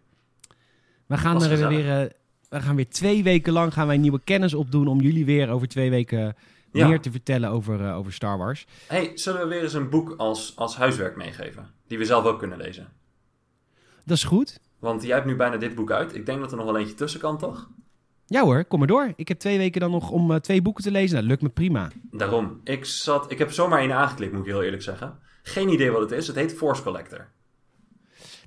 We 1.07 1.17
gaan 1.19 1.35
Was 1.35 1.43
er 1.45 1.51
gezellig. 1.51 1.77
weer... 1.77 2.01
eh, 2.03 2.11
We 2.49 2.61
gaan 2.61 2.77
weer 2.77 2.89
twee 2.89 3.23
weken 3.23 3.53
lang 3.53 3.73
gaan 3.73 3.87
wij 3.87 3.97
nieuwe 3.99 4.21
kennis 4.25 4.55
opdoen 4.55 4.87
om 4.87 5.01
jullie 5.01 5.25
weer 5.25 5.49
over 5.49 5.69
twee 5.69 5.91
weken 5.91 6.37
Ja. 6.73 6.89
meer 6.89 7.01
te 7.01 7.11
vertellen 7.11 7.51
over, 7.51 7.85
eh, 7.85 7.97
over 7.97 8.13
Star 8.13 8.39
Wars. 8.39 8.67
hey, 8.87 9.11
zullen 9.15 9.41
we 9.41 9.47
weer 9.47 9.63
eens 9.63 9.73
een 9.73 9.91
boek 9.91 10.15
als, 10.17 10.57
als 10.57 10.77
huiswerk 10.77 11.17
meegeven? 11.17 11.71
Die 11.87 11.99
we 11.99 12.05
zelf 12.05 12.25
ook 12.25 12.39
kunnen 12.39 12.59
lezen. 12.59 12.89
Dat 14.05 14.17
is 14.17 14.25
goed. 14.25 14.61
Want 14.79 15.03
jij 15.03 15.15
hebt 15.15 15.27
nu 15.27 15.37
bijna 15.37 15.57
dit 15.57 15.75
boek 15.75 15.91
uit. 15.91 16.15
Ik 16.15 16.27
denk 16.27 16.41
dat 16.41 16.51
er 16.51 16.57
nog 16.57 16.67
wel 16.67 16.79
eentje 16.79 16.95
tussen 16.95 17.21
kan, 17.21 17.39
toch? 17.39 17.69
Ja 18.27 18.43
hoor, 18.43 18.65
kom 18.65 18.79
maar 18.79 18.89
door. 18.89 19.13
Ik 19.17 19.29
heb 19.29 19.39
twee 19.39 19.59
weken 19.59 19.81
dan 19.81 19.91
nog 19.91 20.11
om 20.11 20.31
eh, 20.31 20.37
twee 20.37 20.63
boeken 20.63 20.85
te 20.85 20.91
lezen. 20.91 21.17
Dat 21.17 21.25
lukt 21.25 21.43
me 21.43 21.49
prima. 21.49 21.91
Daarom. 22.11 22.61
Ik, 22.65 22.85
zat, 22.85 23.31
ik 23.31 23.39
heb 23.39 23.53
zomaar 23.53 23.81
één 23.81 23.93
aangeklikt, 23.93 24.33
moet 24.33 24.47
ik 24.47 24.53
heel 24.53 24.63
eerlijk 24.63 24.83
zeggen. 24.83 25.19
Geen 25.43 25.69
idee 25.69 25.91
wat 25.91 26.01
het 26.01 26.11
is. 26.11 26.27
Het 26.27 26.37
heet 26.37 26.55
Force 26.55 26.83
Collector. 26.83 27.29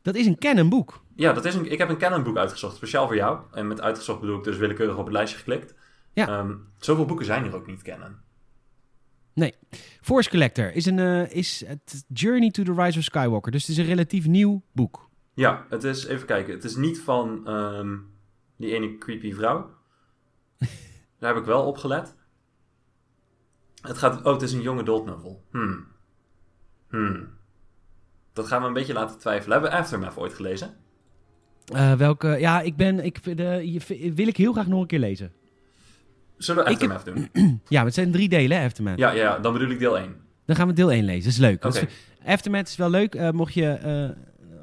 Dat 0.02 0.16
is 0.16 0.26
een 0.26 0.38
canon 0.38 0.70
boek. 0.70 1.04
Ja, 1.16 1.34
dat 1.34 1.46
is 1.46 1.56
een, 1.56 1.72
ik 1.72 1.78
heb 1.78 1.90
een 1.90 1.98
canon 1.98 2.24
boek 2.24 2.38
uitgezocht, 2.38 2.76
speciaal 2.76 3.08
voor 3.08 3.16
jou. 3.16 3.40
En 3.52 3.68
met 3.68 3.82
uitgezocht 3.82 4.20
bedoel 4.20 4.38
ik 4.38 4.44
dus 4.44 4.58
willekeurig 4.58 4.98
op 4.98 5.06
het 5.06 5.14
lijstje 5.14 5.38
geklikt. 5.38 5.76
Ja. 6.14 6.28
Ehm, 6.28 6.56
zoveel 6.78 7.06
boeken 7.06 7.26
zijn 7.26 7.46
er 7.46 7.56
ook 7.56 7.68
niet 7.68 7.82
canon. 7.82 8.16
Force 10.02 10.30
Collector 10.30 10.74
is, 10.74 10.86
een, 10.86 11.00
eh, 11.00 11.32
is 11.32 11.64
het 11.68 12.06
Journey 12.08 12.52
to 12.52 12.64
the 12.64 12.74
Rise 12.74 12.98
of 12.98 13.04
Skywalker. 13.04 13.52
Dus 13.52 13.62
het 13.62 13.70
is 13.72 13.78
een 13.78 13.86
relatief 13.86 14.28
nieuw 14.28 14.62
boek. 14.72 15.10
Ja, 15.34 15.66
het 15.70 15.84
is, 15.84 16.06
even 16.06 16.28
kijken, 16.28 16.54
het 16.54 16.64
is 16.64 16.76
niet 16.76 17.00
van 17.02 17.48
ehm, 17.48 17.98
die 18.58 18.74
ene 18.74 18.98
creepy 18.98 19.34
vrouw. 19.34 19.70
Daar 21.20 21.34
heb 21.34 21.38
ik 21.38 21.46
wel 21.48 21.66
op 21.66 21.78
gelet. 21.78 22.16
Het 23.82 23.98
gaat, 23.98 24.24
oh, 24.26 24.34
het 24.34 24.42
is 24.42 24.54
een 24.54 24.62
young 24.62 24.80
adult 24.80 25.06
novel. 25.06 25.44
Hmm. 25.52 25.86
Hmm. 26.90 27.28
Dat 28.34 28.48
gaan 28.48 28.62
we 28.62 28.68
een 28.68 28.74
beetje 28.74 28.94
laten 28.94 29.20
twijfelen. 29.20 29.52
Hebben 29.52 29.72
we 29.72 29.78
Aftermath 29.78 30.18
ooit 30.18 30.34
gelezen? 30.34 30.76
Eh, 31.66 31.94
welke, 31.94 32.28
ja, 32.28 32.62
ik 32.62 32.76
ben, 32.76 33.06
ik, 33.06 33.38
de, 33.38 33.72
je- 33.72 34.14
wil 34.14 34.28
ik 34.28 34.38
heel 34.38 34.52
graag 34.54 34.68
nog 34.68 34.82
een 34.82 34.88
keer 34.88 35.00
lezen. 35.00 35.32
Zullen 36.44 36.64
we 36.64 36.70
heb- 36.70 36.80
Aftermath 36.82 37.30
doen? 37.34 37.62
Ja, 37.68 37.86
het 37.86 37.94
zijn 37.94 38.12
drie 38.12 38.30
delen, 38.30 38.58
hè, 38.60 38.66
Aftermath. 38.66 38.98
Ja, 38.98 39.12
ja, 39.12 39.40
dan 39.40 39.54
bedoel 39.54 39.70
ik 39.70 39.80
deel 39.80 39.98
1. 39.98 40.16
Dan 40.46 40.56
gaan 40.56 40.68
we 40.68 40.74
deel 40.74 40.92
1 40.92 41.04
lezen. 41.06 41.24
Dat 41.24 41.32
is 41.32 41.38
leuk. 41.38 41.66
Oké. 41.66 41.80
Dat 41.80 41.88
is- 41.90 41.96
Aftermath 42.26 42.68
is 42.68 42.76
wel 42.76 42.90
leuk. 42.90 43.16
Eh, 43.16 43.30
mocht 43.30 43.54
je 43.54 43.66
eh, 43.70 43.92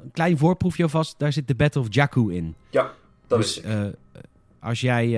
een 0.03 0.11
klein 0.11 0.37
voorproefje 0.37 0.83
alvast, 0.83 1.15
daar 1.19 1.33
zit 1.33 1.47
de 1.47 1.55
Battle 1.55 1.81
of 1.81 1.87
Jakku 1.89 2.33
in. 2.33 2.55
Ja, 2.69 2.91
dat 3.27 3.39
dus 3.39 3.57
is 3.57 3.63
eh, 3.63 3.81
als 4.59 4.81
jij 4.81 5.11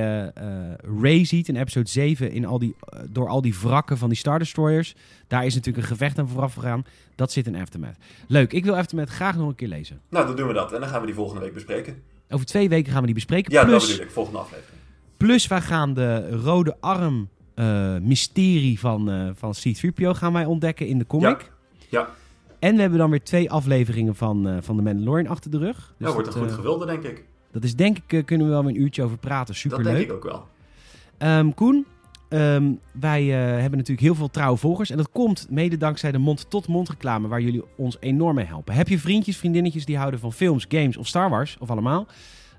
Ray 1.01 1.26
ziet 1.26 1.47
in 1.47 1.55
episode 1.55 1.89
7 1.89 2.32
in 2.32 2.45
al 2.45 2.59
die, 2.59 2.76
door 3.09 3.28
al 3.28 3.41
die 3.41 3.55
wrakken 3.61 3.97
van 3.97 4.09
die 4.09 4.18
Star 4.18 4.39
Destroyers, 4.39 4.95
daar 5.28 5.45
is 5.45 5.55
natuurlijk 5.55 5.84
een 5.84 5.89
gevecht 5.89 6.20
aan 6.20 6.28
vooraf 6.28 6.53
gegaan. 6.53 6.86
Dat 7.16 7.32
zit 7.32 7.47
in 7.47 7.55
Aftermath. 7.55 7.95
Leuk, 8.28 8.53
ik 8.53 8.64
wil 8.66 8.76
Aftermath 8.76 9.09
graag 9.09 9.36
nog 9.38 9.47
een 9.47 9.55
keer 9.55 9.68
lezen. 9.68 9.99
Nou, 10.09 10.26
dan 10.28 10.36
doen 10.36 10.47
we 10.47 10.53
dat. 10.53 10.72
En 10.74 10.80
dan 10.80 10.89
gaan 10.89 10.99
we 10.99 11.05
die 11.05 11.16
volgende 11.16 11.41
week 11.41 11.53
bespreken. 11.53 12.01
Over 12.30 12.45
twee 12.45 12.70
weken 12.70 12.91
gaan 12.91 12.99
we 12.99 13.05
die 13.05 13.16
bespreken. 13.16 13.51
Ja, 13.53 13.59
dat 13.59 13.70
plus, 13.70 13.88
bedoel 13.89 14.05
ik. 14.05 14.11
Volgende 14.11 14.39
aflevering. 14.39 14.80
Plus 15.24 15.48
wij 15.48 15.62
gaan 15.62 15.94
de 15.94 16.30
rode 16.30 16.76
arm 16.80 17.30
eh, 17.56 17.98
mysterie 18.02 18.80
van, 18.80 19.12
eh, 19.12 19.30
van 19.34 19.52
C-3PO 19.52 20.10
gaan 20.10 20.34
wij 20.34 20.46
ontdekken 20.46 20.88
in 20.88 20.98
de 20.98 21.06
comic. 21.06 21.52
Ja. 21.90 22.10
En 22.60 22.76
we 22.76 22.82
hebben 22.82 23.00
dan 23.00 23.10
weer 23.10 23.24
twee 23.24 23.52
afleveringen 23.52 24.16
van, 24.16 24.48
eh, 24.48 24.58
van 24.62 24.76
The 24.76 24.82
Mandalorian 24.82 25.28
achter 25.28 25.52
de 25.52 25.58
rug. 25.58 25.94
Dus 25.98 26.08
ja, 26.08 26.14
wordt 26.14 26.26
dat, 26.26 26.36
een 26.36 26.42
goed 26.42 26.52
gewilde, 26.52 26.86
denk 26.86 27.04
ik. 27.04 27.26
dat 27.52 27.64
is 27.64 27.76
denk 27.76 27.98
ik, 28.08 28.26
kunnen 28.26 28.48
we 28.48 28.54
wel 28.54 28.68
een 28.68 28.82
uurtje 28.82 29.04
over 29.04 29.18
praten. 29.18 29.46
Dat 29.46 29.56
Superleuk. 29.56 29.96
denk 29.96 30.10
ik 30.10 30.14
ook 30.14 30.24
wel. 30.24 30.48
Ehm, 31.18 31.52
Koen, 31.52 31.86
ehm, 32.30 32.72
wij 32.92 33.24
hebben 33.26 33.78
natuurlijk 33.78 34.08
heel 34.08 34.16
veel 34.16 34.30
trouwe 34.30 34.58
volgers. 34.58 34.90
En 34.90 34.98
dat 34.98 35.10
komt 35.10 35.48
mede 35.50 35.78
dankzij 35.78 36.12
de 36.12 36.18
mond-tot-mond 36.18 36.90
reclame, 36.90 37.28
waar 37.28 37.42
jullie 37.42 37.64
ons 37.76 37.98
enorm 38.00 38.36
mee 38.36 38.46
helpen. 38.46 38.74
Heb 38.74 38.88
je 38.88 39.00
vriendjes, 39.00 39.38
vriendinnetjes 39.38 39.86
die 39.86 39.98
houden 39.98 40.20
van 40.20 40.34
films, 40.34 40.66
games 40.70 40.98
of 40.98 41.08
Star 41.08 41.30
Wars, 41.30 41.58
of 41.60 41.70
allemaal? 41.70 42.08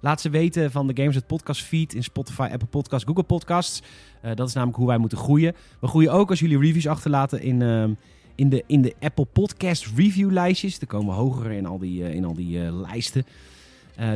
Laat 0.04 0.20
ze 0.20 0.30
weten 0.30 0.70
van 0.70 0.86
de 0.86 0.96
Games 0.96 1.14
het 1.14 1.26
Podcast 1.26 1.62
feed 1.62 1.94
in 1.94 2.02
Spotify, 2.02 2.48
Apple 2.52 2.68
Podcasts, 2.68 3.06
Google 3.06 3.22
Podcasts. 3.22 3.82
Eh, 4.20 4.34
dat 4.34 4.48
is 4.48 4.54
namelijk 4.54 4.78
hoe 4.78 4.86
wij 4.86 4.98
moeten 4.98 5.18
groeien. 5.18 5.54
We 5.80 5.86
groeien 5.86 6.12
ook 6.12 6.30
als 6.30 6.40
jullie 6.40 6.58
reviews 6.58 6.86
achterlaten 6.86 7.42
in, 7.42 7.62
ehm, 7.62 7.92
in, 8.34 8.48
de, 8.48 8.64
in 8.66 8.82
de 8.82 8.94
Apple 9.00 9.24
Podcast 9.24 9.86
review 9.96 10.32
lijstjes. 10.32 10.78
Dan 10.78 10.88
komen 10.88 11.14
we 11.14 11.20
hoger 11.20 11.50
in 11.50 11.66
al 11.66 11.78
die, 11.78 12.04
eh, 12.04 12.14
in 12.14 12.24
al 12.24 12.34
die 12.34 12.64
eh, 12.64 12.80
lijsten. 12.80 13.24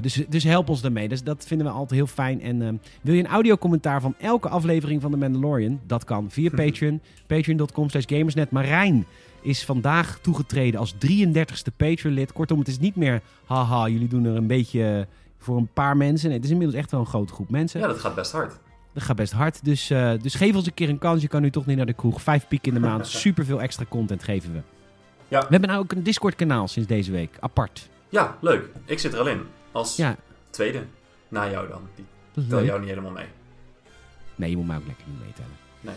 Dus, 0.01 0.25
dus 0.29 0.45
help 0.45 0.69
ons 0.69 0.81
daarmee. 0.81 1.09
Dus 1.09 1.23
dat 1.23 1.47
vinden 1.47 1.67
we 1.67 1.73
altijd 1.73 1.91
heel 1.91 2.07
fijn. 2.07 2.41
En 2.41 2.63
ehm, 2.63 2.75
wil 3.03 3.15
je 3.15 3.21
een 3.21 3.31
audiocommentaar 3.31 4.01
van 4.01 4.15
elke 4.19 4.49
aflevering 4.49 5.03
van 5.03 5.11
The 5.11 5.17
Mandalorian? 5.17 5.81
Dat 5.87 6.05
kan 6.05 6.31
via 6.31 6.51
Patreon. 6.65 7.01
Patreon.com 7.27 7.91
slash 7.91 8.05
gamersnet. 8.07 8.51
Marijn 8.51 9.07
is 9.43 9.65
vandaag 9.65 10.19
toegetreden 10.23 10.81
als 10.81 10.95
33ste 10.95 11.77
Patreon-lid. 11.77 12.33
Kortom, 12.33 12.59
het 12.59 12.69
is 12.69 12.79
niet 12.79 12.97
meer 12.97 13.23
haha, 13.45 13.89
jullie 13.89 14.09
doen 14.09 14.25
er 14.25 14.37
een 14.37 14.47
beetje 14.47 15.07
voor 15.39 15.57
een 15.57 15.69
paar 15.73 15.97
mensen. 15.97 16.27
Nee, 16.29 16.37
het 16.37 16.47
is 16.47 16.53
inmiddels 16.53 16.79
echt 16.79 16.91
wel 16.91 17.01
een 17.01 17.07
grote 17.07 17.33
groep 17.33 17.51
mensen. 17.51 17.81
Ja, 17.81 17.87
dat 17.87 17.99
gaat 17.99 18.15
best 18.15 18.33
hard. 18.33 18.53
Dat 18.93 19.03
gaat 19.03 19.17
best 19.17 19.33
hard. 19.33 19.65
Dus, 19.65 19.91
eh, 19.91 20.13
dus 20.23 20.35
geef 20.35 20.55
ons 20.55 20.67
een 20.67 20.75
keer 20.75 20.89
een 20.89 20.99
kans. 20.99 21.23
Je 21.23 21.29
kan 21.29 21.43
nu 21.43 21.51
toch 21.51 21.67
niet 21.67 21.77
naar 21.77 21.87
de 21.87 21.93
kroeg. 21.93 22.23
Vijf 22.23 22.49
piek 22.49 22.67
in 22.67 22.75
de 22.75 22.81
maand. 22.81 23.07
Super 23.25 23.45
veel 23.45 23.61
extra 23.63 23.85
content 23.89 24.23
geven 24.23 24.53
we. 24.53 24.61
Ja. 25.29 25.41
We 25.41 25.47
hebben 25.49 25.69
nou 25.69 25.83
ook 25.83 25.93
een 25.93 26.03
Discord-kanaal 26.03 26.69
sinds 26.69 26.89
deze 26.89 27.13
week. 27.13 27.37
Apart. 27.41 27.89
Ja, 28.09 28.37
leuk. 28.41 28.69
Ik 28.85 28.99
zit 28.99 29.13
er 29.13 29.19
al 29.19 29.27
in. 29.29 29.41
Als 29.73 29.97
Ja, 29.97 30.17
tweede. 30.51 30.83
Na 31.29 31.51
jou 31.51 31.69
dan. 31.69 31.81
Die 32.35 32.47
tel 32.47 32.65
jou 32.65 32.81
niet 32.81 32.89
helemaal 32.89 33.11
mee. 33.11 33.27
Nee, 34.35 34.51
je 34.51 34.57
moet 34.57 34.67
mij 34.67 34.77
ook 34.77 34.87
lekker 34.87 35.05
niet 35.07 35.21
meetellen. 35.27 35.57
Nee. 35.81 35.95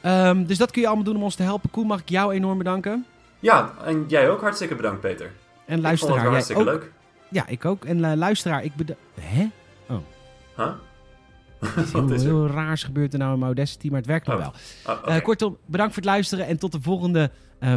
Ehm, 0.00 0.44
dus 0.46 0.58
dat 0.58 0.70
kun 0.70 0.80
je 0.80 0.86
allemaal 0.86 1.04
doen 1.04 1.16
om 1.16 1.22
ons 1.22 1.34
te 1.34 1.42
helpen. 1.42 1.70
Koen, 1.70 1.86
mag 1.86 2.00
ik 2.00 2.08
jou 2.08 2.32
enorm 2.34 2.58
bedanken. 2.58 3.06
Ja, 3.40 3.72
en 3.84 4.04
jij 4.08 4.28
ook 4.30 4.40
hartstikke 4.40 4.74
bedankt, 4.74 5.00
Peter. 5.00 5.30
En 5.64 5.80
luisteraar, 5.80 6.22
jij 6.22 6.30
hartstikke 6.30 6.60
ook. 6.62 6.68
leuk. 6.68 6.92
Ja, 7.30 7.46
ik 7.46 7.64
ook. 7.64 7.84
En 7.84 8.04
eh, 8.04 8.16
luisteraar, 8.16 8.64
ik 8.64 8.74
bedank... 8.74 8.98
Hè? 9.20 9.46
Huh? 10.56 10.72
Iets 11.78 11.90
Wat 11.92 12.02
heel, 12.02 12.12
is 12.12 12.22
heel 12.22 12.46
raars 12.46 12.82
gebeurt 12.82 13.12
er 13.12 13.18
nou 13.18 13.32
in 13.32 13.38
mijn 13.38 13.50
Audacity, 13.54 13.88
maar 13.88 13.98
het 13.98 14.06
werkt 14.06 14.26
nog 14.26 14.36
Oh. 14.36 14.40
wel. 14.84 14.96
Oh. 14.96 15.16
Eh, 15.16 15.22
kortom, 15.22 15.56
bedankt 15.66 15.94
voor 15.94 16.02
het 16.02 16.12
luisteren 16.12 16.46
en 16.46 16.58
tot 16.58 16.72
de 16.72 16.80
volgende 16.80 17.30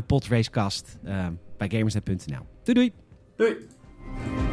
Podracecast 0.05 0.97
eh 1.03 1.27
bij 1.57 1.69
gamersnet.nl. 1.69 2.45
Doei 2.63 2.73
doei! 2.73 2.91
Doei. 3.35 4.48